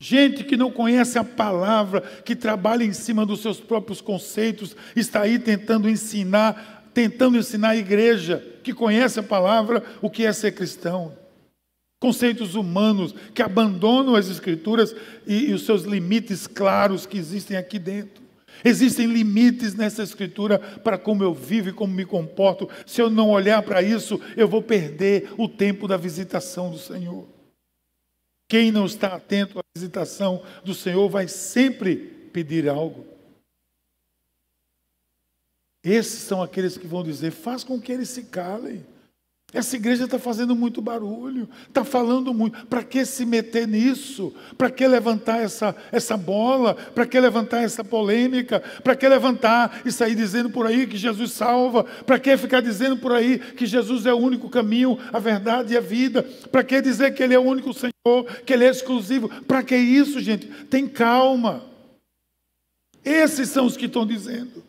Gente 0.00 0.42
que 0.42 0.56
não 0.56 0.68
conhece 0.68 1.16
a 1.16 1.22
palavra, 1.22 2.00
que 2.00 2.34
trabalha 2.34 2.82
em 2.82 2.92
cima 2.92 3.24
dos 3.24 3.40
seus 3.40 3.60
próprios 3.60 4.00
conceitos, 4.00 4.76
está 4.96 5.22
aí 5.22 5.38
tentando 5.38 5.88
ensinar, 5.88 6.90
tentando 6.92 7.38
ensinar 7.38 7.68
a 7.68 7.76
igreja 7.76 8.44
que 8.64 8.74
conhece 8.74 9.20
a 9.20 9.22
palavra 9.22 9.82
o 10.02 10.10
que 10.10 10.26
é 10.26 10.32
ser 10.32 10.52
cristão. 10.52 11.16
Conceitos 12.00 12.56
humanos 12.56 13.14
que 13.32 13.42
abandonam 13.42 14.16
as 14.16 14.28
escrituras 14.28 14.92
e, 15.24 15.50
e 15.50 15.54
os 15.54 15.64
seus 15.64 15.84
limites 15.84 16.48
claros 16.48 17.06
que 17.06 17.16
existem 17.16 17.56
aqui 17.56 17.78
dentro. 17.78 18.21
Existem 18.64 19.06
limites 19.06 19.74
nessa 19.74 20.02
escritura 20.02 20.58
para 20.58 20.98
como 20.98 21.22
eu 21.22 21.34
vivo 21.34 21.68
e 21.68 21.72
como 21.72 21.92
me 21.92 22.04
comporto. 22.04 22.68
Se 22.86 23.00
eu 23.00 23.10
não 23.10 23.30
olhar 23.30 23.62
para 23.62 23.82
isso, 23.82 24.20
eu 24.36 24.46
vou 24.46 24.62
perder 24.62 25.32
o 25.36 25.48
tempo 25.48 25.88
da 25.88 25.96
visitação 25.96 26.70
do 26.70 26.78
Senhor. 26.78 27.26
Quem 28.48 28.70
não 28.70 28.86
está 28.86 29.14
atento 29.14 29.58
à 29.58 29.62
visitação 29.74 30.42
do 30.64 30.74
Senhor 30.74 31.08
vai 31.08 31.26
sempre 31.26 31.96
pedir 32.32 32.68
algo. 32.68 33.06
Esses 35.82 36.20
são 36.20 36.42
aqueles 36.42 36.76
que 36.76 36.86
vão 36.86 37.02
dizer: 37.02 37.30
faz 37.30 37.64
com 37.64 37.80
que 37.80 37.90
eles 37.90 38.08
se 38.08 38.24
calem. 38.24 38.84
Essa 39.54 39.76
igreja 39.76 40.04
está 40.04 40.18
fazendo 40.18 40.56
muito 40.56 40.80
barulho, 40.80 41.46
está 41.68 41.84
falando 41.84 42.32
muito. 42.32 42.66
Para 42.66 42.82
que 42.82 43.04
se 43.04 43.26
meter 43.26 43.68
nisso? 43.68 44.32
Para 44.56 44.70
que 44.70 44.86
levantar 44.86 45.42
essa, 45.42 45.76
essa 45.92 46.16
bola? 46.16 46.74
Para 46.74 47.04
que 47.04 47.20
levantar 47.20 47.62
essa 47.62 47.84
polêmica? 47.84 48.60
Para 48.82 48.96
que 48.96 49.06
levantar 49.06 49.82
e 49.84 49.92
sair 49.92 50.14
dizendo 50.14 50.48
por 50.48 50.66
aí 50.66 50.86
que 50.86 50.96
Jesus 50.96 51.32
salva? 51.32 51.84
Para 51.84 52.18
que 52.18 52.34
ficar 52.38 52.62
dizendo 52.62 52.96
por 52.96 53.12
aí 53.12 53.38
que 53.38 53.66
Jesus 53.66 54.06
é 54.06 54.14
o 54.14 54.18
único 54.18 54.48
caminho, 54.48 54.98
a 55.12 55.18
verdade 55.18 55.74
e 55.74 55.76
a 55.76 55.80
vida? 55.80 56.22
Para 56.50 56.64
que 56.64 56.80
dizer 56.80 57.12
que 57.12 57.22
Ele 57.22 57.34
é 57.34 57.38
o 57.38 57.42
único 57.42 57.74
Senhor, 57.74 58.24
que 58.46 58.54
Ele 58.54 58.64
é 58.64 58.70
exclusivo? 58.70 59.28
Para 59.42 59.62
que 59.62 59.76
isso, 59.76 60.18
gente? 60.18 60.46
Tem 60.46 60.88
calma. 60.88 61.62
Esses 63.04 63.50
são 63.50 63.66
os 63.66 63.76
que 63.76 63.84
estão 63.84 64.06
dizendo. 64.06 64.64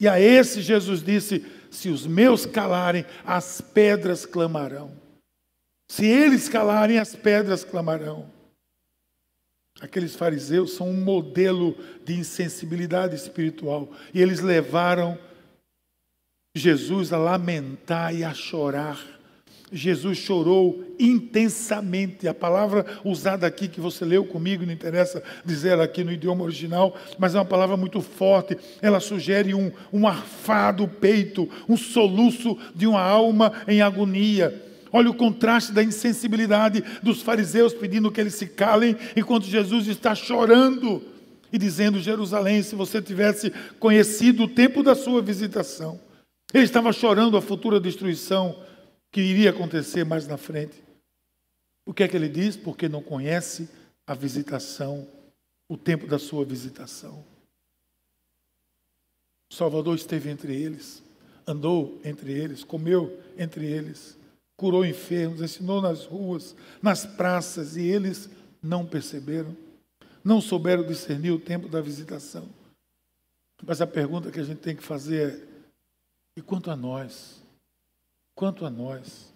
E 0.00 0.08
a 0.08 0.18
esse 0.18 0.62
Jesus 0.62 1.02
disse: 1.02 1.44
se 1.70 1.88
os 1.88 2.06
meus 2.06 2.44
calarem, 2.44 3.04
as 3.24 3.60
pedras 3.60 4.26
clamarão. 4.26 4.92
Se 5.88 6.06
eles 6.06 6.48
calarem, 6.48 6.98
as 6.98 7.14
pedras 7.14 7.64
clamarão. 7.64 8.30
Aqueles 9.80 10.14
fariseus 10.14 10.74
são 10.74 10.88
um 10.90 11.00
modelo 11.00 11.76
de 12.04 12.14
insensibilidade 12.14 13.14
espiritual. 13.14 13.90
E 14.12 14.20
eles 14.20 14.40
levaram 14.40 15.18
Jesus 16.54 17.12
a 17.12 17.18
lamentar 17.18 18.14
e 18.14 18.22
a 18.22 18.34
chorar 18.34 19.19
Jesus 19.72 20.18
chorou 20.18 20.84
intensamente. 20.98 22.26
A 22.26 22.34
palavra 22.34 22.84
usada 23.04 23.46
aqui, 23.46 23.68
que 23.68 23.80
você 23.80 24.04
leu 24.04 24.24
comigo, 24.24 24.66
não 24.66 24.72
interessa 24.72 25.22
dizer 25.44 25.70
ela 25.70 25.84
aqui 25.84 26.02
no 26.02 26.12
idioma 26.12 26.44
original, 26.44 26.96
mas 27.18 27.34
é 27.34 27.38
uma 27.38 27.44
palavra 27.44 27.76
muito 27.76 28.00
forte. 28.00 28.56
Ela 28.82 29.00
sugere 29.00 29.54
um, 29.54 29.70
um 29.92 30.06
arfar 30.06 30.74
do 30.74 30.88
peito, 30.88 31.48
um 31.68 31.76
soluço 31.76 32.58
de 32.74 32.86
uma 32.86 33.02
alma 33.02 33.52
em 33.68 33.80
agonia. 33.80 34.66
Olha 34.92 35.10
o 35.10 35.14
contraste 35.14 35.72
da 35.72 35.82
insensibilidade 35.82 36.82
dos 37.02 37.22
fariseus 37.22 37.72
pedindo 37.72 38.10
que 38.10 38.20
eles 38.20 38.34
se 38.34 38.46
calem, 38.46 38.96
enquanto 39.16 39.44
Jesus 39.44 39.86
está 39.86 40.14
chorando 40.14 41.02
e 41.52 41.58
dizendo: 41.58 42.00
Jerusalém, 42.00 42.62
se 42.62 42.74
você 42.74 43.00
tivesse 43.00 43.52
conhecido 43.78 44.44
o 44.44 44.48
tempo 44.48 44.82
da 44.82 44.94
sua 44.94 45.22
visitação. 45.22 46.00
Ele 46.52 46.64
estava 46.64 46.92
chorando 46.92 47.36
a 47.36 47.42
futura 47.42 47.78
destruição 47.78 48.56
que 49.10 49.20
iria 49.20 49.50
acontecer 49.50 50.04
mais 50.04 50.26
na 50.26 50.36
frente. 50.36 50.82
O 51.84 51.92
que 51.92 52.02
é 52.02 52.08
que 52.08 52.16
ele 52.16 52.28
diz? 52.28 52.56
Porque 52.56 52.88
não 52.88 53.02
conhece 53.02 53.68
a 54.06 54.14
visitação, 54.14 55.06
o 55.68 55.76
tempo 55.76 56.06
da 56.06 56.18
sua 56.18 56.44
visitação. 56.44 57.24
Salvador 59.50 59.96
esteve 59.96 60.30
entre 60.30 60.54
eles, 60.54 61.02
andou 61.46 62.00
entre 62.04 62.32
eles, 62.32 62.62
comeu 62.62 63.20
entre 63.36 63.66
eles, 63.66 64.16
curou 64.56 64.84
enfermos, 64.84 65.40
ensinou 65.40 65.82
nas 65.82 66.04
ruas, 66.04 66.54
nas 66.80 67.04
praças, 67.04 67.76
e 67.76 67.82
eles 67.82 68.30
não 68.62 68.86
perceberam, 68.86 69.56
não 70.22 70.40
souberam 70.40 70.86
discernir 70.86 71.32
o 71.32 71.40
tempo 71.40 71.68
da 71.68 71.80
visitação. 71.80 72.48
Mas 73.64 73.80
a 73.80 73.86
pergunta 73.86 74.30
que 74.30 74.38
a 74.38 74.44
gente 74.44 74.60
tem 74.60 74.76
que 74.76 74.82
fazer 74.82 75.30
é: 75.30 75.48
e 76.36 76.42
quanto 76.42 76.70
a 76.70 76.76
nós? 76.76 77.39
Quanto 78.40 78.64
a 78.64 78.70
nós, 78.70 79.34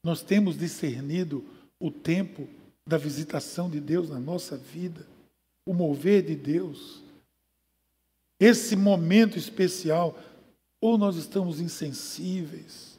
nós 0.00 0.22
temos 0.22 0.56
discernido 0.56 1.44
o 1.80 1.90
tempo 1.90 2.48
da 2.86 2.96
visitação 2.96 3.68
de 3.68 3.80
Deus 3.80 4.08
na 4.08 4.20
nossa 4.20 4.56
vida, 4.56 5.04
o 5.66 5.74
mover 5.74 6.22
de 6.22 6.36
Deus, 6.36 7.02
esse 8.38 8.76
momento 8.76 9.36
especial, 9.36 10.16
ou 10.80 10.96
nós 10.96 11.16
estamos 11.16 11.58
insensíveis, 11.58 12.95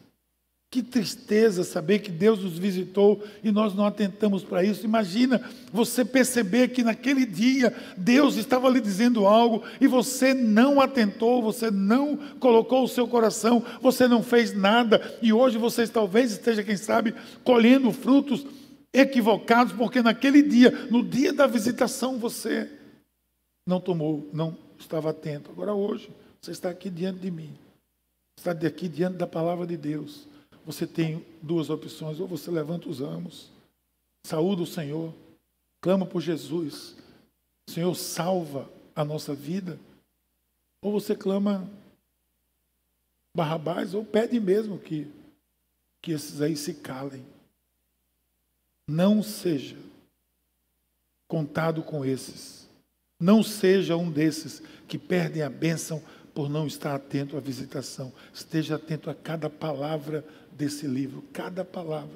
que 0.78 0.84
tristeza 0.84 1.64
saber 1.64 2.00
que 2.00 2.12
Deus 2.12 2.44
nos 2.44 2.60
visitou 2.60 3.24
e 3.44 3.52
nós 3.52 3.74
não 3.74 3.84
atentamos 3.84 4.44
para 4.44 4.64
isso. 4.64 4.86
Imagina 4.86 5.42
você 5.74 6.06
perceber 6.06 6.68
que 6.68 6.84
naquele 6.84 7.26
dia 7.26 7.76
Deus 7.98 8.36
estava 8.36 8.70
lhe 8.70 8.80
dizendo 8.80 9.26
algo 9.26 9.64
e 9.82 9.88
você 9.88 10.36
não 10.36 10.80
atentou, 10.80 11.42
você 11.42 11.72
não 11.72 12.16
colocou 12.40 12.84
o 12.84 12.88
seu 12.88 13.08
coração, 13.08 13.66
você 13.82 14.08
não 14.08 14.22
fez 14.22 14.54
nada 14.54 15.18
e 15.20 15.34
hoje 15.34 15.58
você 15.58 15.88
talvez 15.88 16.34
esteja, 16.34 16.64
quem 16.64 16.78
sabe, 16.78 17.16
colhendo 17.44 17.92
frutos 17.92 18.46
equivocados, 18.94 19.74
porque 19.74 20.04
naquele 20.04 20.44
dia, 20.44 20.70
no 20.92 21.04
dia 21.04 21.34
da 21.34 21.48
visitação, 21.48 22.20
você 22.20 22.70
não 23.66 23.80
tomou, 23.80 24.30
não 24.32 24.56
estava 24.78 25.10
atento. 25.10 25.50
Agora 25.50 25.74
hoje, 25.74 26.08
você 26.40 26.52
está 26.52 26.70
aqui 26.70 26.92
diante 26.92 27.20
de 27.20 27.32
mim, 27.32 27.58
está 28.38 28.52
aqui 28.52 28.88
diante 28.88 29.18
da 29.18 29.26
palavra 29.26 29.66
de 29.66 29.76
Deus 29.76 30.28
você 30.68 30.86
tem 30.86 31.26
duas 31.42 31.70
opções: 31.70 32.20
ou 32.20 32.28
você 32.28 32.52
levanta 32.52 32.90
os 32.90 33.00
ramos, 33.00 33.50
saúda 34.22 34.64
o 34.64 34.68
Senhor, 34.68 35.14
clama 35.80 36.06
por 36.06 36.22
Jesus, 36.22 36.98
Senhor, 37.66 37.96
salva 37.96 38.70
a 38.94 39.06
nossa 39.06 39.34
vida, 39.34 39.80
ou 40.82 40.92
você 40.92 41.16
clama 41.16 41.70
Barrabás, 43.34 43.94
ou 43.94 44.04
pede 44.04 44.40
mesmo 44.42 44.78
que, 44.78 45.10
que 46.02 46.12
esses 46.12 46.42
aí 46.42 46.58
se 46.58 46.74
calem. 46.74 47.26
Não 48.88 49.24
seja 49.24 49.78
contado 51.28 51.82
com 51.82 52.04
esses. 52.04 52.68
Não 53.20 53.42
seja 53.42 53.96
um 53.96 54.12
desses 54.12 54.62
que 54.88 54.98
perdem 54.98 55.44
a 55.44 55.50
bênção 55.50 56.04
por 56.38 56.52
não 56.52 56.68
estar 56.68 56.94
atento 56.94 57.36
à 57.36 57.40
visitação. 57.40 58.14
Esteja 58.32 58.76
atento 58.76 59.10
a 59.10 59.16
cada 59.16 59.50
palavra 59.50 60.24
desse 60.52 60.86
livro, 60.86 61.24
cada 61.34 61.66
palavra. 61.66 62.16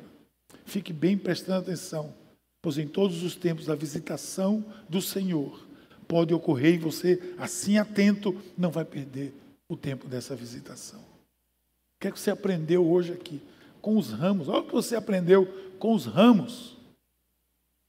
Fique 0.63 0.93
bem 0.93 1.17
prestando 1.17 1.61
atenção, 1.61 2.13
pois 2.61 2.77
em 2.77 2.87
todos 2.87 3.23
os 3.23 3.35
tempos 3.35 3.67
a 3.67 3.73
visitação 3.73 4.63
do 4.87 5.01
Senhor 5.01 5.65
pode 6.07 6.35
ocorrer 6.35 6.75
e 6.75 6.77
você, 6.77 7.33
assim 7.39 7.79
atento, 7.79 8.39
não 8.55 8.69
vai 8.69 8.85
perder 8.85 9.33
o 9.67 9.75
tempo 9.75 10.07
dessa 10.07 10.35
visitação. 10.35 10.99
O 10.99 12.01
que 12.01 12.07
é 12.07 12.11
que 12.11 12.19
você 12.19 12.29
aprendeu 12.29 12.87
hoje 12.87 13.13
aqui? 13.13 13.41
Com 13.81 13.97
os 13.97 14.11
ramos. 14.11 14.47
Olha 14.47 14.59
o 14.59 14.67
que 14.67 14.71
você 14.71 14.95
aprendeu 14.95 15.47
com 15.79 15.95
os 15.95 16.05
ramos. 16.05 16.77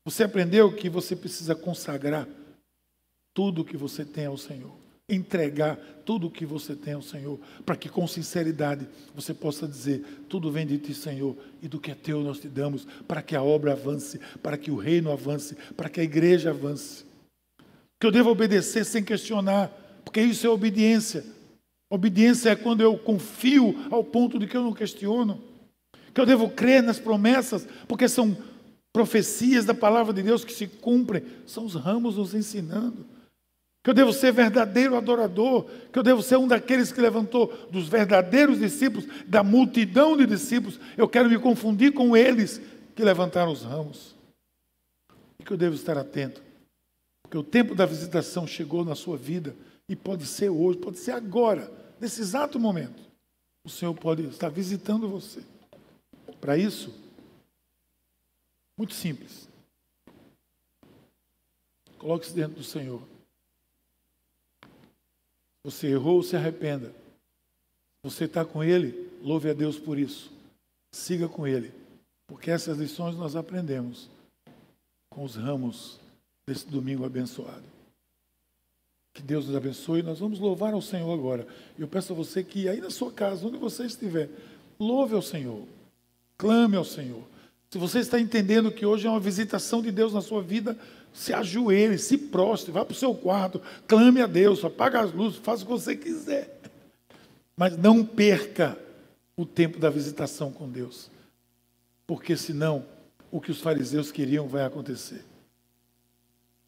Você 0.07 0.24
aprendeu 0.24 0.74
que 0.74 0.89
você 0.89 1.14
precisa 1.14 1.55
consagrar 1.55 2.26
tudo 3.35 3.61
o 3.61 3.64
que 3.66 3.76
você 3.76 4.03
tem 4.03 4.24
ao 4.24 4.39
Senhor 4.39 4.82
entregar 5.09 5.76
tudo 6.05 6.26
o 6.26 6.30
que 6.30 6.46
você 6.46 6.74
tem 6.74 6.94
ao 6.94 7.03
Senhor, 7.03 7.38
para 7.64 7.76
que 7.76 7.88
com 7.88 8.07
sinceridade 8.07 8.88
você 9.14 9.34
possa 9.34 9.66
dizer: 9.66 10.05
tudo 10.28 10.50
vem 10.50 10.66
de 10.66 10.78
ti, 10.78 10.94
Senhor, 10.94 11.36
e 11.61 11.68
do 11.68 11.80
que 11.80 11.90
é 11.90 11.94
teu 11.94 12.20
nós 12.22 12.38
te 12.38 12.48
damos, 12.48 12.86
para 13.07 13.22
que 13.22 13.36
a 13.36 13.42
obra 13.42 13.72
avance, 13.72 14.20
para 14.42 14.57
que 14.57 14.70
o 14.70 14.76
reino 14.76 15.11
avance, 15.11 15.57
para 15.76 15.88
que 15.88 16.00
a 16.00 16.05
igreja 16.05 16.50
avance. 16.50 17.05
Que 18.00 18.07
eu 18.07 18.11
devo 18.11 18.30
obedecer 18.30 18.84
sem 18.84 19.05
questionar, 19.05 19.68
porque 20.05 20.20
isso 20.20 20.46
é 20.46 20.50
obediência. 20.50 21.24
Obediência 21.88 22.50
é 22.50 22.57
quando 22.57 22.80
eu 22.80 22.96
confio 22.96 23.86
ao 23.90 24.03
ponto 24.03 24.38
de 24.38 24.46
que 24.46 24.57
eu 24.57 24.62
não 24.62 24.72
questiono. 24.72 25.40
Que 26.14 26.20
eu 26.20 26.26
devo 26.26 26.50
crer 26.50 26.82
nas 26.82 26.98
promessas, 26.98 27.66
porque 27.86 28.09
são 28.09 28.36
profecias 28.92 29.64
da 29.64 29.74
palavra 29.74 30.12
de 30.12 30.22
Deus 30.22 30.44
que 30.44 30.53
se 30.53 30.66
cumprem, 30.66 31.22
são 31.46 31.64
os 31.64 31.74
ramos 31.74 32.16
nos 32.16 32.34
ensinando. 32.34 33.07
Que 33.83 33.91
eu 33.91 33.95
devo 33.95 34.12
ser 34.12 34.33
verdadeiro 34.33 34.97
adorador, 34.97 35.66
que 35.93 35.99
eu 35.99 36.03
devo 36.03 36.22
ser 36.22 36.37
um 36.37 36.47
daqueles 36.47 36.93
que 36.93 37.01
levantou 37.01 37.49
dos 37.70 37.89
verdadeiros 37.89 38.59
discípulos, 38.59 39.07
da 39.26 39.43
multidão 39.43 40.16
de 40.16 40.24
discípulos. 40.24 40.78
Eu 40.97 41.09
quero 41.09 41.28
me 41.28 41.39
confundir 41.39 41.93
com 41.93 42.16
eles 42.16 42.61
que 42.95 43.03
levantaram 43.03 43.51
os 43.51 43.62
ramos. 43.62 44.14
E 45.41 45.45
que 45.45 45.53
eu 45.53 45.57
devo 45.57 45.74
estar 45.74 45.99
atento, 45.99 46.41
porque 47.22 47.37
o 47.37 47.43
tempo 47.43 47.74
da 47.74 47.85
visitação 47.85 48.47
chegou 48.47 48.85
na 48.85 48.95
sua 48.95 49.16
vida 49.16 49.57
e 49.89 49.97
pode 49.97 50.26
ser 50.26 50.51
hoje, 50.51 50.78
pode 50.78 50.99
ser 50.99 51.12
agora, 51.12 51.72
nesse 52.01 52.20
exato 52.20 52.61
momento. 52.61 53.03
O 53.64 53.70
Senhor 53.70 53.95
pode 53.95 54.24
estar 54.26 54.49
visitando 54.49 55.09
você. 55.09 55.43
Para 56.41 56.57
isso, 56.57 56.95
muito 58.76 58.95
simples. 58.95 59.49
Coloque-se 61.99 62.35
dentro 62.35 62.57
do 62.57 62.64
Senhor. 62.64 63.12
Você 65.65 65.89
errou, 65.89 66.23
se 66.23 66.37
arrependa. 66.37 66.93
Você 68.03 68.25
está 68.25 68.45
com 68.45 68.65
Ele, 68.65 69.11
louve 69.23 69.49
a 69.51 69.53
Deus 69.53 69.79
por 69.79 69.99
isso. 69.99 70.33
Siga 70.91 71.29
com 71.29 71.47
Ele, 71.47 71.73
porque 72.27 72.51
essas 72.51 72.79
lições 72.79 73.17
nós 73.17 73.37
aprendemos 73.37 74.09
com 75.09 75.25
os 75.25 75.37
ramos 75.37 76.01
desse 76.47 76.67
domingo 76.67 77.05
abençoado. 77.05 77.63
Que 79.15 79.23
Deus 79.23 79.47
nos 79.47 79.55
abençoe. 79.55 80.03
Nós 80.03 80.19
vamos 80.19 80.39
louvar 80.39 80.73
ao 80.73 80.83
Senhor 80.83 81.13
agora. 81.13 81.47
Eu 81.79 81.87
peço 81.87 82.13
a 82.13 82.17
você 82.17 82.43
que 82.43 82.69
aí 82.69 82.81
na 82.81 82.91
sua 82.91 83.13
casa, 83.13 83.47
onde 83.47 83.59
você 83.59 83.85
estiver, 83.85 84.31
louve 84.81 85.15
ao 85.15 85.23
Senhor. 85.23 85.67
Clame 86.37 86.77
ao 86.77 86.85
Senhor. 86.85 87.23
Se 87.71 87.79
você 87.79 88.01
está 88.01 88.19
entendendo 88.19 88.73
que 88.73 88.85
hoje 88.85 89.07
é 89.07 89.11
uma 89.11 89.21
visitação 89.21 89.81
de 89.81 89.91
Deus 89.91 90.13
na 90.13 90.21
sua 90.21 90.43
vida, 90.43 90.77
se 91.13 91.33
ajoelhe, 91.33 91.99
se 91.99 92.17
prostre, 92.17 92.73
vá 92.73 92.85
para 92.85 92.93
o 92.93 92.97
seu 92.97 93.15
quarto, 93.15 93.61
clame 93.87 94.21
a 94.21 94.27
Deus, 94.27 94.65
apaga 94.65 95.01
as 95.01 95.13
luzes, 95.13 95.39
faça 95.39 95.63
o 95.63 95.67
que 95.67 95.73
você 95.73 95.97
quiser. 95.97 96.61
Mas 97.57 97.77
não 97.77 98.05
perca 98.05 98.79
o 99.37 99.45
tempo 99.45 99.79
da 99.79 99.91
visitação 99.91 100.51
com 100.51 100.69
Deus. 100.69 101.11
Porque 102.07 102.37
senão 102.37 102.85
o 103.31 103.41
que 103.41 103.51
os 103.51 103.61
fariseus 103.61 104.11
queriam 104.11 104.49
vai 104.49 104.65
acontecer. 104.65 105.25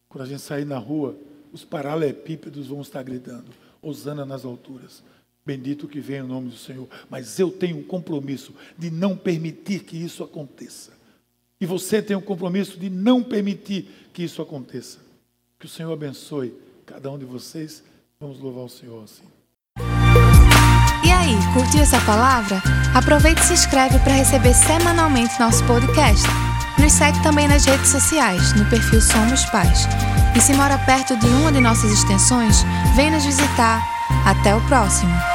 Quando 0.07 0.23
a 0.23 0.27
gente 0.27 0.41
sair 0.41 0.65
na 0.65 0.77
rua, 0.77 1.15
os 1.51 1.63
paralelepípedos 1.63 2.67
vão 2.67 2.81
estar 2.81 3.03
gritando: 3.03 3.51
Hosana 3.81 4.25
nas 4.25 4.45
alturas. 4.45 5.03
Bendito 5.45 5.87
que 5.87 5.99
venha 5.99 6.23
o 6.23 6.27
nome 6.27 6.49
do 6.49 6.57
Senhor. 6.57 6.87
Mas 7.09 7.37
eu 7.39 7.51
tenho 7.51 7.77
um 7.77 7.83
compromisso 7.83 8.53
de 8.77 8.89
não 8.89 9.15
permitir 9.15 9.83
que 9.83 9.95
isso 9.95 10.23
aconteça. 10.23 10.94
E 11.65 11.67
você 11.67 11.99
tem 11.99 12.15
um 12.15 12.21
compromisso 12.21 12.79
de 12.79 12.91
não 12.91 13.23
permitir 13.23 13.89
que 14.13 14.21
isso 14.21 14.39
aconteça. 14.39 14.99
Que 15.59 15.65
o 15.65 15.69
Senhor 15.69 15.91
abençoe 15.91 16.53
cada 16.85 17.09
um 17.09 17.17
de 17.17 17.25
vocês. 17.25 17.83
Vamos 18.19 18.39
louvar 18.39 18.65
o 18.65 18.69
Senhor 18.69 19.03
assim. 19.03 19.23
E 21.03 21.09
aí, 21.09 21.33
curtiu 21.55 21.81
essa 21.81 21.99
palavra? 22.01 22.61
Aproveite 22.93 23.41
e 23.41 23.45
se 23.45 23.53
inscreve 23.53 23.97
para 23.97 24.13
receber 24.13 24.53
semanalmente 24.53 25.39
nosso 25.39 25.65
podcast. 25.65 26.23
Nos 26.77 26.91
segue 26.91 27.19
também 27.23 27.47
nas 27.47 27.65
redes 27.65 27.89
sociais, 27.89 28.53
no 28.53 28.69
perfil 28.69 29.01
Somos 29.01 29.43
Pais. 29.45 29.87
E 30.37 30.41
se 30.41 30.53
mora 30.53 30.77
perto 30.77 31.17
de 31.17 31.25
uma 31.25 31.51
de 31.51 31.61
nossas 31.61 31.91
extensões, 31.91 32.57
vem 32.95 33.09
nos 33.09 33.25
visitar. 33.25 33.81
Até 34.23 34.55
o 34.55 34.61
próximo! 34.67 35.34